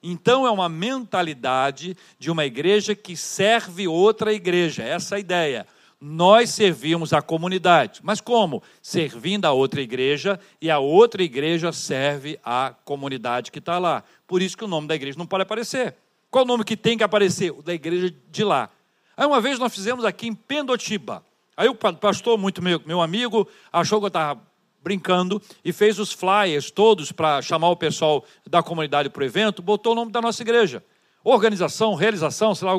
Então 0.03 0.47
é 0.47 0.51
uma 0.51 0.69
mentalidade 0.69 1.97
de 2.19 2.31
uma 2.31 2.45
igreja 2.45 2.95
que 2.95 3.17
serve 3.17 3.89
outra 3.89 4.35
igreja. 4.35 4.83
Essa 4.83 5.15
é 5.15 5.17
a 5.17 5.21
ideia. 5.21 5.67
Nós 6.01 6.51
servimos 6.51 7.13
a 7.13 7.21
comunidade. 7.21 8.01
Mas 8.03 8.21
como? 8.21 8.63
Servindo 8.81 9.45
a 9.45 9.53
outra 9.53 9.83
igreja 9.83 10.41
e 10.61 10.71
a 10.71 10.79
outra 10.79 11.23
igreja 11.23 11.73
serve 11.73 12.39
a 12.43 12.75
comunidade 12.85 13.51
que 13.51 13.59
está 13.59 13.79
lá. 13.79 14.03
Por 14.27 14.41
isso 14.41 14.57
que 14.57 14.65
o 14.65 14.69
nome 14.69 14.89
da 14.89 14.95
igreja 14.95 15.19
não 15.19 15.27
pode 15.27 15.43
aparecer. 15.43 15.95
Qual 16.31 16.45
o 16.45 16.49
nome 16.49 16.65
que 16.65 16.77
tem 16.77 16.97
que 16.97 17.05
aparecer? 17.05 17.51
O 17.51 17.63
da 17.63 17.75
igreja 17.75 18.15
de 18.31 18.45
lá. 18.45 18.71
Aí 19.17 19.27
uma 19.27 19.41
vez 19.41 19.59
nós 19.59 19.75
fizemos 19.75 20.05
aqui 20.05 20.27
em 20.29 20.35
Pendotiba. 20.35 21.23
Aí 21.57 21.69
o 21.69 21.75
pastor, 21.75 22.39
muito 22.39 22.63
meu, 22.63 22.81
meu 22.87 23.03
amigo, 23.03 23.47
achou 23.71 23.99
que 23.99 24.07
eu 24.07 24.09
estava 24.09 24.41
brincando 24.83 25.43
e 25.63 25.73
fez 25.73 25.99
os 25.99 26.13
flyers 26.13 26.71
todos 26.71 27.13
para 27.13 27.43
chamar 27.43 27.69
o 27.69 27.77
pessoal 27.77 28.25
da 28.47 28.63
comunidade 28.63 29.11
para 29.11 29.23
o 29.23 29.27
evento, 29.27 29.61
botou 29.61 29.93
o 29.93 29.95
nome 29.95 30.11
da 30.11 30.23
nossa 30.23 30.43
igreja. 30.43 30.83
Organização, 31.23 31.95
realização, 31.95 32.55
sei 32.55 32.67
lá, 32.67 32.75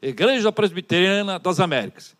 Igreja 0.00 0.52
Presbiteriana 0.52 1.40
das 1.40 1.58
Américas. 1.58 2.14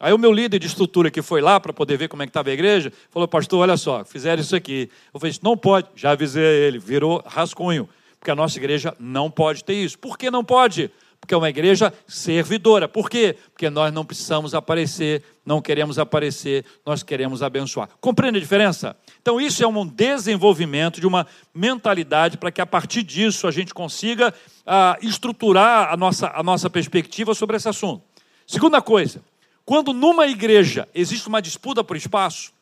Aí 0.00 0.12
o 0.12 0.18
meu 0.18 0.32
líder 0.32 0.58
de 0.58 0.66
estrutura 0.66 1.10
que 1.10 1.20
foi 1.20 1.40
lá 1.40 1.60
para 1.60 1.72
poder 1.72 1.98
ver 1.98 2.08
como 2.08 2.22
é 2.22 2.26
que 2.26 2.30
estava 2.30 2.48
a 2.48 2.52
igreja, 2.52 2.90
falou, 3.10 3.28
pastor, 3.28 3.60
olha 3.60 3.76
só, 3.76 4.04
fizeram 4.04 4.40
isso 4.40 4.56
aqui. 4.56 4.90
Eu 5.12 5.20
falei, 5.20 5.36
não 5.42 5.56
pode. 5.56 5.88
Já 5.94 6.12
avisei 6.12 6.42
ele, 6.42 6.78
virou 6.78 7.22
rascunho 7.26 7.88
porque 8.18 8.30
a 8.30 8.34
nossa 8.34 8.58
igreja 8.58 8.94
não 8.98 9.30
pode 9.30 9.64
ter 9.64 9.74
isso. 9.74 9.98
Por 9.98 10.18
que 10.18 10.30
não 10.30 10.44
pode? 10.44 10.90
porque 11.20 11.34
é 11.34 11.36
uma 11.36 11.50
igreja 11.50 11.92
servidora. 12.08 12.88
Por 12.88 13.10
quê? 13.10 13.36
Porque 13.52 13.68
nós 13.68 13.92
não 13.92 14.04
precisamos 14.04 14.54
aparecer, 14.54 15.22
não 15.44 15.60
queremos 15.60 15.98
aparecer, 15.98 16.64
nós 16.84 17.02
queremos 17.02 17.42
abençoar. 17.42 17.90
Compreende 18.00 18.38
a 18.38 18.40
diferença? 18.40 18.96
Então, 19.20 19.40
isso 19.40 19.62
é 19.62 19.66
um 19.66 19.86
desenvolvimento 19.86 20.98
de 21.00 21.06
uma 21.06 21.26
mentalidade 21.54 22.38
para 22.38 22.50
que 22.50 22.60
a 22.60 22.66
partir 22.66 23.02
disso 23.02 23.46
a 23.46 23.50
gente 23.50 23.74
consiga 23.74 24.32
ah, 24.66 24.96
estruturar 25.02 25.92
a 25.92 25.96
nossa, 25.96 26.32
a 26.34 26.42
nossa 26.42 26.70
perspectiva 26.70 27.34
sobre 27.34 27.56
esse 27.56 27.68
assunto. 27.68 28.02
Segunda 28.46 28.80
coisa, 28.80 29.22
quando 29.64 29.92
numa 29.92 30.26
igreja 30.26 30.88
existe 30.94 31.28
uma 31.28 31.40
disputa 31.40 31.84
por 31.84 31.96
espaço, 31.96 32.52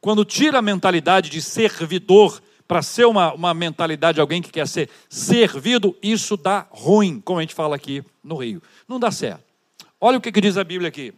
quando 0.00 0.24
tira 0.24 0.58
a 0.58 0.62
mentalidade 0.62 1.28
de 1.28 1.42
servidor 1.42 2.42
para 2.66 2.82
ser 2.82 3.04
uma, 3.04 3.32
uma 3.34 3.52
mentalidade 3.52 4.14
de 4.14 4.20
alguém 4.20 4.40
que 4.40 4.50
quer 4.50 4.66
ser 4.66 4.88
servido, 5.08 5.96
isso 6.02 6.36
dá 6.36 6.66
ruim, 6.70 7.20
como 7.20 7.38
a 7.38 7.42
gente 7.42 7.54
fala 7.54 7.76
aqui 7.76 8.02
no 8.22 8.36
Rio. 8.36 8.62
Não 8.88 9.00
dá 9.00 9.10
certo. 9.10 9.42
Olha 10.00 10.18
o 10.18 10.20
que, 10.20 10.32
que 10.32 10.40
diz 10.40 10.56
a 10.56 10.64
Bíblia 10.64 10.88
aqui. 10.88 11.12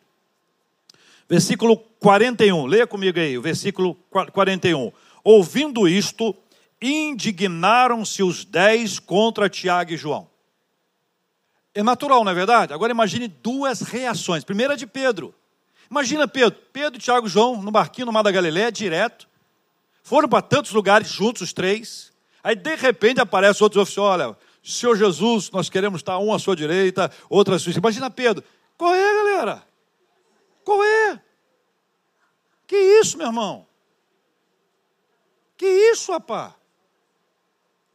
Versículo 1.28 1.76
41, 2.00 2.66
leia 2.66 2.86
comigo 2.86 3.18
aí, 3.18 3.38
o 3.38 3.42
versículo 3.42 3.94
41. 4.32 4.90
Ouvindo 5.22 5.86
isto, 5.86 6.34
indignaram-se 6.80 8.22
os 8.22 8.44
dez 8.44 8.98
contra 8.98 9.48
Tiago 9.48 9.92
e 9.92 9.96
João. 9.96 10.32
É 11.74 11.82
natural, 11.82 12.24
não 12.24 12.32
é 12.32 12.34
verdade? 12.34 12.72
Agora 12.72 12.92
imagine 12.92 13.28
duas 13.28 13.80
reações. 13.80 14.44
Primeira 14.44 14.76
de 14.76 14.86
Pedro. 14.86 15.34
Imagina 15.90 16.26
Pedro, 16.28 16.58
Pedro, 16.72 16.98
Tiago 16.98 17.26
e 17.26 17.30
João 17.30 17.60
no 17.60 17.70
barquinho 17.70 18.06
no 18.06 18.12
Mar 18.12 18.22
da 18.22 18.30
Galileia, 18.30 18.70
direto. 18.72 19.28
Foram 20.02 20.28
para 20.28 20.42
tantos 20.42 20.72
lugares 20.72 21.08
juntos, 21.08 21.42
os 21.42 21.52
três. 21.52 22.12
Aí, 22.42 22.54
de 22.54 22.74
repente, 22.74 23.20
aparece 23.20 23.62
outros 23.62 23.82
oficiais: 23.82 24.20
olha, 24.20 24.36
Senhor 24.62 24.96
Jesus, 24.96 25.50
nós 25.50 25.68
queremos 25.68 26.00
estar 26.00 26.18
um 26.18 26.32
à 26.32 26.38
sua 26.38 26.56
direita, 26.56 27.10
outro 27.28 27.54
à 27.54 27.58
sua 27.58 27.70
esquerda. 27.70 27.88
Imagina 27.88 28.10
Pedro. 28.10 28.44
Qual 28.76 28.94
é, 28.94 29.14
galera? 29.14 29.66
Qual 30.64 30.82
é? 30.82 31.20
Que 32.66 32.76
isso, 32.76 33.18
meu 33.18 33.26
irmão? 33.26 33.66
Que 35.56 35.66
isso, 35.66 36.10
rapaz? 36.10 36.54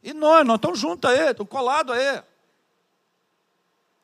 E 0.02 0.12
nós, 0.12 0.46
nós 0.46 0.56
estamos 0.56 0.78
juntos 0.78 1.10
aí, 1.10 1.30
estamos 1.30 1.50
colados 1.50 1.94
aí. 1.94 2.22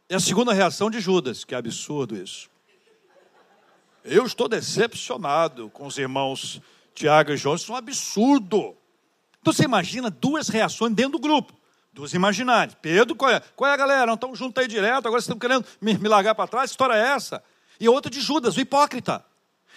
É 0.07 0.16
a 0.16 0.20
segunda 0.20 0.52
reação 0.52 0.90
de 0.90 1.00
Judas, 1.00 1.44
que 1.44 1.55
é 1.55 1.59
absurdo 1.59 2.14
isso. 2.14 2.50
Eu 4.05 4.26
estou 4.26 4.46
decepcionado 4.48 5.70
com 5.70 5.86
os 5.86 5.96
irmãos 5.96 6.61
Tiago 6.94 7.32
e 7.32 7.38
João, 7.38 7.55
isso 7.55 7.72
é 7.72 7.74
um 7.74 7.78
absurdo. 7.78 8.76
Então 9.40 9.50
você 9.50 9.64
imagina 9.64 10.11
duas 10.11 10.48
reações 10.48 10.92
dentro 10.92 11.12
do 11.12 11.18
grupo, 11.18 11.55
duas 11.90 12.12
imaginárias. 12.12 12.76
Pedro, 12.82 13.16
qual 13.16 13.30
é? 13.30 13.40
Qual 13.57 13.70
é, 13.70 13.74
galera? 13.78 14.05
Não 14.05 14.14
estamos 14.14 14.38
juntos 14.38 14.62
aí 14.62 14.68
direto, 14.68 15.07
agora 15.07 15.22
vocês 15.22 15.24
estão 15.24 15.38
querendo 15.38 15.64
me, 15.80 15.96
me 15.96 16.09
largar 16.09 16.34
para 16.34 16.48
trás? 16.48 16.70
Que 16.70 16.74
história 16.74 16.94
é 16.94 17.14
essa? 17.14 17.42
E 17.80 17.86
a 17.86 17.90
outra 17.90 18.11
de 18.11 18.20
Judas, 18.20 18.59
o 18.59 18.61
hipócrita. 18.61 19.24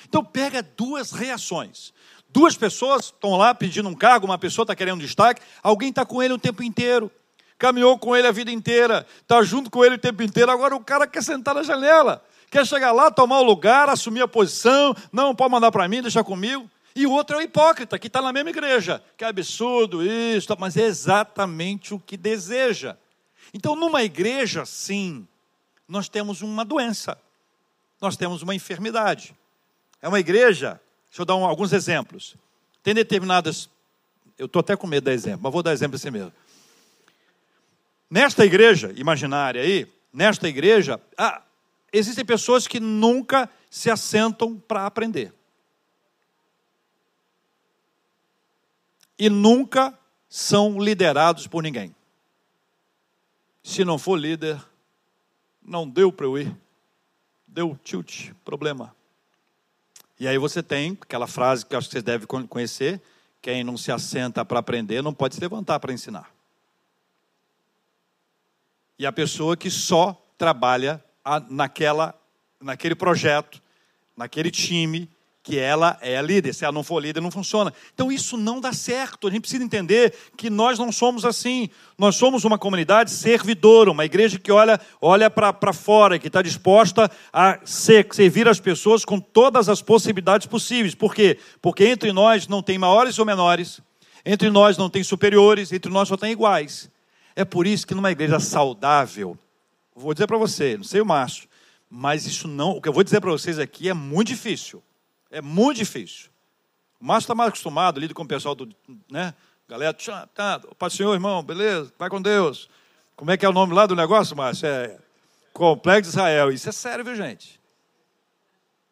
Então 0.03 0.25
pega 0.25 0.61
duas 0.61 1.13
reações. 1.13 1.93
Duas 2.29 2.57
pessoas 2.57 3.05
estão 3.05 3.37
lá 3.37 3.55
pedindo 3.55 3.87
um 3.87 3.95
cargo, 3.95 4.25
uma 4.25 4.37
pessoa 4.37 4.63
está 4.63 4.75
querendo 4.75 4.99
destaque, 4.99 5.41
alguém 5.63 5.89
está 5.89 6.05
com 6.05 6.21
ele 6.21 6.33
o 6.33 6.37
tempo 6.37 6.61
inteiro, 6.61 7.09
caminhou 7.57 7.97
com 7.97 8.15
ele 8.15 8.27
a 8.27 8.31
vida 8.31 8.51
inteira, 8.51 9.05
está 9.21 9.41
junto 9.43 9.69
com 9.69 9.83
ele 9.83 9.95
o 9.95 9.99
tempo 9.99 10.23
inteiro, 10.23 10.51
agora 10.51 10.75
o 10.75 10.83
cara 10.83 11.07
quer 11.07 11.23
sentar 11.23 11.55
na 11.55 11.63
janela 11.63 12.23
quer 12.49 12.65
chegar 12.65 12.91
lá, 12.91 13.11
tomar 13.11 13.39
o 13.39 13.43
lugar, 13.43 13.89
assumir 13.89 14.21
a 14.21 14.27
posição, 14.27 14.95
não 15.11 15.35
pode 15.35 15.51
mandar 15.51 15.71
para 15.71 15.87
mim, 15.87 16.01
deixar 16.01 16.23
comigo. 16.23 16.69
E 16.95 17.05
o 17.05 17.11
outro 17.11 17.35
é 17.35 17.39
o 17.39 17.41
hipócrita, 17.43 17.99
que 17.99 18.07
está 18.07 18.21
na 18.21 18.33
mesma 18.33 18.49
igreja. 18.49 19.03
Que 19.15 19.23
absurdo 19.23 20.03
isso, 20.03 20.55
mas 20.57 20.75
é 20.75 20.83
exatamente 20.83 21.93
o 21.93 21.99
que 21.99 22.17
deseja. 22.17 22.97
Então, 23.53 23.75
numa 23.75 24.03
igreja, 24.03 24.65
sim, 24.65 25.27
nós 25.87 26.09
temos 26.09 26.41
uma 26.41 26.65
doença, 26.65 27.17
nós 28.01 28.17
temos 28.17 28.41
uma 28.41 28.55
enfermidade. 28.55 29.35
É 30.01 30.07
uma 30.07 30.19
igreja, 30.19 30.81
deixa 31.09 31.21
eu 31.21 31.25
dar 31.25 31.35
um, 31.35 31.45
alguns 31.45 31.71
exemplos. 31.71 32.35
Tem 32.81 32.95
determinadas, 32.95 33.69
eu 34.37 34.47
estou 34.47 34.59
até 34.59 34.75
com 34.75 34.87
medo 34.87 35.03
de 35.03 35.11
dar 35.11 35.13
exemplo, 35.13 35.41
mas 35.43 35.53
vou 35.53 35.61
dar 35.61 35.73
exemplo 35.73 35.97
assim 35.97 36.09
mesmo. 36.09 36.33
Nesta 38.09 38.45
igreja 38.45 38.93
imaginária 38.95 39.61
aí, 39.61 39.91
nesta 40.13 40.47
igreja, 40.47 40.99
ah, 41.17 41.41
existem 41.91 42.23
pessoas 42.23 42.67
que 42.67 42.79
nunca 42.79 43.49
se 43.69 43.89
assentam 43.89 44.57
para 44.57 44.85
aprender. 44.85 45.33
E 49.19 49.29
nunca 49.29 49.97
são 50.29 50.79
liderados 50.79 51.47
por 51.47 51.63
ninguém. 51.63 51.95
Se 53.63 53.83
não 53.83 53.97
for 53.97 54.17
líder, 54.17 54.63
não 55.61 55.87
deu 55.87 56.11
para 56.11 56.25
eu 56.25 56.37
ir. 56.37 56.55
Deu 57.45 57.77
tilt, 57.83 58.31
problema. 58.45 58.95
E 60.19 60.27
aí 60.27 60.37
você 60.37 60.63
tem 60.63 60.97
aquela 61.01 61.27
frase 61.27 61.65
que 61.65 61.75
acho 61.75 61.87
que 61.87 61.93
vocês 61.93 62.03
devem 62.03 62.27
conhecer: 62.47 63.01
quem 63.41 63.63
não 63.63 63.75
se 63.75 63.91
assenta 63.91 64.45
para 64.45 64.59
aprender 64.59 65.01
não 65.01 65.13
pode 65.13 65.35
se 65.35 65.41
levantar 65.41 65.79
para 65.79 65.93
ensinar. 65.93 66.36
E 68.99 69.05
a 69.05 69.11
pessoa 69.11 69.55
que 69.55 69.69
só 69.69 70.19
trabalha 70.37 71.03
naquela, 71.49 72.15
naquele 72.61 72.95
projeto, 72.95 73.61
naquele 74.15 74.49
time, 74.49 75.09
que 75.47 75.57
ela 75.57 75.97
é 76.01 76.17
a 76.17 76.21
líder. 76.21 76.53
Se 76.53 76.65
ela 76.65 76.73
não 76.73 76.83
for 76.83 77.01
líder, 77.01 77.21
não 77.21 77.31
funciona. 77.31 77.73
Então 77.93 78.11
isso 78.11 78.35
não 78.35 78.59
dá 78.59 78.73
certo. 78.73 79.29
A 79.29 79.31
gente 79.31 79.41
precisa 79.41 79.63
entender 79.63 80.13
que 80.35 80.49
nós 80.49 80.77
não 80.77 80.91
somos 80.91 81.23
assim. 81.23 81.69
Nós 81.97 82.17
somos 82.17 82.43
uma 82.43 82.57
comunidade 82.57 83.11
servidora, 83.11 83.89
uma 83.89 84.03
igreja 84.03 84.37
que 84.37 84.51
olha, 84.51 84.77
olha 85.01 85.29
para 85.29 85.71
fora, 85.71 86.19
que 86.19 86.27
está 86.27 86.41
disposta 86.41 87.09
a 87.31 87.59
ser, 87.63 88.05
servir 88.11 88.45
as 88.45 88.59
pessoas 88.59 89.05
com 89.05 89.21
todas 89.21 89.69
as 89.69 89.81
possibilidades 89.81 90.47
possíveis. 90.47 90.93
Por 90.93 91.15
quê? 91.15 91.39
Porque 91.61 91.85
entre 91.85 92.11
nós 92.11 92.45
não 92.49 92.61
tem 92.61 92.77
maiores 92.77 93.17
ou 93.17 93.25
menores, 93.25 93.79
entre 94.25 94.49
nós 94.49 94.77
não 94.77 94.89
tem 94.89 95.01
superiores, 95.01 95.71
entre 95.71 95.89
nós 95.89 96.09
só 96.09 96.17
tem 96.17 96.33
iguais. 96.33 96.91
É 97.37 97.45
por 97.45 97.67
isso 97.67 97.85
que 97.85 97.93
numa 97.93 98.11
igreja 98.11 98.39
saudável, 98.39 99.37
Vou 99.99 100.13
dizer 100.13 100.27
para 100.27 100.37
você, 100.37 100.77
não 100.77 100.83
sei 100.83 101.01
o 101.01 101.05
Márcio, 101.05 101.49
mas 101.89 102.27
isso 102.27 102.47
não, 102.47 102.71
o 102.71 102.81
que 102.81 102.87
eu 102.87 102.93
vou 102.93 103.03
dizer 103.03 103.19
para 103.19 103.31
vocês 103.31 103.57
aqui 103.57 103.89
é 103.89 103.93
muito 103.95 104.27
difícil. 104.27 104.83
É 105.31 105.41
muito 105.41 105.77
difícil. 105.77 106.29
O 106.99 107.05
Márcio 107.05 107.25
está 107.25 107.33
mais 107.33 107.47
acostumado, 107.47 107.99
lida 107.99 108.13
com 108.13 108.21
o 108.21 108.27
pessoal 108.27 108.53
do, 108.53 108.69
né? 109.09 109.33
Galera, 109.67 109.93
tchá, 109.93 110.27
tá, 110.35 110.59
Pai 110.77 110.91
Senhor, 110.91 111.15
irmão, 111.15 111.41
beleza? 111.41 111.91
Vai 111.97 112.11
com 112.11 112.21
Deus. 112.21 112.69
Como 113.15 113.31
é 113.31 113.37
que 113.37 113.43
é 113.45 113.49
o 113.49 113.53
nome 113.53 113.73
lá 113.73 113.87
do 113.87 113.95
negócio, 113.95 114.37
Márcio? 114.37 114.67
É 114.67 114.99
Complexo 115.51 116.11
Israel. 116.11 116.51
Isso 116.51 116.69
é 116.69 116.71
sério, 116.71 117.03
viu, 117.03 117.15
gente? 117.15 117.59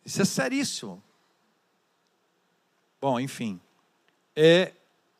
Isso 0.03 0.23
é 0.23 0.25
seríssimo. 0.25 1.03
Bom, 2.99 3.19
enfim. 3.19 3.59
É 4.35 4.71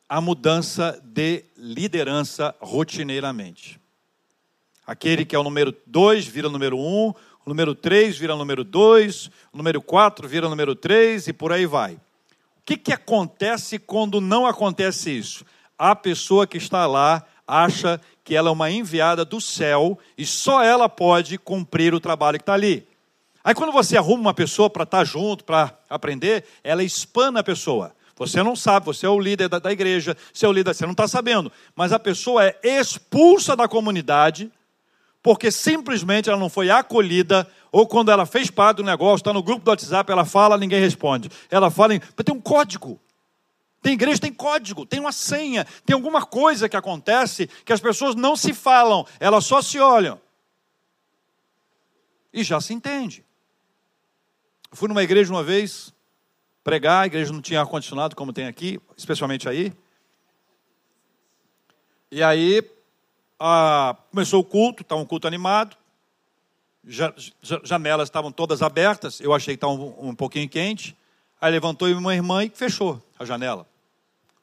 a 0.08 0.20
mudança 0.20 1.00
de 1.04 1.44
liderança 1.56 2.54
rotineiramente. 2.60 3.80
Aquele 4.86 5.24
que 5.24 5.34
é 5.34 5.38
o 5.38 5.42
número 5.42 5.74
2 5.86 6.26
vira 6.26 6.48
número 6.48 6.78
1, 6.78 6.80
um, 6.80 7.08
o 7.44 7.48
número 7.48 7.74
3 7.74 8.16
vira 8.16 8.36
número 8.36 8.62
2, 8.62 9.30
o 9.52 9.56
número 9.56 9.82
4 9.82 10.28
vira 10.28 10.48
número 10.48 10.74
3 10.76 11.28
e 11.28 11.32
por 11.32 11.52
aí 11.52 11.66
vai. 11.66 11.94
O 11.94 12.00
que, 12.64 12.76
que 12.76 12.92
acontece 12.92 13.78
quando 13.78 14.20
não 14.20 14.46
acontece 14.46 15.10
isso? 15.10 15.44
A 15.78 15.94
pessoa 15.94 16.46
que 16.46 16.56
está 16.56 16.86
lá 16.86 17.24
acha 17.46 18.00
que 18.24 18.34
ela 18.34 18.48
é 18.48 18.52
uma 18.52 18.70
enviada 18.70 19.24
do 19.24 19.40
céu 19.40 19.98
e 20.16 20.24
só 20.24 20.62
ela 20.62 20.88
pode 20.88 21.38
cumprir 21.38 21.94
o 21.94 22.00
trabalho 22.00 22.38
que 22.38 22.42
está 22.42 22.54
ali. 22.54 22.86
Aí 23.42 23.54
quando 23.54 23.72
você 23.72 23.96
arruma 23.96 24.22
uma 24.22 24.34
pessoa 24.34 24.68
para 24.68 24.82
estar 24.82 25.04
junto, 25.04 25.44
para 25.44 25.72
aprender, 25.88 26.44
ela 26.64 26.82
espana 26.82 27.40
a 27.40 27.44
pessoa. 27.44 27.94
Você 28.16 28.42
não 28.42 28.56
sabe, 28.56 28.86
você 28.86 29.04
é 29.06 29.10
o 29.10 29.20
líder 29.20 29.48
da, 29.48 29.58
da 29.58 29.70
igreja, 29.70 30.16
você 30.32 30.46
é 30.46 30.48
o 30.48 30.52
líder, 30.52 30.74
você 30.74 30.84
não 30.84 30.92
está 30.92 31.06
sabendo. 31.06 31.52
Mas 31.74 31.92
a 31.92 31.98
pessoa 31.98 32.44
é 32.44 32.58
expulsa 32.62 33.54
da 33.54 33.68
comunidade 33.68 34.50
porque 35.26 35.50
simplesmente 35.50 36.30
ela 36.30 36.38
não 36.38 36.48
foi 36.48 36.70
acolhida, 36.70 37.50
ou 37.72 37.84
quando 37.84 38.12
ela 38.12 38.24
fez 38.24 38.48
parte 38.48 38.76
do 38.76 38.84
negócio, 38.84 39.16
está 39.16 39.32
no 39.32 39.42
grupo 39.42 39.64
do 39.64 39.68
WhatsApp, 39.70 40.08
ela 40.12 40.24
fala, 40.24 40.56
ninguém 40.56 40.78
responde. 40.78 41.28
Ela 41.50 41.68
fala, 41.68 41.96
em... 41.96 41.98
tem 41.98 42.32
um 42.32 42.40
código. 42.40 43.00
Tem 43.82 43.94
igreja, 43.94 44.20
tem 44.20 44.32
código, 44.32 44.86
tem 44.86 45.00
uma 45.00 45.10
senha, 45.10 45.66
tem 45.84 45.94
alguma 45.94 46.24
coisa 46.24 46.68
que 46.68 46.76
acontece 46.76 47.50
que 47.64 47.72
as 47.72 47.80
pessoas 47.80 48.14
não 48.14 48.36
se 48.36 48.54
falam, 48.54 49.04
elas 49.18 49.44
só 49.44 49.60
se 49.60 49.80
olham. 49.80 50.20
E 52.32 52.44
já 52.44 52.60
se 52.60 52.72
entende. 52.72 53.24
Eu 54.70 54.76
fui 54.76 54.86
numa 54.86 55.02
igreja 55.02 55.32
uma 55.32 55.42
vez 55.42 55.92
pregar, 56.66 57.04
a 57.04 57.06
igreja 57.06 57.32
não 57.32 57.40
tinha 57.40 57.60
ar-condicionado 57.60 58.16
como 58.16 58.32
tem 58.32 58.44
aqui, 58.44 58.80
especialmente 58.96 59.48
aí. 59.48 59.72
E 62.10 62.24
aí 62.24 62.60
ah, 63.38 63.94
começou 64.10 64.40
o 64.40 64.44
culto, 64.44 64.82
estava 64.82 65.00
um 65.00 65.06
culto 65.06 65.28
animado, 65.28 65.76
ja, 66.84 67.14
janelas 67.62 68.08
estavam 68.08 68.32
todas 68.32 68.62
abertas, 68.62 69.20
eu 69.20 69.32
achei 69.32 69.54
que 69.54 69.58
estava 69.58 69.74
um, 69.74 70.08
um 70.08 70.14
pouquinho 70.16 70.48
quente, 70.48 70.96
aí 71.40 71.52
levantou 71.52 71.86
uma 71.86 72.16
irmã 72.16 72.42
e 72.42 72.50
fechou 72.50 73.00
a 73.16 73.24
janela. 73.24 73.64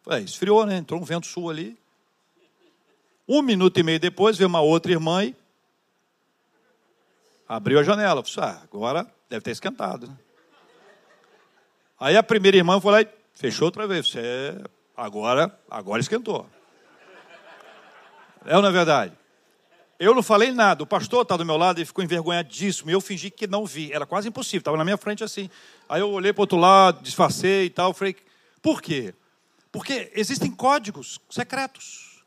Falei, 0.02 0.24
esfriou, 0.24 0.66
né? 0.66 0.78
Entrou 0.78 1.02
um 1.02 1.04
vento 1.04 1.28
sul 1.28 1.50
ali. 1.50 1.78
Um 3.28 3.42
minuto 3.42 3.78
e 3.82 3.84
meio 3.84 4.00
depois 4.00 4.38
veio 4.38 4.48
uma 4.48 4.62
outra 4.62 4.94
irmã 4.94 5.26
e 5.26 5.36
Abriu 7.50 7.80
a 7.80 7.84
janela. 7.84 8.24
Falei, 8.24 8.50
ah, 8.50 8.62
agora 8.64 9.14
deve 9.30 9.42
ter 9.42 9.52
esquentado. 9.52 10.08
Né? 10.08 10.18
Aí 12.00 12.18
a 12.18 12.24
primeira 12.24 12.58
irmã 12.58 12.80
foi 12.80 12.92
lá 12.92 13.02
e 13.02 13.08
fechou 13.34 13.66
outra 13.66 13.88
vez. 13.88 14.10
Você, 14.10 14.56
agora, 14.96 15.58
agora 15.70 16.02
esquentou. 16.02 16.50
É 18.46 18.56
ou 18.56 18.62
não 18.62 18.70
é 18.70 18.72
verdade? 18.72 19.14
Eu 20.00 20.14
não 20.14 20.24
falei 20.24 20.52
nada. 20.52 20.84
O 20.84 20.88
pastor 20.88 21.22
está 21.22 21.38
do 21.38 21.46
meu 21.46 21.56
lado 21.56 21.80
e 21.80 21.86
ficou 21.86 22.04
envergonhadíssimo. 22.04 22.92
Eu 22.92 23.00
fingi 23.00 23.30
que 23.30 23.48
não 23.48 23.66
vi. 23.66 23.94
Era 23.94 24.06
quase 24.06 24.28
impossível. 24.28 24.60
Estava 24.60 24.76
na 24.76 24.84
minha 24.84 24.98
frente 24.98 25.24
assim. 25.24 25.50
Aí 25.88 26.02
eu 26.02 26.10
olhei 26.10 26.34
para 26.34 26.42
o 26.42 26.44
outro 26.44 26.58
lado, 26.58 27.02
disfarcei 27.02 27.66
e 27.66 27.70
tal. 27.70 27.94
Falei, 27.94 28.16
por 28.62 28.82
quê? 28.82 29.14
Porque 29.72 30.12
existem 30.14 30.52
códigos 30.52 31.20
secretos. 31.30 32.24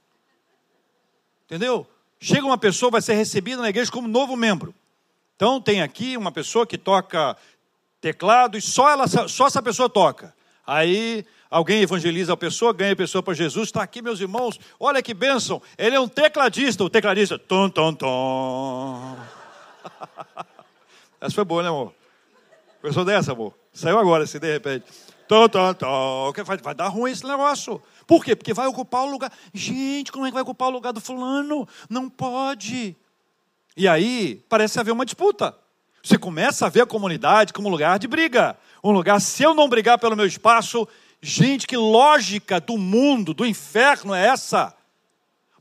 Entendeu? 1.44 1.86
Chega 2.18 2.46
uma 2.46 2.58
pessoa, 2.58 2.90
vai 2.90 3.02
ser 3.02 3.14
recebida 3.14 3.60
na 3.60 3.68
igreja 3.68 3.90
como 3.92 4.08
novo 4.08 4.36
membro. 4.36 4.74
Então 5.36 5.60
tem 5.60 5.82
aqui 5.82 6.16
uma 6.16 6.32
pessoa 6.32 6.66
que 6.66 6.78
toca 6.78 7.36
teclado 8.00 8.56
e 8.56 8.60
só, 8.60 8.90
ela, 8.90 9.06
só 9.06 9.46
essa 9.46 9.62
pessoa 9.62 9.88
toca. 9.88 10.34
Aí 10.66 11.24
alguém 11.50 11.82
evangeliza 11.82 12.32
a 12.32 12.36
pessoa, 12.36 12.72
ganha 12.72 12.92
a 12.92 12.96
pessoa 12.96 13.22
para 13.22 13.34
Jesus. 13.34 13.68
Está 13.68 13.82
aqui, 13.82 14.02
meus 14.02 14.20
irmãos, 14.20 14.58
olha 14.78 15.02
que 15.02 15.14
bênção. 15.14 15.62
Ele 15.78 15.94
é 15.96 16.00
um 16.00 16.08
tecladista, 16.08 16.82
o 16.82 16.90
tecladista. 16.90 17.38
Tom, 17.38 17.68
tom, 17.68 17.94
tom. 17.94 19.16
Essa 21.20 21.34
foi 21.34 21.44
boa, 21.44 21.62
né, 21.62 21.68
amor? 21.68 21.94
Pensou 22.82 23.04
dessa, 23.04 23.32
amor? 23.32 23.54
Saiu 23.72 23.98
agora, 23.98 24.24
assim, 24.24 24.38
de 24.38 24.52
repente. 24.52 24.84
Tom, 25.28 25.48
tom, 25.48 25.74
tom. 25.74 26.32
Vai, 26.44 26.56
vai 26.58 26.74
dar 26.74 26.88
ruim 26.88 27.10
esse 27.10 27.26
negócio. 27.26 27.82
Por 28.06 28.24
quê? 28.24 28.36
Porque 28.36 28.54
vai 28.54 28.66
ocupar 28.66 29.02
o 29.02 29.10
lugar. 29.10 29.32
Gente, 29.52 30.12
como 30.12 30.24
é 30.24 30.28
que 30.28 30.34
vai 30.34 30.42
ocupar 30.42 30.68
o 30.68 30.72
lugar 30.72 30.92
do 30.92 31.00
fulano? 31.00 31.66
Não 31.88 32.08
pode. 32.08 32.96
E 33.76 33.88
aí, 33.88 34.44
parece 34.48 34.78
haver 34.78 34.92
uma 34.92 35.04
disputa. 35.04 35.56
Você 36.06 36.16
começa 36.16 36.66
a 36.66 36.68
ver 36.68 36.82
a 36.82 36.86
comunidade 36.86 37.52
como 37.52 37.66
um 37.66 37.70
lugar 37.70 37.98
de 37.98 38.06
briga. 38.06 38.56
Um 38.82 38.92
lugar, 38.92 39.20
se 39.20 39.42
eu 39.42 39.54
não 39.54 39.68
brigar 39.68 39.98
pelo 39.98 40.14
meu 40.14 40.24
espaço, 40.24 40.86
gente, 41.20 41.66
que 41.66 41.76
lógica 41.76 42.60
do 42.60 42.78
mundo, 42.78 43.34
do 43.34 43.44
inferno 43.44 44.14
é 44.14 44.28
essa? 44.28 44.72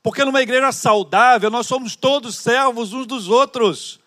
Porque 0.03 0.23
numa 0.23 0.43
igreja 0.43 0.71
saudável, 0.71 1.49
nós 1.49 1.65
somos 1.65 1.95
todos 1.95 2.35
servos 2.35 2.93
uns 2.93 3.07
dos 3.07 3.27
outros. 3.27 3.99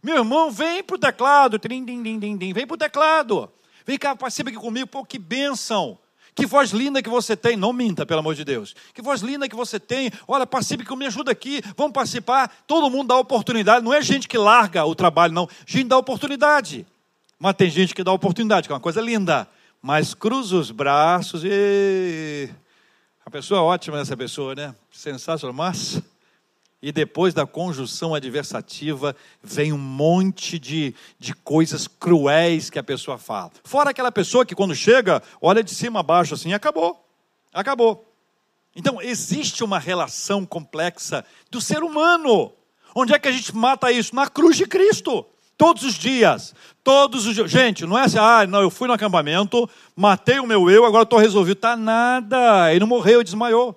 Meu 0.00 0.18
irmão, 0.18 0.52
vem 0.52 0.84
para 0.84 0.94
o 0.94 0.98
teclado, 1.00 1.60
vem 1.60 2.64
para 2.64 2.74
o 2.74 2.78
teclado. 2.78 3.52
Vem 3.84 3.98
cá, 3.98 4.14
participa 4.14 4.50
aqui 4.50 4.58
comigo, 4.60 4.86
pô, 4.86 5.04
que 5.04 5.18
bênção. 5.18 5.98
Que 6.36 6.44
voz 6.44 6.70
linda 6.70 7.02
que 7.02 7.08
você 7.08 7.34
tem. 7.34 7.56
Não 7.56 7.72
minta, 7.72 8.04
pelo 8.04 8.20
amor 8.20 8.34
de 8.34 8.44
Deus. 8.44 8.76
Que 8.92 9.00
voz 9.00 9.22
linda 9.22 9.48
que 9.48 9.56
você 9.56 9.80
tem. 9.80 10.12
Olha, 10.28 10.46
participe 10.46 10.84
comigo, 10.84 10.98
me 10.98 11.06
ajuda 11.06 11.32
aqui. 11.32 11.62
Vamos 11.74 11.94
participar. 11.94 12.54
Todo 12.66 12.90
mundo 12.90 13.08
dá 13.08 13.16
oportunidade. 13.16 13.82
Não 13.82 13.92
é 13.92 14.02
gente 14.02 14.28
que 14.28 14.36
larga 14.36 14.84
o 14.84 14.94
trabalho, 14.94 15.32
não. 15.32 15.48
Gente 15.66 15.88
dá 15.88 15.96
oportunidade. 15.96 16.86
Mas 17.38 17.54
tem 17.54 17.70
gente 17.70 17.94
que 17.94 18.04
dá 18.04 18.12
oportunidade, 18.12 18.68
que 18.68 18.72
é 18.72 18.74
uma 18.74 18.80
coisa 18.80 19.00
linda. 19.00 19.48
Mas 19.80 20.12
cruza 20.12 20.56
os 20.56 20.70
braços 20.70 21.42
e. 21.42 22.50
A 23.24 23.30
pessoa 23.30 23.60
é 23.60 23.62
ótima, 23.62 23.98
essa 23.98 24.16
pessoa, 24.16 24.54
né? 24.54 24.74
Sensacional. 24.92 25.54
Mas 25.54 26.02
e 26.86 26.92
depois 26.92 27.34
da 27.34 27.44
conjunção 27.44 28.14
adversativa 28.14 29.16
vem 29.42 29.72
um 29.72 29.76
monte 29.76 30.56
de, 30.56 30.94
de 31.18 31.34
coisas 31.34 31.88
cruéis 31.88 32.70
que 32.70 32.78
a 32.78 32.82
pessoa 32.82 33.18
fala. 33.18 33.50
Fora 33.64 33.90
aquela 33.90 34.12
pessoa 34.12 34.46
que 34.46 34.54
quando 34.54 34.72
chega, 34.72 35.20
olha 35.42 35.64
de 35.64 35.74
cima 35.74 35.98
a 35.98 36.02
baixo 36.04 36.34
assim, 36.34 36.52
acabou. 36.52 37.04
Acabou. 37.52 38.06
Então, 38.76 39.02
existe 39.02 39.64
uma 39.64 39.80
relação 39.80 40.46
complexa 40.46 41.24
do 41.50 41.60
ser 41.60 41.82
humano. 41.82 42.52
Onde 42.94 43.12
é 43.12 43.18
que 43.18 43.26
a 43.26 43.32
gente 43.32 43.52
mata 43.52 43.90
isso? 43.90 44.14
Na 44.14 44.28
cruz 44.28 44.56
de 44.56 44.64
Cristo. 44.64 45.26
Todos 45.58 45.82
os 45.82 45.94
dias. 45.94 46.54
Todos 46.84 47.26
os 47.26 47.34
dias. 47.34 47.50
Gente, 47.50 47.84
não 47.84 47.98
é 47.98 48.04
assim, 48.04 48.18
ah, 48.20 48.46
não, 48.46 48.62
eu 48.62 48.70
fui 48.70 48.86
no 48.86 48.94
acampamento, 48.94 49.68
matei 49.96 50.38
o 50.38 50.46
meu 50.46 50.70
eu, 50.70 50.84
agora 50.84 51.02
estou 51.02 51.18
resolvido. 51.18 51.56
Tá 51.56 51.76
nada. 51.76 52.70
Ele 52.70 52.78
não 52.78 52.86
morreu, 52.86 53.24
desmaiou 53.24 53.76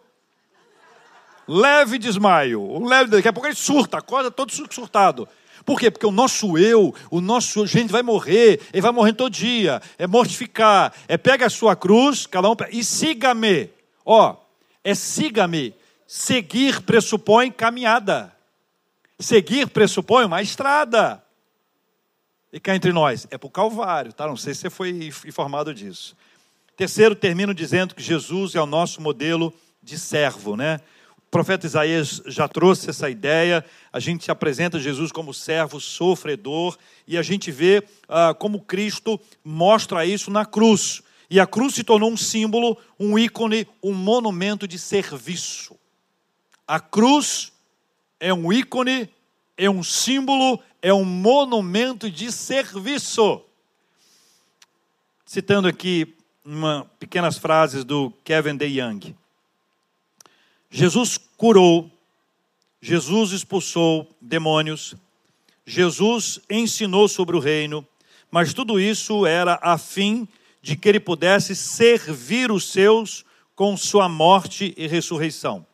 leve 1.50 1.98
desmaio. 1.98 2.62
Um 2.62 2.86
leve, 2.86 3.10
daqui 3.10 3.28
a 3.28 3.34
pouco 3.34 3.48
ele 3.48 3.56
surta, 3.56 3.98
acorda 3.98 4.30
todo 4.30 4.52
surtado. 4.72 5.28
Por 5.66 5.80
quê? 5.80 5.90
Porque 5.90 6.06
o 6.06 6.12
nosso 6.12 6.58
eu, 6.58 6.94
o 7.10 7.20
nosso 7.20 7.66
gente 7.66 7.92
vai 7.92 8.02
morrer, 8.02 8.62
ele 8.72 8.82
vai 8.82 8.92
morrer 8.92 9.14
todo 9.14 9.32
dia. 9.32 9.82
É 9.98 10.06
mortificar, 10.06 10.94
é 11.08 11.18
pega 11.18 11.48
a 11.48 11.50
sua 11.50 11.76
cruz, 11.76 12.26
cada 12.28 12.50
um 12.50 12.56
e 12.72 12.84
siga-me. 12.84 13.70
Ó, 14.06 14.36
é 14.84 14.94
siga-me. 14.94 15.74
Seguir 16.08 16.82
pressupõe 16.82 17.52
caminhada. 17.52 18.34
Seguir 19.20 19.68
pressupõe 19.70 20.26
uma 20.26 20.42
estrada. 20.42 21.22
E 22.52 22.60
cá 22.60 22.76
entre 22.76 22.92
nós, 22.92 23.28
é 23.30 23.38
para 23.38 23.48
o 23.48 23.52
Calvário, 23.52 24.14
tá? 24.14 24.26
Não 24.26 24.38
sei 24.38 24.54
se 24.54 24.62
você 24.62 24.70
foi 24.70 25.12
informado 25.28 25.74
disso. 25.74 26.16
Terceiro, 26.76 27.14
termino 27.14 27.54
dizendo 27.54 27.94
que 27.94 28.02
Jesus 28.02 28.56
é 28.56 28.62
o 28.62 28.66
nosso 28.66 29.02
modelo 29.02 29.54
de 29.84 30.00
servo, 30.00 30.56
né? 30.56 30.80
O 31.30 31.32
profeta 31.32 31.68
Isaías 31.68 32.24
já 32.26 32.48
trouxe 32.48 32.90
essa 32.90 33.08
ideia. 33.08 33.64
A 33.94 34.00
gente 34.00 34.32
apresenta 34.32 34.80
Jesus 34.80 35.12
como 35.12 35.32
servo 35.32 35.80
sofredor 35.80 36.76
e 37.08 37.20
a 37.20 37.22
gente 37.22 37.52
vê 37.52 37.84
ah, 38.08 38.34
como 38.34 38.60
Cristo 38.60 39.22
mostra 39.46 40.04
isso 40.04 40.32
na 40.32 40.44
cruz. 40.44 41.04
E 41.30 41.40
a 41.40 41.46
cruz 41.46 41.76
se 41.76 41.84
tornou 41.84 42.12
um 42.12 42.18
símbolo, 42.18 42.76
um 43.00 43.18
ícone, 43.18 43.68
um 43.84 43.94
monumento 43.94 44.68
de 44.68 44.80
serviço. 44.80 45.78
A 46.68 46.80
cruz 46.80 47.54
é 48.20 48.34
um 48.34 48.52
ícone, 48.52 49.08
é 49.56 49.70
um 49.70 49.84
símbolo, 49.84 50.60
é 50.82 50.92
um 50.92 51.06
monumento 51.06 52.10
de 52.10 52.32
serviço. 52.32 53.40
Citando 55.24 55.68
aqui 55.68 56.16
uma, 56.44 56.90
pequenas 57.00 57.38
frases 57.38 57.84
do 57.84 58.12
Kevin 58.24 58.56
DeYoung. 58.58 59.16
Jesus 60.70 61.18
curou, 61.38 61.90
Jesus 62.82 63.32
expulsou 63.32 64.08
demônios, 64.22 64.96
Jesus 65.66 66.40
ensinou 66.50 67.08
sobre 67.08 67.36
o 67.36 67.40
reino, 67.40 67.86
mas 68.30 68.54
tudo 68.54 68.80
isso 68.80 69.26
era 69.26 69.60
a 69.62 69.78
fim 69.78 70.28
de 70.62 70.76
que 70.76 70.88
ele 70.88 71.00
pudesse 71.00 71.56
servir 71.56 72.52
os 72.52 72.72
seus 72.72 73.26
com 73.56 73.76
sua 73.76 74.08
morte 74.08 74.74
e 74.78 74.88
ressurreição. 74.88 75.66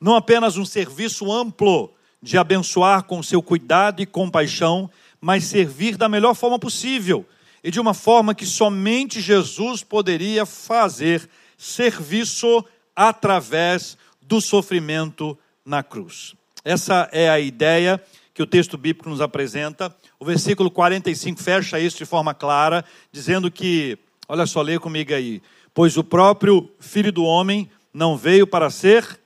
Não 0.00 0.14
apenas 0.14 0.56
um 0.56 0.64
serviço 0.64 1.32
amplo 1.32 1.92
de 2.22 2.36
abençoar 2.36 3.04
com 3.04 3.22
seu 3.22 3.42
cuidado 3.42 4.02
e 4.02 4.06
compaixão, 4.06 4.90
mas 5.20 5.44
servir 5.44 5.96
da 5.96 6.08
melhor 6.08 6.34
forma 6.34 6.58
possível 6.58 7.24
e 7.64 7.70
de 7.70 7.80
uma 7.80 7.94
forma 7.94 8.34
que 8.34 8.44
somente 8.44 9.20
Jesus 9.20 9.82
poderia 9.82 10.44
fazer 10.44 11.28
serviço 11.56 12.64
através 12.94 13.96
do 14.26 14.40
sofrimento 14.40 15.38
na 15.64 15.82
cruz. 15.82 16.34
Essa 16.64 17.08
é 17.12 17.28
a 17.28 17.38
ideia 17.38 18.02
que 18.34 18.42
o 18.42 18.46
texto 18.46 18.76
bíblico 18.76 19.08
nos 19.08 19.20
apresenta. 19.20 19.94
O 20.18 20.24
versículo 20.24 20.70
45 20.70 21.42
fecha 21.42 21.80
isso 21.80 21.96
de 21.96 22.04
forma 22.04 22.34
clara, 22.34 22.84
dizendo 23.10 23.50
que, 23.50 23.98
olha 24.28 24.46
só, 24.46 24.60
leia 24.62 24.80
comigo 24.80 25.14
aí. 25.14 25.40
Pois 25.72 25.96
o 25.96 26.04
próprio 26.04 26.70
Filho 26.80 27.12
do 27.12 27.24
Homem 27.24 27.70
não 27.94 28.16
veio 28.16 28.46
para 28.46 28.68
ser 28.68 29.20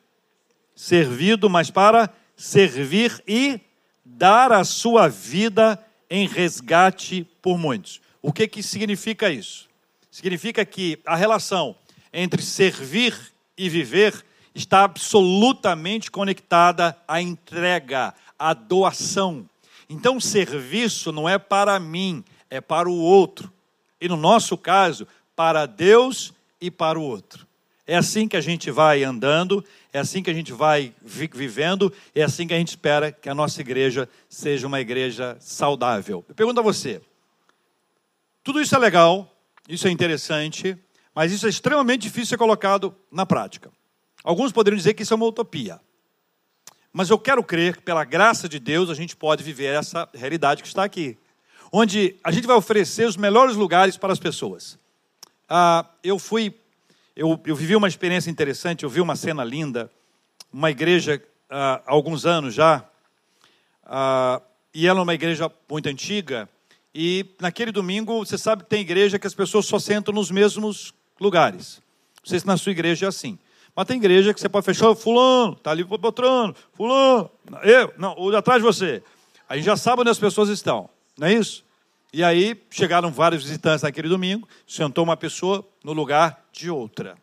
servido, 0.75 1.49
mas 1.49 1.71
para 1.71 2.11
servir 2.37 3.23
e 3.27 3.61
dar 4.05 4.53
a 4.53 4.65
sua 4.65 5.09
vida 5.09 5.83
em 6.09 6.27
resgate 6.27 7.27
por 7.41 7.59
muitos. 7.59 8.01
O 8.23 8.33
que, 8.33 8.47
que 8.47 8.63
significa 8.63 9.31
isso? 9.31 9.69
Significa 10.11 10.65
que 10.65 10.99
a 11.07 11.17
relação 11.17 11.75
entre 12.13 12.43
servir 12.43 13.15
e 13.57 13.69
viver 13.69 14.25
está 14.55 14.85
absolutamente 14.85 16.11
conectada 16.11 16.97
à 17.07 17.21
entrega, 17.21 18.15
à 18.39 18.53
doação. 18.53 19.49
Então, 19.89 20.21
serviço 20.21 21.13
não 21.13 21.29
é 21.29 21.39
para 21.39 21.79
mim, 21.81 22.25
é 22.49 22.61
para 22.61 22.89
o 22.89 22.97
outro. 22.97 23.53
E 24.01 24.09
no 24.09 24.17
nosso 24.17 24.57
caso, 24.57 25.07
para 25.35 25.67
Deus 25.67 26.33
e 26.61 26.71
para 26.71 26.99
o 26.99 27.03
outro. 27.03 27.47
É 27.87 27.97
assim 27.97 28.29
que 28.29 28.37
a 28.37 28.41
gente 28.41 28.71
vai 28.71 29.03
andando, 29.03 29.65
é 29.93 29.99
assim 29.99 30.23
que 30.23 30.31
a 30.31 30.35
gente 30.35 30.53
vai 30.53 30.95
vivendo, 31.03 31.93
é 32.15 32.23
assim 32.23 32.47
que 32.47 32.55
a 32.55 32.57
gente 32.57 32.69
espera 32.69 33.11
que 33.11 33.29
a 33.29 33.35
nossa 33.35 33.61
igreja 33.61 34.09
seja 34.29 34.67
uma 34.67 34.81
igreja 34.81 35.37
saudável. 35.41 36.25
Eu 36.29 36.35
pergunto 36.35 36.61
a 36.61 36.63
você: 36.63 37.01
tudo 38.45 38.61
isso 38.61 38.77
é 38.77 38.79
legal, 38.79 39.35
isso 39.69 39.89
é 39.89 39.91
interessante, 39.91 40.79
mas 41.13 41.33
isso 41.33 41.47
é 41.47 41.49
extremamente 41.49 42.03
difícil 42.03 42.27
ser 42.27 42.39
colocado 42.39 42.95
na 43.11 43.27
prática. 43.27 43.73
Alguns 44.23 44.53
poderiam 44.53 44.77
dizer 44.77 44.95
que 44.95 45.03
isso 45.03 45.15
é 45.15 45.17
uma 45.17 45.27
utopia. 45.27 45.81
Mas 46.93 47.09
eu 47.09 47.19
quero 47.19 47.43
crer 47.43 47.77
que, 47.77 47.83
pela 47.83 48.05
graça 48.05 48.49
de 48.49 48.59
Deus, 48.59 48.91
a 48.91 48.95
gente 48.95 49.17
pode 49.17 49.43
viver 49.43 49.75
essa 49.75 50.09
realidade 50.13 50.63
que 50.63 50.69
está 50.69 50.85
aqui. 50.85 51.17
Onde 51.73 52.17
a 52.23 52.33
gente 52.33 52.47
vai 52.47 52.57
oferecer 52.57 53.07
os 53.07 53.17
melhores 53.17 53.55
lugares 53.55 53.97
para 53.97 54.13
as 54.13 54.19
pessoas. 54.19 54.79
Ah, 55.49 55.87
eu 56.03 56.19
fui, 56.19 56.55
eu, 57.15 57.41
eu, 57.45 57.55
vivi 57.55 57.77
uma 57.77 57.89
experiência 57.89 58.31
interessante, 58.31 58.83
eu 58.83 58.91
vi 58.91 59.01
uma 59.01 59.15
cena 59.15 59.45
linda, 59.45 59.91
uma 60.53 60.71
igreja 60.71 61.23
ah, 61.49 61.81
há 61.87 61.93
alguns 61.93 62.27
anos 62.27 62.55
já, 62.55 62.85
ah, 63.85 64.43
e 64.75 64.87
ela 64.87 65.01
é 65.01 65.03
uma 65.03 65.15
igreja 65.15 65.51
muito 65.69 65.89
antiga. 65.89 66.49
E 66.93 67.25
naquele 67.41 67.71
domingo, 67.71 68.25
você 68.25 68.37
sabe 68.37 68.65
que 68.65 68.71
tem 68.71 68.81
igreja 68.81 69.19
que 69.19 69.27
as 69.27 69.35
pessoas 69.35 69.67
só 69.67 69.79
sentam 69.79 70.13
nos 70.13 70.31
mesmos 70.31 70.93
lugares. 71.21 71.81
Não 72.23 72.29
sei 72.29 72.41
se 72.41 72.47
na 72.47 72.57
sua 72.57 72.73
igreja 72.73 73.07
é 73.07 73.09
assim. 73.09 73.39
Mas 73.81 73.87
tem 73.87 73.97
igreja 73.97 74.35
que 74.35 74.39
você 74.39 74.47
pode 74.47 74.67
fechar, 74.67 74.95
fulano, 74.95 75.55
está 75.55 75.71
ali 75.71 75.83
botrando, 75.83 76.55
fulano, 76.75 77.31
eu, 77.63 77.95
não, 77.97 78.15
o 78.19 78.31
de 78.31 78.37
atrás 78.37 78.61
de 78.61 78.67
você. 78.67 79.03
A 79.49 79.57
gente 79.57 79.65
já 79.65 79.75
sabe 79.75 80.03
onde 80.03 80.11
as 80.11 80.19
pessoas 80.19 80.51
estão, 80.51 80.91
não 81.17 81.27
é 81.27 81.33
isso? 81.33 81.65
E 82.13 82.23
aí 82.23 82.63
chegaram 82.69 83.11
vários 83.11 83.43
visitantes 83.43 83.83
naquele 83.83 84.07
domingo, 84.07 84.47
sentou 84.67 85.03
uma 85.03 85.17
pessoa 85.17 85.67
no 85.83 85.95
lugar 85.95 86.45
de 86.53 86.69
outra. 86.71 87.17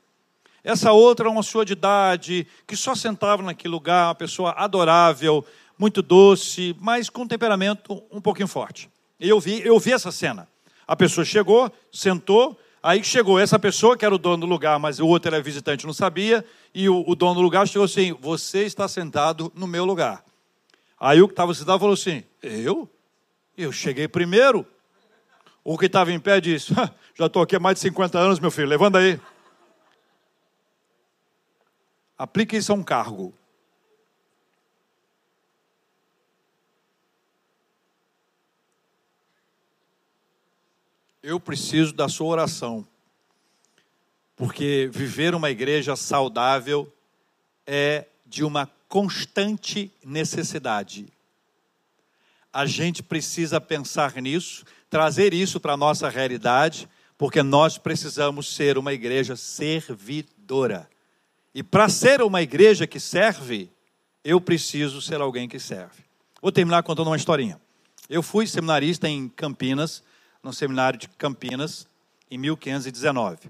Essa 0.64 0.92
outra, 0.92 1.30
uma 1.30 1.44
senhora 1.44 1.64
de 1.64 1.74
idade, 1.74 2.48
que 2.66 2.76
só 2.76 2.96
sentava 2.96 3.44
naquele 3.44 3.72
lugar, 3.72 4.08
uma 4.08 4.16
pessoa 4.16 4.50
adorável, 4.58 5.46
muito 5.78 6.02
doce, 6.02 6.76
mas 6.80 7.08
com 7.08 7.28
temperamento 7.28 8.02
um 8.12 8.20
pouquinho 8.20 8.48
forte. 8.48 8.90
E 9.20 9.30
eu 9.30 9.40
vi, 9.40 9.62
eu 9.64 9.78
vi 9.78 9.94
essa 9.94 10.12
cena. 10.12 10.48
A 10.88 10.96
pessoa 10.96 11.24
chegou, 11.24 11.72
sentou, 11.92 12.58
aí 12.88 13.04
chegou 13.04 13.38
essa 13.38 13.60
pessoa, 13.60 13.98
que 13.98 14.06
era 14.06 14.16
o 14.16 14.18
dono 14.18 14.38
do 14.38 14.46
lugar, 14.46 14.80
mas 14.80 15.00
o 15.00 15.08
outro 15.08 15.28
era 15.34 15.44
visitante, 15.44 15.86
não 15.86 15.94
sabia, 15.94 16.46
e 16.74 16.88
o, 16.88 17.04
o 17.06 17.16
dono 17.16 17.36
do 17.36 17.42
lugar 17.42 17.68
chegou 17.68 17.84
assim: 17.84 18.16
Você 18.22 18.64
está 18.64 18.88
sentado 18.88 19.52
no 19.54 19.68
meu 19.68 19.84
lugar. 19.84 20.24
Aí 20.98 21.22
o 21.22 21.28
que 21.28 21.34
estava 21.34 21.54
sentado 21.54 21.80
falou 21.80 21.94
assim: 21.94 22.24
Eu? 22.42 22.90
Eu 23.58 23.72
cheguei 23.74 24.08
primeiro. 24.08 24.66
O 25.64 25.78
que 25.78 25.88
estava 25.88 26.14
em 26.14 26.20
pé 26.20 26.40
disse: 26.40 26.74
Já 27.14 27.26
estou 27.26 27.42
aqui 27.42 27.58
há 27.58 27.60
mais 27.60 27.76
de 27.76 27.82
50 27.82 28.18
anos, 28.18 28.40
meu 28.40 28.50
filho, 28.50 28.68
levanta 28.68 29.00
aí. 29.00 29.20
Aplique 32.18 32.56
isso 32.56 32.72
a 32.72 32.76
um 32.76 32.84
cargo. 32.84 33.34
Eu 41.28 41.42
preciso 41.42 41.92
da 41.92 42.08
sua 42.08 42.28
oração. 42.28 42.88
Porque 44.34 44.90
viver 44.94 45.36
uma 45.36 45.50
igreja 45.50 45.94
saudável 45.94 46.90
é 47.66 48.06
de 48.26 48.46
uma 48.46 48.72
constante 48.88 49.92
necessidade. 50.06 51.06
A 52.54 52.66
gente 52.66 53.04
precisa 53.04 53.60
pensar 53.60 54.16
nisso, 54.22 54.64
trazer 54.90 55.34
isso 55.34 55.60
para 55.60 55.74
a 55.74 55.78
nossa 55.78 56.08
realidade, 56.08 56.88
porque 57.18 57.44
nós 57.44 57.78
precisamos 57.78 58.56
ser 58.56 58.78
uma 58.78 58.94
igreja 58.94 59.36
servidora. 59.36 60.90
E 61.54 61.62
para 61.62 61.90
ser 61.90 62.22
uma 62.22 62.42
igreja 62.42 62.88
que 62.88 63.02
serve, 63.02 63.70
eu 64.24 64.40
preciso 64.40 65.02
ser 65.02 65.20
alguém 65.20 65.50
que 65.50 65.60
serve. 65.60 66.06
Vou 66.42 66.54
terminar 66.54 66.84
contando 66.84 67.08
uma 67.08 67.18
historinha. 67.18 67.60
Eu 68.10 68.24
fui 68.24 68.48
seminarista 68.48 69.10
em 69.10 69.28
Campinas 69.28 70.02
no 70.48 70.54
seminário 70.54 70.98
de 70.98 71.08
Campinas, 71.10 71.88
em 72.32 72.38
1519. 72.38 73.50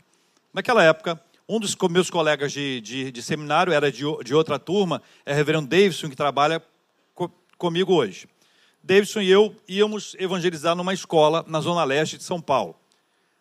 Naquela 0.54 0.84
época, 0.84 1.22
um 1.48 1.60
dos 1.60 1.76
meus 1.90 2.10
colegas 2.10 2.52
de, 2.52 2.82
de, 2.82 3.12
de 3.12 3.22
seminário 3.22 3.72
era 3.72 3.92
de, 3.92 4.04
de, 4.24 4.34
outra 4.34 4.58
turma, 4.58 5.02
é 5.26 5.32
o 5.32 5.36
reverendo 5.36 5.68
Davidson, 5.68 6.10
que 6.10 6.16
trabalha 6.16 6.62
co, 7.14 7.32
comigo 7.58 7.94
hoje. 7.94 8.28
Davidson 8.84 9.22
e 9.22 9.30
eu 9.30 9.56
íamos 9.68 10.16
evangelizar 10.20 10.76
numa 10.76 10.94
escola 10.94 11.46
na 11.48 11.62
zona 11.62 11.84
leste 11.84 12.18
de 12.18 12.24
São 12.24 12.42
Paulo. 12.42 12.76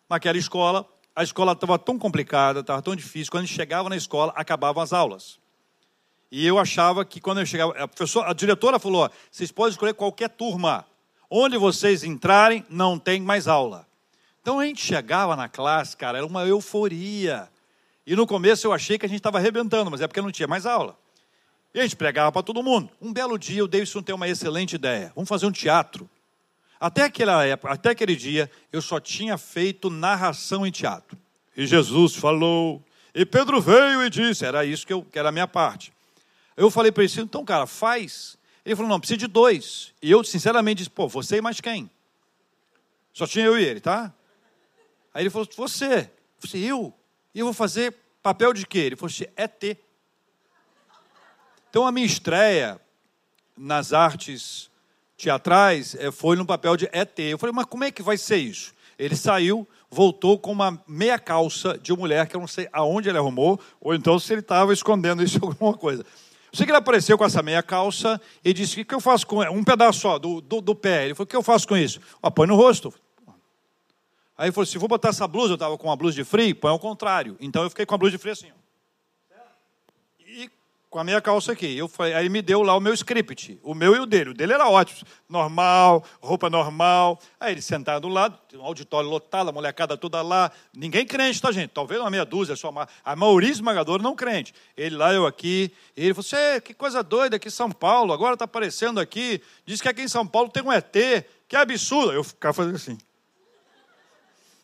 Naquela 0.09 0.37
escola, 0.37 0.87
a 1.15 1.23
escola 1.23 1.53
estava 1.53 1.79
tão 1.79 1.97
complicada, 1.97 2.59
estava 2.59 2.81
tão 2.81 2.95
difícil, 2.95 3.31
quando 3.31 3.43
a 3.43 3.45
gente 3.45 3.55
chegava 3.55 3.89
na 3.89 3.95
escola, 3.95 4.31
acabavam 4.35 4.83
as 4.83 4.93
aulas. 4.93 5.39
E 6.31 6.45
eu 6.45 6.59
achava 6.59 7.03
que 7.03 7.19
quando 7.19 7.39
eu 7.39 7.45
chegava, 7.45 7.71
a, 7.71 7.87
professora, 7.87 8.29
a 8.29 8.33
diretora 8.33 8.77
falou: 8.77 9.09
vocês 9.31 9.51
podem 9.51 9.71
escolher 9.71 9.93
qualquer 9.93 10.29
turma. 10.29 10.85
Onde 11.29 11.57
vocês 11.57 12.03
entrarem, 12.03 12.65
não 12.69 12.97
tem 12.97 13.21
mais 13.21 13.47
aula. 13.47 13.85
Então 14.41 14.59
a 14.59 14.65
gente 14.65 14.81
chegava 14.81 15.35
na 15.35 15.49
classe, 15.49 15.95
cara, 15.97 16.19
era 16.19 16.27
uma 16.27 16.45
euforia. 16.45 17.49
E 18.05 18.15
no 18.15 18.25
começo 18.25 18.65
eu 18.65 18.71
achei 18.71 18.97
que 18.97 19.05
a 19.05 19.09
gente 19.09 19.19
estava 19.19 19.37
arrebentando, 19.37 19.91
mas 19.91 19.99
é 19.99 20.07
porque 20.07 20.21
não 20.21 20.31
tinha 20.31 20.47
mais 20.47 20.65
aula. 20.65 20.97
E 21.73 21.79
a 21.79 21.83
gente 21.83 21.97
pregava 21.97 22.31
para 22.31 22.41
todo 22.41 22.63
mundo. 22.63 22.89
Um 23.01 23.11
belo 23.11 23.37
dia 23.37 23.63
o 23.63 23.67
Davidson 23.67 24.01
tem 24.01 24.15
uma 24.15 24.27
excelente 24.27 24.75
ideia. 24.75 25.11
Vamos 25.13 25.27
fazer 25.27 25.45
um 25.45 25.51
teatro. 25.51 26.09
Até 26.79 27.03
aquela 27.03 27.43
época, 27.45 27.73
até 27.73 27.89
aquele 27.89 28.15
dia, 28.15 28.49
eu 28.71 28.81
só 28.81 28.99
tinha 28.99 29.37
feito 29.37 29.89
narração 29.89 30.65
em 30.65 30.71
teatro. 30.71 31.17
E 31.55 31.65
Jesus 31.65 32.15
falou, 32.15 32.83
e 33.13 33.25
Pedro 33.25 33.59
veio 33.59 34.03
e 34.03 34.09
disse, 34.09 34.45
era 34.45 34.63
isso 34.63 34.85
que, 34.85 34.93
eu, 34.93 35.03
que 35.03 35.17
era 35.17 35.29
a 35.29 35.31
minha 35.31 35.47
parte. 35.47 35.91
Eu 36.55 36.69
falei 36.69 36.91
para 36.91 37.03
ele, 37.03 37.13
então, 37.17 37.43
cara, 37.43 37.65
faz. 37.65 38.36
Ele 38.67 38.75
falou, 38.75 38.89
não, 38.89 38.99
precisa 38.99 39.17
de 39.17 39.27
dois. 39.27 39.93
E 40.01 40.11
eu, 40.11 40.21
sinceramente, 40.25 40.79
disse, 40.79 40.89
pô, 40.89 41.07
você 41.07 41.37
e 41.37 41.41
mais 41.41 41.61
quem? 41.61 41.89
Só 43.13 43.25
tinha 43.25 43.45
eu 43.45 43.57
e 43.57 43.63
ele, 43.63 43.79
tá? 43.79 44.13
Aí 45.13 45.23
ele 45.23 45.29
falou, 45.29 45.47
você. 45.55 46.11
Eu 46.43 46.49
falei, 46.49 46.65
eu? 46.69 46.93
E 47.33 47.39
eu 47.39 47.45
vou 47.45 47.53
fazer 47.53 47.95
papel 48.21 48.51
de 48.51 48.67
quê? 48.67 48.79
Ele 48.79 48.97
falou 48.97 49.09
assim, 49.09 49.23
ET. 49.37 49.77
Então 51.69 51.87
a 51.87 51.93
minha 51.93 52.05
estreia 52.05 52.77
nas 53.55 53.93
artes 53.93 54.69
teatrais 55.15 55.95
eh, 55.95 56.11
foi 56.11 56.35
no 56.35 56.45
papel 56.45 56.75
de 56.75 56.89
ET. 56.91 57.17
Eu 57.19 57.37
falei, 57.37 57.55
mas 57.55 57.67
como 57.67 57.85
é 57.85 57.89
que 57.91 58.01
vai 58.01 58.17
ser 58.17 58.35
isso? 58.35 58.73
Ele 58.99 59.15
saiu, 59.15 59.65
voltou 59.89 60.37
com 60.37 60.51
uma 60.51 60.83
meia 60.85 61.17
calça 61.17 61.77
de 61.77 61.93
mulher 61.93 62.27
que 62.27 62.35
eu 62.35 62.41
não 62.41 62.47
sei 62.47 62.67
aonde 62.73 63.07
ele 63.07 63.17
arrumou, 63.17 63.57
ou 63.79 63.95
então 63.95 64.19
se 64.19 64.33
ele 64.33 64.41
estava 64.41 64.73
escondendo 64.73 65.23
isso 65.23 65.39
alguma 65.41 65.73
coisa. 65.73 66.05
Sei 66.53 66.65
que 66.65 66.71
ele 66.71 66.77
apareceu 66.77 67.17
com 67.17 67.25
essa 67.25 67.43
meia 67.43 67.61
calça 67.61 68.19
e 68.43 68.53
disse: 68.53 68.81
O 68.81 68.85
que 68.85 68.95
eu 68.95 69.01
faço 69.01 69.27
com 69.27 69.41
um 69.41 69.63
pedaço 69.63 69.99
só 69.99 70.17
do, 70.17 70.41
do, 70.41 70.61
do 70.61 70.75
pé? 70.75 71.05
Ele 71.05 71.15
falou: 71.15 71.25
O 71.25 71.29
que 71.29 71.35
eu 71.35 71.43
faço 71.43 71.67
com 71.67 71.75
isso? 71.75 71.99
Oh, 72.21 72.31
põe 72.31 72.47
no 72.47 72.55
rosto. 72.55 72.93
Aí 74.37 74.45
ele 74.47 74.51
falou: 74.51 74.65
Se 74.65 74.77
vou 74.77 74.87
botar 74.87 75.09
essa 75.09 75.27
blusa, 75.27 75.53
eu 75.53 75.55
estava 75.55 75.77
com 75.77 75.87
uma 75.87 75.95
blusa 75.95 76.15
de 76.15 76.23
frio, 76.23 76.55
põe 76.55 76.71
ao 76.71 76.79
contrário. 76.79 77.37
Então 77.39 77.63
eu 77.63 77.69
fiquei 77.69 77.85
com 77.85 77.95
a 77.95 77.97
blusa 77.97 78.11
de 78.11 78.17
frio 78.17 78.33
assim. 78.33 78.51
Ó 78.51 78.66
com 80.89 80.99
a 80.99 81.03
minha 81.03 81.21
calça 81.21 81.51
aqui. 81.51 81.77
Eu 81.77 81.87
falei, 81.87 82.13
aí 82.13 82.23
ele 82.23 82.29
me 82.29 82.41
deu 82.41 82.61
lá 82.61 82.75
o 82.75 82.79
meu 82.79 82.93
script, 82.93 83.59
o 83.61 83.73
meu 83.73 83.95
e 83.95 83.99
o 83.99 84.05
dele. 84.05 84.31
O 84.31 84.33
dele 84.33 84.53
era 84.53 84.67
ótimo, 84.67 85.07
normal, 85.27 86.03
roupa 86.21 86.49
normal. 86.49 87.19
Aí 87.39 87.53
ele 87.53 87.61
sentado 87.61 88.01
do 88.01 88.07
lado, 88.07 88.37
um 88.55 88.63
auditório 88.63 89.09
lotado, 89.09 89.49
a 89.49 89.51
molecada 89.51 89.97
toda 89.97 90.21
lá. 90.21 90.51
Ninguém 90.73 91.05
crente, 91.05 91.41
tá, 91.41 91.51
gente? 91.51 91.71
Talvez 91.71 91.99
uma 91.99 92.09
meia 92.09 92.25
dúzia, 92.25 92.55
só 92.55 92.69
uma, 92.69 92.87
a 93.03 93.15
maioria 93.15 93.51
esmagadora 93.51 94.01
não 94.01 94.15
crente. 94.15 94.53
Ele 94.75 94.95
lá, 94.95 95.13
eu 95.13 95.25
aqui. 95.25 95.71
ele 95.95 96.13
falou, 96.13 96.23
você, 96.23 96.61
que 96.61 96.73
coisa 96.73 97.03
doida 97.03 97.35
aqui 97.35 97.47
em 97.47 97.51
São 97.51 97.71
Paulo, 97.71 98.13
agora 98.13 98.33
está 98.33 98.45
aparecendo 98.45 98.99
aqui. 98.99 99.41
Diz 99.65 99.81
que 99.81 99.89
aqui 99.89 100.03
em 100.03 100.07
São 100.07 100.25
Paulo 100.25 100.49
tem 100.49 100.63
um 100.63 100.71
ET, 100.71 100.91
que 101.47 101.55
é 101.55 101.59
absurdo. 101.59 102.13
Eu 102.13 102.23
ficava 102.23 102.53
fazendo 102.53 102.75
assim. 102.75 102.97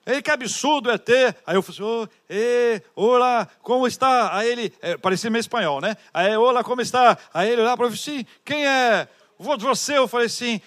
Ei, 0.06 0.22
que 0.22 0.30
absurdo 0.30 0.92
é 0.92 0.98
ter. 0.98 1.36
Aí 1.46 1.56
eu 1.56 1.62
falei 1.62 2.08
assim, 2.30 2.84
oh, 2.96 3.06
olá, 3.06 3.48
como 3.62 3.88
está? 3.88 4.36
Aí 4.36 4.50
ele, 4.50 4.74
é, 4.82 4.98
parecia 4.98 5.30
meio 5.30 5.40
espanhol, 5.40 5.80
né? 5.80 5.96
Aí, 6.14 6.36
olá, 6.36 6.64
como 6.64 6.82
está? 6.82 7.18
Aí 7.34 7.50
ele 7.50 7.62
lá, 7.62 7.78
professor, 7.78 8.26
quem 8.44 8.68
é 8.68 9.08
você? 9.38 9.98
Eu 9.98 10.08
falei 10.08 10.28
assim, 10.28 10.60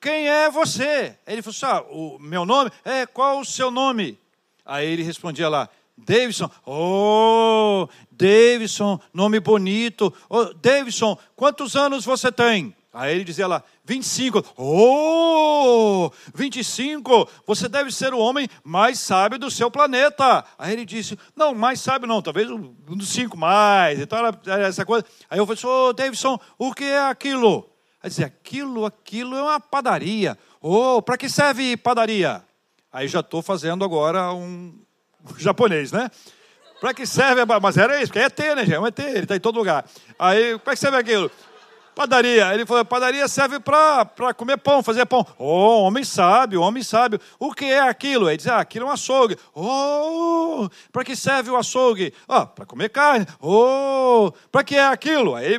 quem 0.00 0.28
é 0.28 0.50
você? 0.50 1.16
Aí 1.26 1.34
ele 1.34 1.42
falou 1.42 1.56
assim, 1.56 1.66
ah, 1.66 1.84
o 1.90 2.18
meu 2.18 2.46
nome? 2.46 2.70
É, 2.84 3.04
qual 3.06 3.40
o 3.40 3.44
seu 3.44 3.70
nome? 3.70 4.18
Aí 4.64 4.86
ele 4.86 5.02
respondia 5.02 5.48
lá, 5.48 5.68
Davidson, 5.96 6.50
oh, 6.64 7.88
Davidson, 8.10 8.98
nome 9.12 9.38
bonito. 9.40 10.12
Oh, 10.28 10.44
Davidson, 10.54 11.18
quantos 11.36 11.76
anos 11.76 12.04
você 12.04 12.32
tem? 12.32 12.74
Aí 12.92 13.14
ele 13.14 13.24
dizia 13.24 13.46
lá, 13.46 13.64
25. 13.84 14.44
Oh, 14.54 16.10
25, 16.34 17.26
você 17.46 17.66
deve 17.66 17.90
ser 17.90 18.12
o 18.12 18.18
homem 18.18 18.46
mais 18.62 18.98
sábio 18.98 19.38
do 19.38 19.50
seu 19.50 19.70
planeta. 19.70 20.44
Aí 20.58 20.74
ele 20.74 20.84
disse, 20.84 21.18
não, 21.34 21.54
mais 21.54 21.80
sábio 21.80 22.06
não, 22.06 22.20
talvez 22.20 22.50
um 22.50 22.74
dos 22.86 23.08
cinco 23.08 23.36
mais. 23.36 23.98
Então 23.98 24.18
era, 24.18 24.40
era 24.46 24.66
essa 24.66 24.84
coisa. 24.84 25.06
Aí 25.30 25.38
eu 25.38 25.46
falei, 25.46 25.60
ô 25.64 25.88
oh, 25.88 25.92
Davidson, 25.94 26.38
o 26.58 26.74
que 26.74 26.84
é 26.84 27.00
aquilo? 27.00 27.66
Aí 28.02 28.10
dizia, 28.10 28.26
aquilo, 28.26 28.84
aquilo 28.84 29.36
é 29.36 29.42
uma 29.42 29.60
padaria. 29.60 30.36
Oh, 30.60 31.00
para 31.00 31.16
que 31.16 31.30
serve 31.30 31.78
padaria? 31.78 32.44
Aí 32.92 33.08
já 33.08 33.20
estou 33.20 33.40
fazendo 33.40 33.86
agora 33.86 34.34
um 34.34 34.78
japonês, 35.38 35.92
né? 35.92 36.10
Para 36.78 36.92
que 36.92 37.06
serve? 37.06 37.42
Mas 37.62 37.76
era 37.78 38.02
isso, 38.02 38.12
porque 38.12 38.18
é 38.18 38.24
ET, 38.26 38.38
né, 38.56 38.66
gente? 38.66 38.74
É 38.74 38.80
um 38.80 38.86
ET, 38.86 38.98
ele 38.98 39.20
está 39.20 39.34
em 39.36 39.40
todo 39.40 39.56
lugar. 39.56 39.86
Aí, 40.18 40.58
para 40.58 40.74
que 40.74 40.80
serve 40.80 40.98
aquilo? 40.98 41.30
Padaria. 41.94 42.54
Ele 42.54 42.64
falou: 42.64 42.84
padaria 42.84 43.28
serve 43.28 43.60
para 43.60 44.34
comer 44.36 44.56
pão, 44.56 44.82
fazer 44.82 45.04
pão. 45.06 45.26
Oh, 45.38 45.82
homem 45.82 46.04
sábio, 46.04 46.62
homem 46.62 46.82
sábio. 46.82 47.20
O 47.38 47.52
que 47.52 47.66
é 47.66 47.80
aquilo? 47.80 48.28
Ele 48.28 48.36
diz: 48.36 48.46
ah, 48.46 48.58
aquilo 48.58 48.86
é 48.86 48.88
um 48.88 48.92
açougue. 48.92 49.36
Oh, 49.54 50.68
para 50.90 51.04
que 51.04 51.14
serve 51.14 51.50
o 51.50 51.56
açougue? 51.56 52.14
Ah, 52.26 52.46
para 52.46 52.64
comer 52.64 52.88
carne. 52.88 53.26
Oh, 53.40 54.32
para 54.50 54.64
que 54.64 54.76
é 54.76 54.86
aquilo? 54.86 55.34
Aí, 55.34 55.58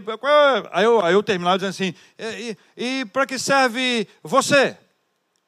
aí, 0.71 0.83
eu, 0.83 1.05
aí 1.05 1.13
eu 1.13 1.21
terminava 1.21 1.57
dizendo 1.57 1.69
assim: 1.69 1.93
e, 2.17 2.57
e, 2.77 3.01
e 3.01 3.05
para 3.05 3.25
que 3.25 3.37
serve 3.37 4.07
você? 4.23 4.75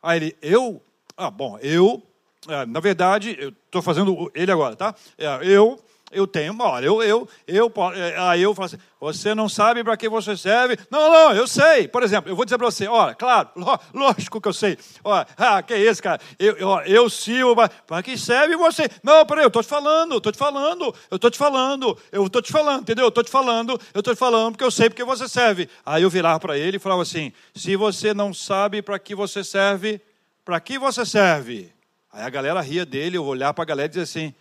Aí 0.03 0.17
ele: 0.17 0.37
eu? 0.41 0.81
Ah, 1.17 1.31
bom, 1.31 1.57
eu, 1.61 2.03
é, 2.47 2.65
na 2.65 2.79
verdade, 2.79 3.35
eu 3.39 3.49
estou 3.49 3.81
fazendo 3.81 4.31
ele 4.35 4.51
agora, 4.51 4.75
tá? 4.75 4.93
É, 5.17 5.39
eu 5.41 5.79
Eu 6.11 6.27
tenho, 6.27 6.55
olha, 6.61 6.85
eu, 6.85 7.01
eu, 7.01 7.27
eu, 7.47 7.73
é, 7.95 8.15
aí 8.19 8.41
eu 8.41 8.53
falo 8.53 8.67
assim, 8.67 8.77
você 9.01 9.33
não 9.33 9.49
sabe 9.49 9.83
para 9.83 9.97
que 9.97 10.07
você 10.07 10.37
serve? 10.37 10.77
Não, 10.89 11.11
não, 11.11 11.33
eu 11.33 11.47
sei. 11.47 11.87
Por 11.87 12.03
exemplo, 12.03 12.31
eu 12.31 12.35
vou 12.35 12.45
dizer 12.45 12.59
para 12.59 12.67
você, 12.69 12.87
olha, 12.87 13.15
claro, 13.15 13.49
lógico 13.91 14.39
que 14.39 14.47
eu 14.47 14.53
sei. 14.53 14.77
Olha, 15.03 15.27
ah, 15.35 15.63
que 15.63 15.73
é 15.73 15.79
isso, 15.79 16.01
cara? 16.03 16.21
Eu, 16.37 16.55
eu, 16.57 16.79
eu 16.81 17.09
sirvo, 17.09 17.55
para 17.87 18.03
que 18.03 18.17
serve 18.17 18.55
você? 18.55 18.87
Não, 19.03 19.25
peraí, 19.25 19.43
eu 19.43 19.47
estou 19.47 19.63
te 19.63 19.67
falando, 19.67 20.17
estou 20.17 20.31
te 20.31 20.37
falando, 20.37 20.95
eu 21.09 21.15
estou 21.15 21.31
te 21.31 21.37
falando, 21.37 21.97
eu 22.11 22.25
estou 22.27 22.41
te 22.41 22.51
falando, 22.51 22.81
entendeu? 22.81 23.05
Eu 23.05 23.09
estou 23.09 23.23
te 23.23 23.31
falando, 23.31 23.81
eu 23.93 23.99
estou 23.99 24.13
te 24.13 24.19
falando 24.19 24.51
porque 24.51 24.63
eu 24.63 24.71
sei 24.71 24.89
porque 24.89 25.03
você 25.03 25.27
serve. 25.27 25.67
Aí 25.83 26.03
eu 26.03 26.09
virava 26.09 26.39
para 26.39 26.57
ele 26.57 26.77
e 26.77 26.79
falava 26.79 27.01
assim, 27.01 27.33
se 27.55 27.75
você 27.75 28.13
não 28.13 28.31
sabe 28.31 28.83
para 28.83 28.99
que 28.99 29.15
você 29.15 29.43
serve, 29.43 29.99
para 30.45 30.59
que 30.59 30.77
você 30.77 31.03
serve? 31.03 31.73
Aí 32.13 32.23
a 32.23 32.29
galera 32.29 32.61
ria 32.61 32.85
dele, 32.85 33.17
eu 33.17 33.25
olhar 33.25 33.53
para 33.53 33.63
a 33.63 33.65
galera 33.65 33.87
e 33.87 33.89
dizer 33.89 34.03
assim, 34.03 34.33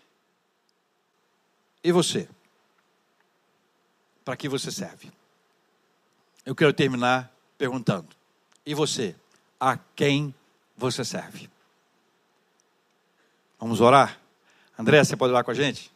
e 1.85 1.93
você? 1.93 2.27
Para 4.25 4.37
que 4.37 4.49
você 4.49 4.73
serve? 4.73 5.13
Eu 6.47 6.55
quero 6.55 6.73
terminar 6.73 7.31
perguntando: 7.59 8.09
e 8.65 8.75
você? 8.75 9.15
A 9.61 9.77
quem 9.77 10.35
você 10.77 11.05
serve? 11.05 11.51
Vamos 13.61 13.83
orar? 13.83 14.19
André, 14.79 15.05
você 15.05 15.17
pode 15.17 15.33
orar 15.33 15.45
com 15.45 15.51
a 15.51 15.55
gente? 15.55 15.93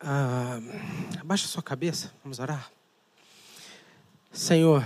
Ah, 0.00 0.58
abaixa 1.20 1.48
sua 1.48 1.62
cabeça, 1.62 2.14
vamos 2.22 2.38
orar. 2.38 2.70
Senhor, 4.30 4.84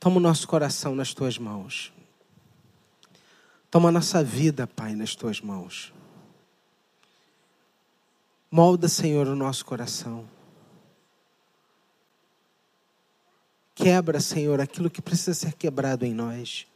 toma 0.00 0.16
o 0.16 0.20
nosso 0.20 0.48
coração 0.48 0.94
nas 0.94 1.14
tuas 1.14 1.38
mãos. 1.38 1.92
Toma 3.70 3.92
nossa 3.92 4.24
vida, 4.24 4.66
Pai, 4.66 4.94
nas 4.94 5.14
tuas 5.14 5.40
mãos. 5.40 5.92
Molda, 8.50 8.88
Senhor, 8.88 9.26
o 9.26 9.36
nosso 9.36 9.64
coração. 9.64 10.26
Quebra, 13.74 14.20
Senhor, 14.20 14.58
aquilo 14.58 14.88
que 14.88 15.02
precisa 15.02 15.34
ser 15.34 15.52
quebrado 15.52 16.06
em 16.06 16.14
nós. 16.14 16.66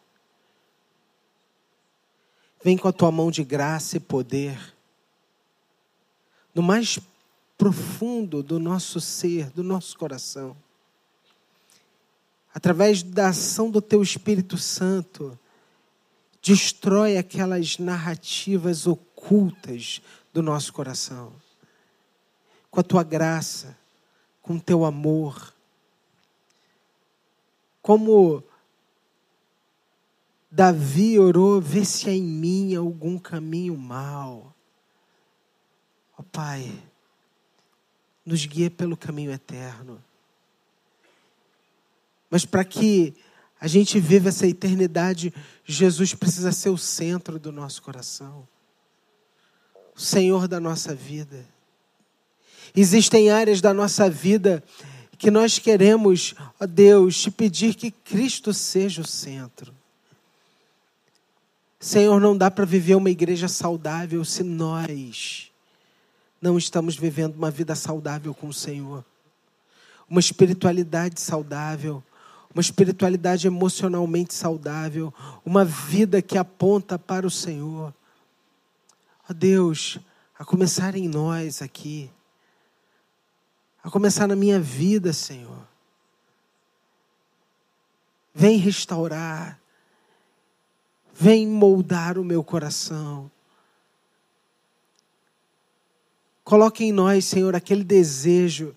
Vem 2.63 2.77
com 2.77 2.89
a 2.89 2.93
tua 2.93 3.11
mão 3.11 3.31
de 3.31 3.43
graça 3.43 3.97
e 3.97 4.01
poder. 4.01 4.77
No 6.55 6.63
mais 6.63 6.99
profundo 7.57 8.43
do 8.43 8.59
nosso 8.59 9.01
ser, 9.01 9.49
do 9.51 9.63
nosso 9.63 9.97
coração. 9.97 10.55
Através 12.55 13.03
da 13.03 13.29
ação 13.29 13.71
do 13.71 13.81
teu 13.81 14.03
Espírito 14.03 14.59
Santo 14.59 15.39
destrói 16.43 17.17
aquelas 17.17 17.79
narrativas 17.79 18.87
ocultas 18.87 20.03
do 20.33 20.43
nosso 20.43 20.73
coração. 20.73 21.33
Com 22.69 22.81
a 22.81 22.83
tua 22.83 23.05
graça, 23.05 23.79
com 24.43 24.57
o 24.57 24.61
teu 24.61 24.85
amor. 24.85 25.55
Como 27.81 28.43
Davi 30.51 31.19
orou, 31.19 31.61
vê 31.61 31.85
se 31.85 32.11
há 32.11 32.13
em 32.13 32.23
mim 32.23 32.75
algum 32.75 33.19
caminho 33.19 33.77
mal. 33.77 34.55
Ó 36.19 36.21
oh, 36.21 36.23
Pai, 36.25 36.73
nos 38.27 38.45
guia 38.47 38.71
pelo 38.71 38.97
caminho 38.97 39.31
eterno. 39.31 40.03
Mas 42.29 42.45
para 42.45 42.65
que 42.65 43.15
a 43.61 43.69
gente 43.69 44.01
vive 44.01 44.29
essa 44.29 44.47
eternidade, 44.47 45.33
Jesus 45.65 46.15
precisa 46.15 46.53
ser 46.53 46.71
o 46.71 46.79
centro 46.79 47.39
do 47.39 47.53
nosso 47.53 47.83
coração, 47.83 48.47
o 49.95 50.01
Senhor 50.01 50.49
da 50.49 50.59
nossa 50.59 50.95
vida. 50.95 51.47
Existem 52.75 53.31
áreas 53.31 53.61
da 53.61 53.73
nossa 53.73 54.09
vida 54.09 54.63
que 55.19 55.31
nós 55.31 55.59
queremos, 55.59 56.35
ó 56.59 56.67
Deus, 56.67 57.21
te 57.21 57.31
pedir 57.31 57.75
que 57.75 57.91
Cristo 57.91 58.53
seja 58.53 59.03
o 59.03 59.07
centro. 59.07 59.73
Senhor, 61.79 62.21
não 62.21 62.37
dá 62.37 62.51
para 62.51 62.65
viver 62.65 62.95
uma 62.95 63.11
igreja 63.11 63.49
saudável 63.49 64.25
se 64.25 64.43
nós 64.43 65.51
não 66.41 66.59
estamos 66.59 66.97
vivendo 66.97 67.37
uma 67.37 67.53
vida 67.53 67.77
saudável 67.77 68.35
com 68.35 68.49
o 68.49 68.53
Senhor, 68.53 69.05
uma 70.09 70.19
espiritualidade 70.19 71.21
saudável 71.21 72.03
uma 72.55 72.61
espiritualidade 72.61 73.47
emocionalmente 73.47 74.35
saudável, 74.35 75.13
uma 75.45 75.65
vida 75.65 76.21
que 76.21 76.37
aponta 76.37 76.99
para 76.99 77.27
o 77.27 77.31
Senhor. 77.31 77.95
Ó 79.29 79.33
Deus, 79.33 79.99
a 80.39 80.45
começar 80.45 80.95
em 80.95 81.09
nós 81.09 81.63
aqui, 81.63 82.11
a 83.83 83.91
começar 83.91 84.27
na 84.27 84.37
minha 84.37 84.61
vida, 84.61 85.13
Senhor. 85.13 85.67
Vem 88.35 88.59
restaurar, 88.59 89.59
vem 91.15 91.47
moldar 91.47 92.19
o 92.19 92.25
meu 92.25 92.45
coração. 92.45 93.31
Coloque 96.45 96.85
em 96.85 96.93
nós, 96.93 97.25
Senhor, 97.25 97.55
aquele 97.55 97.85
desejo 97.85 98.77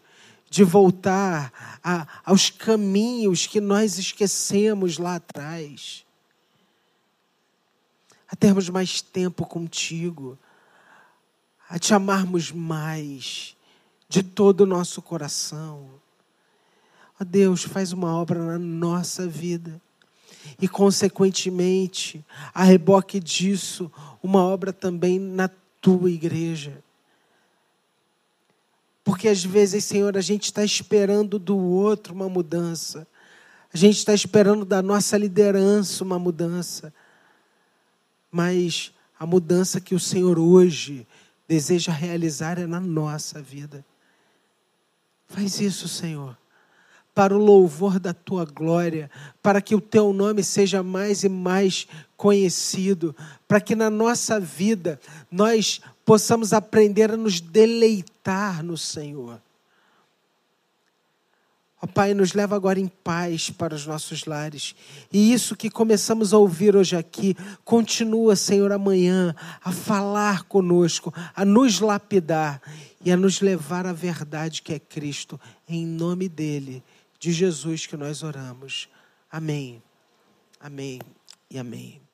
de 0.49 0.63
voltar 0.63 1.79
a, 1.83 2.07
aos 2.23 2.49
caminhos 2.49 3.47
que 3.47 3.59
nós 3.59 3.97
esquecemos 3.97 4.97
lá 4.97 5.15
atrás, 5.15 6.05
a 8.27 8.35
termos 8.35 8.69
mais 8.69 9.01
tempo 9.01 9.45
contigo, 9.45 10.37
a 11.69 11.79
te 11.79 11.93
amarmos 11.93 12.51
mais 12.51 13.55
de 14.07 14.23
todo 14.23 14.61
o 14.61 14.65
nosso 14.65 15.01
coração. 15.01 15.89
Ó 17.19 17.21
oh 17.21 17.25
Deus, 17.25 17.63
faz 17.63 17.91
uma 17.91 18.15
obra 18.15 18.39
na 18.39 18.59
nossa 18.59 19.27
vida 19.27 19.81
e, 20.61 20.67
consequentemente, 20.67 22.23
a 22.53 22.63
reboque 22.63 23.19
disso, 23.19 23.91
uma 24.21 24.43
obra 24.43 24.71
também 24.71 25.19
na 25.19 25.49
tua 25.81 26.09
igreja. 26.09 26.83
Porque 29.05 29.27
às 29.27 29.45
vezes, 29.45 29.85
Senhor, 29.85 30.17
a 30.17 30.21
gente 30.21 30.45
está 30.45 30.63
esperando 30.65 31.37
do 31.37 31.55
outro 31.55 32.11
uma 32.11 32.27
mudança. 32.27 33.07
A 33.71 33.77
gente 33.77 33.99
está 33.99 34.15
esperando 34.15 34.65
da 34.65 34.81
nossa 34.81 35.15
liderança 35.15 36.03
uma 36.03 36.17
mudança. 36.17 36.91
Mas 38.31 38.91
a 39.19 39.25
mudança 39.27 39.79
que 39.79 39.93
o 39.93 39.99
Senhor 39.99 40.39
hoje 40.39 41.07
deseja 41.47 41.91
realizar 41.91 42.57
é 42.57 42.65
na 42.65 42.79
nossa 42.79 43.39
vida. 43.43 43.85
Faz 45.27 45.59
isso, 45.61 45.87
Senhor, 45.87 46.35
para 47.15 47.33
o 47.33 47.39
louvor 47.39 47.97
da 47.97 48.13
tua 48.13 48.43
glória, 48.43 49.09
para 49.41 49.61
que 49.61 49.73
o 49.73 49.79
teu 49.79 50.11
nome 50.11 50.43
seja 50.43 50.83
mais 50.83 51.23
e 51.23 51.29
mais 51.29 51.87
conhecido, 52.17 53.15
para 53.47 53.61
que 53.61 53.73
na 53.73 53.89
nossa 53.89 54.37
vida 54.37 54.99
nós 55.31 55.79
possamos 56.03 56.51
aprender 56.51 57.11
a 57.11 57.17
nos 57.17 57.39
deleitar 57.39 58.61
no 58.61 58.77
Senhor. 58.77 59.41
Ó 61.81 61.87
Pai, 61.87 62.13
nos 62.13 62.33
leva 62.33 62.55
agora 62.55 62.79
em 62.79 62.87
paz 62.87 63.49
para 63.49 63.75
os 63.75 63.85
nossos 63.85 64.25
lares. 64.25 64.75
E 65.11 65.31
isso 65.31 65.55
que 65.55 65.69
começamos 65.69 66.33
a 66.33 66.37
ouvir 66.37 66.75
hoje 66.75 66.97
aqui, 66.97 67.35
continua, 67.63 68.35
Senhor, 68.35 68.71
amanhã 68.71 69.35
a 69.63 69.71
falar 69.71 70.43
conosco, 70.43 71.13
a 71.35 71.45
nos 71.45 71.79
lapidar 71.79 72.61
e 73.03 73.11
a 73.11 73.15
nos 73.15 73.39
levar 73.39 73.85
à 73.85 73.93
verdade 73.93 74.61
que 74.61 74.73
é 74.73 74.79
Cristo, 74.79 75.39
em 75.69 75.85
nome 75.85 76.27
dEle, 76.27 76.83
de 77.25 77.31
Jesus 77.31 77.87
que 77.87 77.97
nós 77.97 78.21
oramos. 78.21 78.87
Amém. 79.31 79.81
Amém 80.59 80.99
e 81.49 81.57
amém. 81.57 82.04